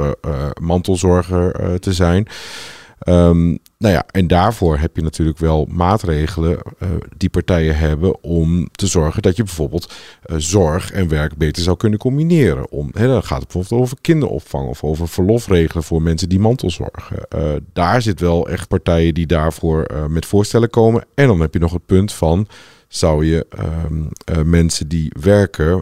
mantelzorger 0.61 1.79
te 1.79 1.93
zijn. 1.93 2.27
Ehm, 2.99 3.55
nou 3.77 3.93
ja, 3.93 4.05
en 4.11 4.27
daarvoor 4.27 4.77
heb 4.77 4.95
je 4.95 5.01
natuurlijk 5.01 5.37
wel 5.37 5.65
maatregelen 5.69 6.59
eh, 6.79 6.89
die 7.17 7.29
partijen 7.29 7.77
hebben 7.77 8.23
om 8.23 8.67
te 8.71 8.87
zorgen 8.87 9.21
dat 9.21 9.35
je 9.35 9.43
bijvoorbeeld 9.43 9.93
eh, 10.23 10.35
zorg 10.39 10.91
en 10.91 11.07
werk 11.07 11.37
beter 11.37 11.63
zou 11.63 11.77
kunnen 11.77 11.99
combineren. 11.99 12.71
Om, 12.71 12.89
hè, 12.93 13.07
dan 13.07 13.23
gaat 13.23 13.41
het 13.41 13.47
bijvoorbeeld 13.51 13.81
over 13.81 13.97
kinderopvang 14.01 14.67
of 14.67 14.83
over 14.83 15.07
verlofregelen 15.07 15.83
voor 15.83 16.01
mensen 16.01 16.29
die 16.29 16.39
mantelzorgen. 16.39 17.27
Eh, 17.29 17.51
daar 17.73 18.01
zit 18.01 18.19
wel 18.19 18.49
echt 18.49 18.67
partijen 18.67 19.13
die 19.13 19.27
daarvoor 19.27 19.85
met 20.09 20.25
voorstellen 20.25 20.69
komen. 20.69 21.05
En 21.13 21.27
dan 21.27 21.39
heb 21.39 21.53
je 21.53 21.59
nog 21.59 21.73
het 21.73 21.85
punt 21.85 22.13
van, 22.13 22.47
zou 22.87 23.25
je 23.25 23.45
ehm, 23.49 24.03
eh, 24.25 24.43
mensen 24.43 24.87
die 24.87 25.11
werken, 25.19 25.81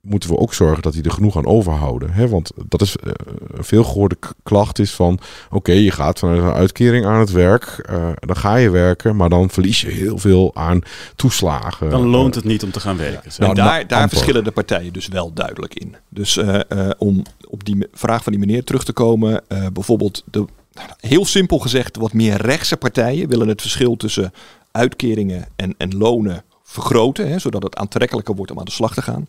moeten 0.00 0.30
we 0.30 0.38
ook 0.38 0.54
zorgen 0.54 0.82
dat 0.82 0.92
die 0.92 1.02
er 1.02 1.10
genoeg 1.10 1.36
aan 1.36 1.46
overhouden. 1.46 2.12
Hè? 2.12 2.28
Want 2.28 2.50
dat 2.68 2.80
is 2.80 2.96
eh, 2.96 3.12
een 3.52 3.64
veel 3.64 3.84
gehoorde 3.84 4.16
klacht 4.42 4.78
is 4.78 4.90
van... 4.90 5.18
oké, 5.50 5.72
je 5.72 5.90
gaat 5.90 6.18
vanuit 6.18 6.38
een 6.38 6.52
uitkering 6.52 7.06
aan 7.06 7.20
het 7.20 7.30
werk, 7.30 7.64
eh, 7.64 8.08
dan 8.14 8.36
ga 8.36 8.56
je 8.56 8.70
werken... 8.70 9.16
maar 9.16 9.28
dan 9.28 9.50
verlies 9.50 9.80
je 9.80 9.88
heel 9.88 10.18
veel 10.18 10.50
aan 10.54 10.80
toeslagen. 11.16 11.90
Dan 11.90 12.06
loont 12.06 12.36
Eh, 12.36 12.40
het 12.40 12.50
niet 12.50 12.62
om 12.62 12.70
te 12.70 12.80
gaan 12.80 12.96
werken. 12.96 13.30
Nou, 13.38 13.50
en 13.50 13.56
daar, 13.56 13.66
nou, 13.66 13.86
daar 13.86 14.00
amper. 14.00 14.16
verschillen 14.16 14.44
de 14.44 14.50
partijen 14.50 14.92
dus 14.92 15.08
wel 15.08 15.32
duidelijk 15.32 15.74
in. 15.74 15.96
Dus 16.08 16.36
eh, 16.36 16.60
eh, 16.68 16.90
om 16.98 17.22
op 17.48 17.64
die 17.64 17.86
vraag 17.92 18.22
van 18.22 18.32
die 18.32 18.40
meneer 18.40 18.64
terug 18.64 18.84
te 18.84 18.92
komen, 18.92 19.42
eh, 19.48 19.66
bijvoorbeeld 19.72 20.22
de, 20.30 20.44
nou, 20.72 20.88
heel 21.00 21.24
simpel 21.24 21.58
gezegd, 21.58 21.96
wat 21.96 22.12
meer 22.12 22.36
rechtse 22.36 22.76
partijen 22.76 23.28
willen 23.28 23.48
het 23.48 23.60
verschil 23.60 23.96
tussen 23.96 24.32
uitkeringen 24.70 25.46
en, 25.56 25.74
en 25.78 25.96
lonen 25.96 26.44
vergroten, 26.70 27.28
hè, 27.28 27.38
zodat 27.38 27.62
het 27.62 27.76
aantrekkelijker 27.76 28.34
wordt 28.34 28.50
om 28.50 28.58
aan 28.58 28.64
de 28.64 28.70
slag 28.70 28.94
te 28.94 29.02
gaan. 29.02 29.28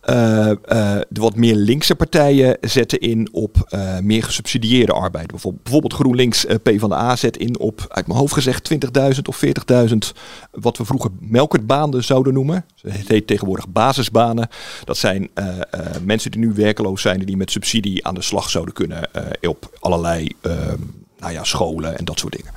Eh, 0.00 0.50
eh, 0.50 0.56
de 1.08 1.20
wat 1.20 1.36
meer 1.36 1.54
linkse 1.54 1.94
partijen 1.94 2.56
zetten 2.60 2.98
in 2.98 3.28
op 3.32 3.56
eh, 3.68 3.98
meer 3.98 4.22
gesubsidieerde 4.22 4.92
arbeid. 4.92 5.26
Bijvoorbeeld, 5.26 5.62
bijvoorbeeld 5.62 5.92
GroenLinks 5.92 6.44
uh, 6.44 6.54
PvdA 6.62 7.16
zet 7.16 7.36
in 7.36 7.58
op, 7.58 7.86
uit 7.88 8.06
mijn 8.06 8.18
hoofd 8.18 8.32
gezegd, 8.32 8.70
20.000 9.14 9.20
of 9.28 9.44
40.000, 9.46 9.96
wat 10.50 10.76
we 10.76 10.84
vroeger 10.84 11.10
melkertbanen 11.20 12.04
zouden 12.04 12.32
noemen. 12.32 12.64
Het 12.80 13.08
heet 13.08 13.26
tegenwoordig 13.26 13.68
basisbanen. 13.68 14.48
Dat 14.84 14.96
zijn 14.96 15.30
mensen 16.02 16.30
die 16.30 16.40
nu 16.40 16.52
werkeloos 16.52 17.02
zijn 17.02 17.20
en 17.20 17.26
die 17.26 17.36
met 17.36 17.50
subsidie 17.50 18.06
aan 18.06 18.14
de 18.14 18.22
slag 18.22 18.50
zouden 18.50 18.74
kunnen 18.74 19.08
op 19.40 19.76
allerlei 19.80 20.28
nou 21.18 21.32
ja, 21.32 21.44
scholen 21.44 21.98
en 21.98 22.04
dat 22.04 22.18
soort 22.18 22.36
dingen. 22.36 22.52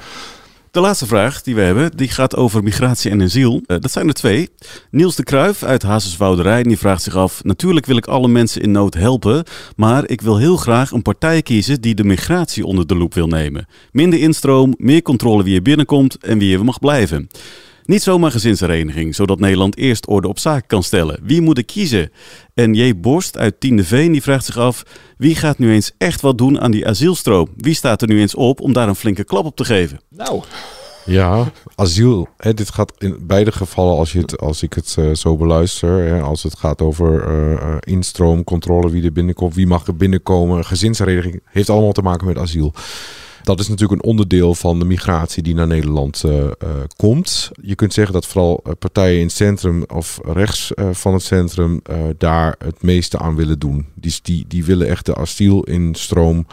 De 0.71 0.79
laatste 0.79 1.05
vraag 1.05 1.41
die 1.41 1.55
we 1.55 1.61
hebben, 1.61 1.91
die 1.95 2.07
gaat 2.07 2.35
over 2.35 2.63
migratie 2.63 3.11
en 3.11 3.21
asiel. 3.21 3.53
Uh, 3.53 3.77
dat 3.79 3.91
zijn 3.91 4.07
er 4.07 4.13
twee. 4.13 4.49
Niels 4.91 5.15
de 5.15 5.23
Kruif 5.23 5.63
uit 5.63 5.83
Hazeswouderij, 5.83 6.63
die 6.63 6.77
vraagt 6.77 7.01
zich 7.03 7.15
af... 7.15 7.43
natuurlijk 7.43 7.85
wil 7.85 7.97
ik 7.97 8.07
alle 8.07 8.27
mensen 8.27 8.61
in 8.61 8.71
nood 8.71 8.93
helpen... 8.93 9.43
maar 9.75 10.09
ik 10.09 10.21
wil 10.21 10.37
heel 10.37 10.57
graag 10.57 10.91
een 10.91 11.01
partij 11.01 11.41
kiezen 11.41 11.81
die 11.81 11.95
de 11.95 12.03
migratie 12.03 12.65
onder 12.65 12.87
de 12.87 12.95
loep 12.95 13.13
wil 13.13 13.27
nemen. 13.27 13.67
Minder 13.91 14.19
instroom, 14.19 14.73
meer 14.77 15.01
controle 15.01 15.43
wie 15.43 15.55
er 15.55 15.61
binnenkomt 15.61 16.17
en 16.17 16.37
wie 16.37 16.57
er 16.57 16.65
mag 16.65 16.79
blijven. 16.79 17.29
Niet 17.85 18.01
zomaar 18.01 18.31
gezinshereniging, 18.31 19.15
zodat 19.15 19.39
Nederland 19.39 19.77
eerst 19.77 20.07
orde 20.07 20.27
op 20.27 20.39
zaken 20.39 20.67
kan 20.67 20.83
stellen. 20.83 21.19
Wie 21.23 21.41
moet 21.41 21.57
ik 21.57 21.65
kiezen? 21.65 22.11
En 22.53 22.73
J. 22.73 22.99
Borst 22.99 23.37
uit 23.37 23.59
Tiende 23.59 23.83
Veen 23.83 24.11
die 24.11 24.21
vraagt 24.21 24.45
zich 24.45 24.57
af... 24.57 24.83
wie 25.17 25.35
gaat 25.35 25.57
nu 25.57 25.71
eens 25.71 25.91
echt 25.97 26.21
wat 26.21 26.37
doen 26.37 26.61
aan 26.61 26.71
die 26.71 26.87
asielstroom? 26.87 27.47
Wie 27.57 27.75
staat 27.75 28.01
er 28.01 28.07
nu 28.07 28.19
eens 28.19 28.35
op 28.35 28.61
om 28.61 28.73
daar 28.73 28.87
een 28.87 28.95
flinke 28.95 29.23
klap 29.23 29.45
op 29.45 29.55
te 29.55 29.65
geven? 29.65 29.99
Nou... 30.09 30.43
Ja, 31.05 31.51
asiel. 31.75 32.27
Hè, 32.37 32.53
dit 32.53 32.69
gaat 32.69 32.93
in 32.97 33.17
beide 33.21 33.51
gevallen, 33.51 33.97
als, 33.97 34.11
je 34.11 34.19
het, 34.19 34.39
als 34.39 34.63
ik 34.63 34.73
het 34.73 34.95
uh, 34.99 35.13
zo 35.13 35.37
beluister, 35.37 36.07
hè, 36.07 36.21
als 36.21 36.43
het 36.43 36.57
gaat 36.57 36.81
over 36.81 37.27
uh, 37.27 37.77
instroom, 37.79 38.43
controle, 38.43 38.89
wie 38.89 39.03
er 39.03 39.11
binnenkomt, 39.11 39.55
wie 39.55 39.67
mag 39.67 39.87
er 39.87 39.95
binnenkomen, 39.95 40.65
gezinshereniging, 40.65 41.41
heeft 41.45 41.69
allemaal 41.69 41.91
te 41.91 42.01
maken 42.01 42.27
met 42.27 42.37
asiel. 42.37 42.73
Dat 43.43 43.59
is 43.59 43.67
natuurlijk 43.67 44.01
een 44.01 44.09
onderdeel 44.09 44.55
van 44.55 44.79
de 44.79 44.85
migratie 44.85 45.43
die 45.43 45.53
naar 45.53 45.67
Nederland 45.67 46.23
uh, 46.25 46.33
uh, 46.33 46.49
komt. 46.95 47.51
Je 47.61 47.75
kunt 47.75 47.93
zeggen 47.93 48.13
dat 48.13 48.25
vooral 48.25 48.61
eh, 48.63 48.71
partijen 48.79 49.19
in 49.19 49.25
het 49.25 49.35
centrum 49.35 49.83
of 49.87 50.19
rechts 50.23 50.71
van 50.91 51.13
het 51.13 51.23
centrum 51.23 51.81
daar 52.17 52.55
het 52.57 52.81
meeste 52.81 53.17
aan 53.17 53.35
willen 53.35 53.59
doen. 53.59 53.85
Die, 53.95 54.19
die, 54.21 54.45
die 54.47 54.65
willen 54.65 54.87
echt 54.87 55.05
de 55.05 55.15
asielinstroom 55.15 56.45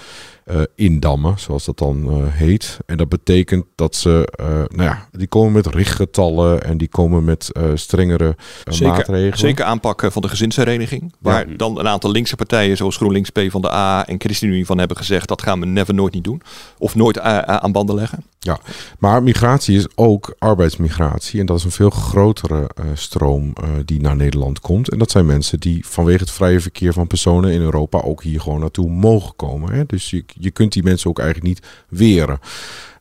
uh, 0.51 0.63
indammen, 0.75 1.39
zoals 1.39 1.65
dat 1.65 1.79
dan 1.79 2.19
uh, 2.19 2.27
heet. 2.33 2.79
En 2.87 2.97
dat 2.97 3.09
betekent 3.09 3.65
dat 3.75 3.97
ze, 3.97 4.33
uh, 4.41 4.47
nou 4.47 4.83
ja, 4.83 5.09
die 5.11 5.27
komen 5.27 5.53
met 5.53 5.67
richtgetallen 5.67 6.63
en 6.63 6.79
die 6.79 6.89
komen 6.89 7.25
met 7.25 7.51
strengere 7.75 8.37
zeker, 8.65 8.97
maatregelen. 8.97 9.39
Zeker 9.39 9.65
aanpakken 9.65 10.13
van 10.13 10.23
de 10.23 10.29
gezinshereniging. 10.29 11.15
Waar 11.21 11.49
ja. 11.49 11.57
dan 11.57 11.79
een 11.79 11.89
aantal 11.89 12.11
linkse 12.11 12.37
partijen, 12.37 12.77
zoals 12.77 12.97
GroenLinks, 12.97 13.31
P 13.31 13.41
van 13.49 13.61
de 13.61 13.73
A 13.73 14.07
en 14.07 14.21
ChristenUnie 14.21 14.67
van 14.67 14.79
hebben 14.79 14.97
gezegd, 14.97 15.29
dat 15.29 15.43
gaan 15.43 15.61
we 15.61 15.67
never 15.67 15.95
nooit 15.95 16.15
niet 16.15 16.25
doen. 16.25 16.43
Of 16.79 16.95
nooit 16.95 17.21
aan 17.21 17.73
banden 17.73 17.95
leggen. 17.95 18.25
Ja, 18.39 18.59
maar 18.99 19.23
migratie 19.23 19.77
is 19.77 19.87
ook 19.95 20.35
arbeidsmigratie. 20.39 21.41
En 21.41 21.47
dat 21.47 21.59
is 21.59 21.65
een 21.65 21.71
veel 21.71 21.91
grotere 21.91 22.71
stroom 22.95 23.53
die 23.85 24.01
naar 24.01 24.17
Nederland 24.17 24.61
komt. 24.61 24.91
En 24.91 24.99
dat 24.99 25.11
zijn 25.11 25.27
mensen 25.27 25.61
die 25.61 25.87
vanwege 25.87 26.21
het 26.21 26.31
vrije 26.31 26.61
verkeer 26.61 26.93
van 26.93 27.07
personen 27.07 27.53
in 27.53 27.61
Europa 27.61 28.01
ook 28.01 28.23
hier 28.23 28.41
gewoon 28.41 28.61
naartoe 28.61 28.91
mogen 28.91 29.37
komen. 29.37 29.73
Hè? 29.73 29.87
Dus 29.87 30.11
je, 30.11 30.25
je 30.41 30.51
kunt 30.51 30.73
die 30.73 30.83
mensen 30.83 31.11
ook 31.11 31.19
eigenlijk 31.19 31.49
niet 31.49 31.67
weren. 31.89 32.39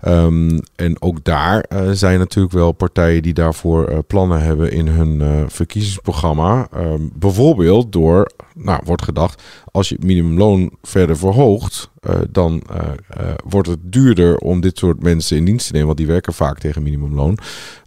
Um, 0.08 0.60
en 0.76 1.02
ook 1.02 1.24
daar 1.24 1.66
uh, 1.70 1.90
zijn 1.92 2.20
natuurlijk 2.20 2.54
wel 2.54 2.72
partijen 2.72 3.24
die 3.24 3.34
daarvoor 3.34 3.90
uh, 3.90 3.98
plannen 4.08 4.42
hebben 4.42 4.72
in 4.72 4.88
hun 4.88 5.20
uh, 5.20 5.44
verkiezingsprogramma. 5.48 6.68
Um, 6.76 7.12
bijvoorbeeld 7.16 7.92
door, 7.92 8.32
nou 8.56 8.82
wordt 8.86 9.04
gedacht, 9.04 9.44
als 9.72 9.90
je 9.90 9.96
het 9.96 10.04
minimumloon 10.04 10.72
verder 10.82 11.18
verhoogt, 11.18 11.90
dan 12.30 12.64
wordt 13.48 13.68
het 13.68 13.80
duurder 13.82 14.38
om 14.38 14.62
dit 14.62 14.78
soort 14.78 15.04
mensen 15.04 15.38
in 15.38 15.46
dienst 15.46 15.66
te 15.66 15.72
nemen, 15.72 15.88
want 15.88 15.98
die 15.98 16.08
werken 16.08 16.34
vaak 16.34 16.60
tegen 16.60 16.84
minimumloon. 16.84 17.38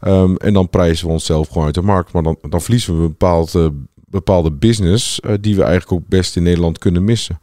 Um, 0.06 0.36
en 0.36 0.52
dan 0.52 0.68
prijzen 0.68 1.06
we 1.06 1.12
onszelf 1.12 1.48
gewoon 1.48 1.64
uit 1.64 1.74
de 1.74 1.82
markt, 1.82 2.12
maar 2.12 2.22
dan, 2.22 2.36
dan 2.48 2.60
verliezen 2.60 2.96
we 2.96 3.02
een 3.02 3.08
bepaald, 3.08 3.70
bepaalde 3.94 4.52
business 4.52 5.20
die 5.40 5.56
we 5.56 5.62
eigenlijk 5.62 5.92
ook 5.92 6.08
best 6.08 6.36
in 6.36 6.42
Nederland 6.42 6.78
kunnen 6.78 7.04
missen. 7.04 7.38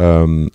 Um, 0.00 0.42
uh, 0.42 0.48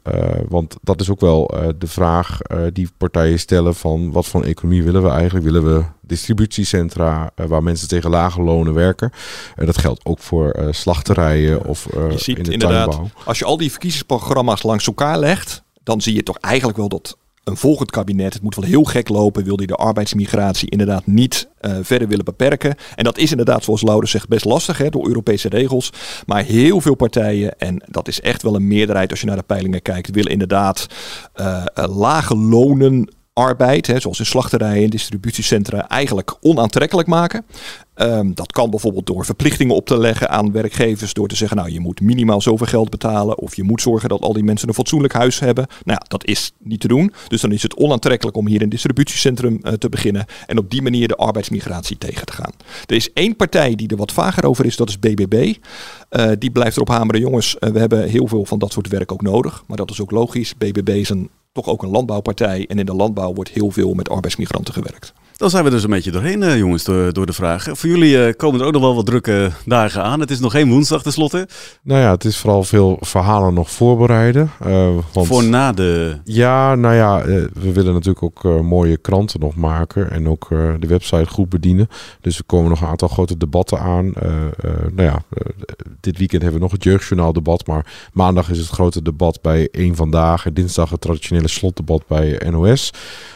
want 0.47 0.77
dat 0.81 1.01
is 1.01 1.09
ook 1.09 1.19
wel 1.19 1.55
uh, 1.55 1.67
de 1.77 1.87
vraag 1.87 2.39
uh, 2.51 2.61
die 2.73 2.89
partijen 2.97 3.39
stellen 3.39 3.75
van 3.75 4.11
wat 4.11 4.25
voor 4.25 4.43
economie 4.43 4.83
willen 4.83 5.03
we 5.03 5.09
eigenlijk? 5.09 5.45
Willen 5.45 5.63
we 5.63 5.83
distributiecentra 6.01 7.31
waar 7.35 7.63
mensen 7.63 7.87
tegen 7.87 8.09
lage 8.09 8.41
lonen 8.41 8.73
werken? 8.73 9.11
dat 9.55 9.77
geldt 9.77 10.05
ook 10.05 10.19
voor 10.19 10.55
slachterijen 10.71 11.65
of 11.65 11.87
je 11.93 12.17
ziet 12.17 12.37
in 12.37 12.43
de 12.43 12.51
inderdaad, 12.51 12.91
tuinbouw. 12.91 13.09
Als 13.25 13.39
je 13.39 13.45
al 13.45 13.57
die 13.57 13.71
verkiezingsprogramma's 13.71 14.63
langs 14.63 14.87
elkaar 14.87 15.19
legt, 15.19 15.63
dan 15.83 16.01
zie 16.01 16.15
je 16.15 16.23
toch 16.23 16.37
eigenlijk 16.37 16.77
wel 16.77 16.89
dat 16.89 17.17
een 17.49 17.57
volgend 17.57 17.91
kabinet, 17.91 18.33
het 18.33 18.41
moet 18.41 18.55
wel 18.55 18.65
heel 18.65 18.83
gek 18.83 19.09
lopen, 19.09 19.43
wil 19.43 19.55
die 19.55 19.67
de 19.67 19.75
arbeidsmigratie 19.75 20.69
inderdaad 20.69 21.05
niet 21.05 21.49
uh, 21.61 21.77
verder 21.81 22.07
willen 22.07 22.25
beperken. 22.25 22.75
En 22.95 23.03
dat 23.03 23.17
is 23.17 23.31
inderdaad, 23.31 23.63
zoals 23.63 23.81
Laurens 23.81 24.11
zegt, 24.11 24.27
best 24.27 24.45
lastig 24.45 24.77
hè, 24.77 24.89
door 24.89 25.07
Europese 25.07 25.49
regels. 25.49 25.91
Maar 26.25 26.43
heel 26.43 26.81
veel 26.81 26.95
partijen, 26.95 27.59
en 27.59 27.83
dat 27.85 28.07
is 28.07 28.21
echt 28.21 28.41
wel 28.41 28.55
een 28.55 28.67
meerderheid 28.67 29.11
als 29.11 29.19
je 29.19 29.25
naar 29.25 29.35
de 29.35 29.43
peilingen 29.43 29.81
kijkt, 29.81 30.09
willen 30.09 30.31
inderdaad 30.31 30.87
uh, 31.35 31.65
uh, 31.75 31.85
lage 31.97 32.37
lonen 32.37 33.09
arbeid, 33.33 33.87
hè, 33.87 33.99
zoals 33.99 34.19
in 34.19 34.25
slachterijen 34.25 34.83
en 34.83 34.89
distributiecentra, 34.89 35.87
eigenlijk 35.87 36.37
onaantrekkelijk 36.41 37.07
maken. 37.07 37.45
Um, 38.01 38.33
dat 38.33 38.51
kan 38.51 38.69
bijvoorbeeld 38.69 39.05
door 39.05 39.25
verplichtingen 39.25 39.75
op 39.75 39.85
te 39.85 39.97
leggen 39.97 40.29
aan 40.29 40.51
werkgevers. 40.51 41.13
Door 41.13 41.27
te 41.27 41.35
zeggen, 41.35 41.57
nou 41.57 41.71
je 41.71 41.79
moet 41.79 42.01
minimaal 42.01 42.41
zoveel 42.41 42.67
geld 42.67 42.89
betalen. 42.89 43.37
Of 43.37 43.55
je 43.55 43.63
moet 43.63 43.81
zorgen 43.81 44.09
dat 44.09 44.21
al 44.21 44.33
die 44.33 44.43
mensen 44.43 44.67
een 44.67 44.73
fatsoenlijk 44.73 45.13
huis 45.13 45.39
hebben. 45.39 45.67
Nou 45.67 45.99
ja, 46.01 46.05
dat 46.07 46.25
is 46.25 46.51
niet 46.59 46.79
te 46.79 46.87
doen. 46.87 47.13
Dus 47.27 47.41
dan 47.41 47.51
is 47.51 47.63
het 47.63 47.75
onaantrekkelijk 47.75 48.37
om 48.37 48.47
hier 48.47 48.61
een 48.61 48.69
distributiecentrum 48.69 49.59
uh, 49.63 49.73
te 49.73 49.89
beginnen. 49.89 50.25
En 50.45 50.57
op 50.57 50.69
die 50.69 50.81
manier 50.81 51.07
de 51.07 51.15
arbeidsmigratie 51.15 51.97
tegen 51.97 52.25
te 52.25 52.33
gaan. 52.33 52.51
Er 52.85 52.95
is 52.95 53.13
één 53.13 53.35
partij 53.35 53.75
die 53.75 53.87
er 53.87 53.97
wat 53.97 54.11
vager 54.11 54.45
over 54.45 54.65
is. 54.65 54.75
Dat 54.75 54.89
is 54.89 54.99
BBB. 54.99 55.53
Uh, 56.11 56.31
die 56.39 56.51
blijft 56.51 56.75
erop 56.75 56.89
hameren. 56.89 57.21
Jongens, 57.21 57.55
uh, 57.59 57.69
we 57.69 57.79
hebben 57.79 58.09
heel 58.09 58.27
veel 58.27 58.45
van 58.45 58.59
dat 58.59 58.71
soort 58.71 58.87
werk 58.87 59.11
ook 59.11 59.21
nodig. 59.21 59.63
Maar 59.67 59.77
dat 59.77 59.91
is 59.91 60.01
ook 60.01 60.11
logisch. 60.11 60.55
BBB 60.57 60.89
is 60.89 61.09
een 61.09 61.29
toch 61.51 61.67
ook 61.67 61.83
een 61.83 61.89
landbouwpartij. 61.89 62.65
En 62.67 62.79
in 62.79 62.85
de 62.85 62.95
landbouw 62.95 63.33
wordt 63.33 63.49
heel 63.49 63.71
veel 63.71 63.93
met 63.93 64.09
arbeidsmigranten 64.09 64.73
gewerkt. 64.73 65.13
Dan 65.39 65.49
zijn 65.49 65.63
we 65.63 65.69
dus 65.69 65.83
een 65.83 65.89
beetje 65.89 66.11
doorheen, 66.11 66.41
uh, 66.41 66.57
jongens, 66.57 66.83
door, 66.83 67.13
door, 67.13 67.25
de 67.25 67.33
vragen. 67.33 67.77
Voor 67.77 67.89
jullie 67.89 68.27
uh, 68.27 68.33
komen 68.37 68.59
er 68.59 68.65
ook 68.65 68.73
nog 68.73 68.81
wel 68.81 68.95
wat 68.95 69.05
drukke 69.05 69.51
dagen 69.65 70.03
aan. 70.03 70.19
Het 70.19 70.31
is 70.31 70.39
nog 70.39 70.51
geen 70.51 70.69
woensdag 70.69 71.01
tenslotte. 71.01 71.47
Nou 71.83 72.01
ja, 72.01 72.11
het 72.11 72.25
is 72.25 72.37
vooral 72.37 72.63
veel 72.63 72.97
verhalen 72.99 73.53
nog 73.53 73.71
voorbereiden. 73.71 74.51
Uh, 74.67 74.89
want... 75.13 75.27
Voor 75.27 75.43
na 75.43 75.71
de... 75.71 76.17
Ja, 76.23 76.75
nou 76.75 76.95
ja, 76.95 77.25
we 77.53 77.71
willen 77.73 77.93
natuurlijk 77.93 78.23
ook 78.23 78.63
mooie 78.63 78.97
kranten 78.97 79.39
nog 79.39 79.55
maken. 79.55 80.11
En 80.11 80.29
ook 80.29 80.47
de 80.49 80.87
website 80.87 81.29
goed 81.29 81.49
bedienen. 81.49 81.87
Dus 82.21 82.37
er 82.37 82.43
komen 82.45 82.69
nog 82.69 82.81
een 82.81 82.87
aantal 82.87 83.07
grote 83.07 83.37
debatten 83.37 83.79
aan. 83.79 84.13
nou 84.91 85.03
ja, 85.03 85.21
dit 85.99 86.17
weekend 86.17 86.41
hebben 86.41 86.59
we 86.59 86.65
nog 86.65 86.75
het 86.75 86.83
jeugdjournaal 86.83 87.33
debat. 87.33 87.67
Maar 87.67 88.09
maandag 88.13 88.49
is 88.49 88.57
het 88.57 88.69
grote 88.69 89.01
debat 89.01 89.41
bij 89.41 89.67
één 89.71 89.95
Vandaag. 89.95 90.45
En 90.45 90.53
dinsdag 90.53 90.89
het 90.89 91.01
traditionele 91.01 91.47
slotdebat 91.47 92.03
bij 92.07 92.41
NOS. 92.49 92.91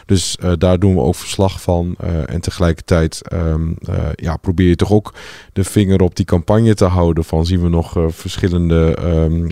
Dus 0.06 0.38
daar 0.58 0.80
doen 0.80 0.94
we 0.96 1.02
ook 1.02 1.16
verslag 1.16 1.62
van. 1.62 1.93
Uh, 2.04 2.30
en 2.30 2.42
tegelijkertijd 2.42 3.22
um, 3.34 3.78
uh, 3.90 3.96
ja, 4.16 4.38
probeer 4.38 4.68
je 4.68 4.76
toch 4.76 4.92
ook 4.92 5.14
de 5.54 5.64
vinger 5.64 6.02
op 6.02 6.16
die 6.16 6.26
campagne 6.26 6.74
te 6.74 6.86
houden. 6.86 7.24
Van 7.24 7.46
zien 7.46 7.62
we 7.62 7.70
nog 7.70 7.98
uh, 7.98 8.06
verschillende 8.10 8.98
um, 9.04 9.48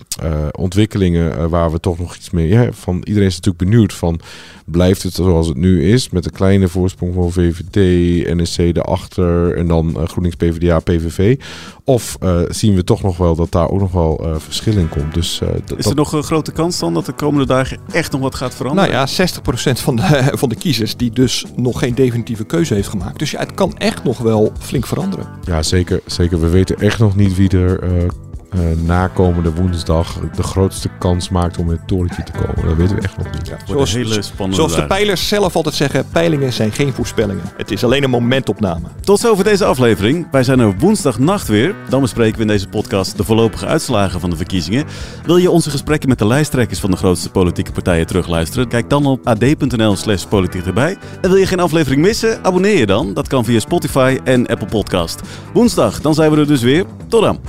ontwikkelingen 0.51 1.49
waar 1.49 1.71
we 1.71 1.79
toch 1.79 1.99
nog 1.99 2.15
iets 2.15 2.29
mee. 2.29 2.47
Ja, 2.47 2.71
van, 2.71 3.01
iedereen 3.03 3.27
is 3.27 3.35
natuurlijk 3.35 3.71
benieuwd 3.71 3.93
van 3.93 4.19
blijft 4.65 5.03
het 5.03 5.13
zoals 5.13 5.47
het 5.47 5.57
nu 5.57 5.91
is. 5.91 6.09
Met 6.09 6.25
een 6.25 6.31
kleine 6.31 6.67
voorsprong 6.67 7.13
van 7.13 7.31
VVD, 7.31 7.75
NSC 8.35 8.57
erachter 8.57 9.57
en 9.57 9.67
dan 9.67 9.97
GroenLinks, 10.07 10.37
PvdA, 10.37 10.79
PVV. 10.79 11.39
Of 11.83 12.17
zien 12.47 12.75
we 12.75 12.83
toch 12.83 13.01
nog 13.01 13.17
wel 13.17 13.35
dat 13.35 13.51
daar 13.51 13.69
ook 13.69 13.79
nog 13.79 13.91
wel 13.91 14.35
verschil 14.37 14.77
in 14.77 14.89
komt. 14.89 15.13
Dus, 15.13 15.41
is 15.77 15.85
er 15.85 15.95
nog 15.95 16.13
een 16.13 16.23
grote 16.23 16.51
kans 16.51 16.79
dan 16.79 16.93
dat 16.93 17.05
de 17.05 17.11
komende 17.11 17.45
dagen 17.45 17.79
echt 17.91 18.11
nog 18.11 18.21
wat 18.21 18.35
gaat 18.35 18.55
veranderen? 18.55 18.91
Nou 18.91 19.07
ja, 19.17 19.29
60% 19.69 19.81
van 19.81 19.95
de, 19.95 20.31
van 20.41 20.49
de 20.49 20.55
kiezers 20.55 20.95
die 20.95 21.11
dus 21.11 21.45
nog 21.55 21.79
geen 21.79 21.93
keuze 22.45 22.73
heeft 22.73 22.87
gemaakt. 22.87 23.19
Dus 23.19 23.31
ja, 23.31 23.39
het 23.39 23.53
kan 23.53 23.77
echt 23.77 24.03
nog 24.03 24.17
wel 24.17 24.51
flink 24.59 24.87
veranderen. 24.87 25.27
Ja, 25.43 25.63
zeker. 25.63 26.01
zeker. 26.05 26.39
We 26.39 26.49
weten 26.49 26.77
echt 26.77 26.99
nog 26.99 27.15
niet 27.15 27.35
wie 27.35 27.49
er 27.49 27.83
uh, 28.55 28.71
uh, 28.71 28.77
nakomende 28.85 29.53
woensdag 29.53 30.19
de 30.35 30.43
grootste 30.43 30.89
kans 30.99 31.29
maakt 31.29 31.57
om 31.57 31.65
in 31.65 31.71
het 31.71 31.87
torentje 31.87 32.23
te 32.23 32.31
komen. 32.31 32.67
Dat 32.67 32.75
weten 32.75 32.95
we 32.95 33.01
echt 33.01 33.17
nog 33.17 33.31
niet. 33.31 33.47
Ja, 33.47 33.57
zoals, 33.65 33.93
hele 33.93 34.21
zoals 34.49 34.75
de 34.75 34.85
peilers 34.85 35.27
zelf 35.27 35.55
altijd 35.55 35.75
zeggen, 35.75 36.05
peilingen 36.11 36.53
zijn 36.53 36.71
geen 36.71 36.93
voorspellingen. 36.93 37.43
Het 37.57 37.71
is 37.71 37.83
alleen 37.83 38.03
een 38.03 38.09
momentopname. 38.09 38.87
Tot 39.01 39.19
zover 39.19 39.43
deze 39.43 39.65
aflevering. 39.65 40.27
Wij 40.31 40.43
zijn 40.43 40.59
er 40.59 40.77
woensdagnacht 40.77 41.47
weer. 41.47 41.75
Dan 41.89 42.01
bespreken 42.01 42.35
we 42.35 42.41
in 42.41 42.47
deze 42.47 42.67
podcast 42.67 42.79
podcast 42.81 43.17
de 43.17 43.23
voorlopige 43.23 43.65
uitslagen 43.65 44.19
van 44.19 44.29
de 44.29 44.35
verkiezingen. 44.35 44.85
Wil 45.25 45.37
je 45.37 45.51
onze 45.51 45.69
gesprekken 45.69 46.09
met 46.09 46.19
de 46.19 46.27
lijsttrekkers 46.27 46.79
van 46.79 46.91
de 46.91 46.97
grootste 46.97 47.29
politieke 47.29 47.71
partijen 47.71 48.07
terugluisteren? 48.07 48.67
Kijk 48.67 48.89
dan 48.89 49.05
op 49.05 49.27
ad.nl 49.27 49.95
slash 49.95 50.25
politiek 50.25 50.65
erbij. 50.65 50.97
En 51.21 51.29
wil 51.29 51.39
je 51.39 51.45
geen 51.45 51.59
aflevering 51.59 52.01
missen? 52.01 52.43
Abonneer 52.43 52.77
je 52.77 52.85
dan. 52.85 53.13
Dat 53.13 53.27
kan 53.27 53.45
via 53.45 53.59
Spotify 53.59 54.19
en 54.23 54.47
Apple 54.47 54.67
Podcast. 54.67 55.21
Woensdag, 55.53 56.01
dan 56.01 56.13
zijn 56.13 56.31
we 56.31 56.37
er 56.37 56.47
dus 56.47 56.61
weer. 56.61 56.85
Tot 57.07 57.21
dan. 57.21 57.39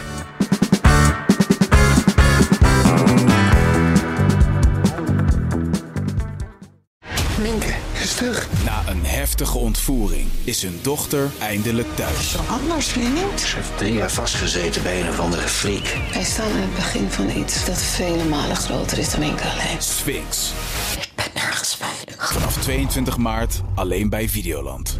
Heftige 9.32 9.58
ontvoering 9.58 10.28
is 10.44 10.62
hun 10.62 10.78
dochter 10.82 11.30
eindelijk 11.38 11.96
thuis. 11.96 12.36
Anders, 12.48 12.86
vriend. 12.86 13.40
Ze 13.40 13.56
heeft 13.56 13.78
drie 13.78 13.92
jaar 13.92 14.10
vastgezeten 14.10 14.82
bij 14.82 15.00
een 15.00 15.08
of 15.08 15.20
andere 15.20 15.48
freak. 15.48 15.96
Wij 16.12 16.24
staan 16.24 16.52
aan 16.52 16.60
het 16.60 16.74
begin 16.74 17.10
van 17.10 17.30
iets 17.30 17.64
dat 17.64 17.82
vele 17.82 18.24
malen 18.24 18.56
groter 18.56 18.98
is 18.98 19.10
dan 19.10 19.20
Minke 19.20 19.42
alleen. 19.42 19.82
Sphinx. 19.82 20.52
Ik 21.00 21.08
ben 21.14 21.24
nergens 21.34 21.76
veilig. 21.76 22.32
Vanaf 22.32 22.56
22 22.56 23.16
maart 23.16 23.60
alleen 23.74 24.08
bij 24.08 24.28
Videoland. 24.28 24.98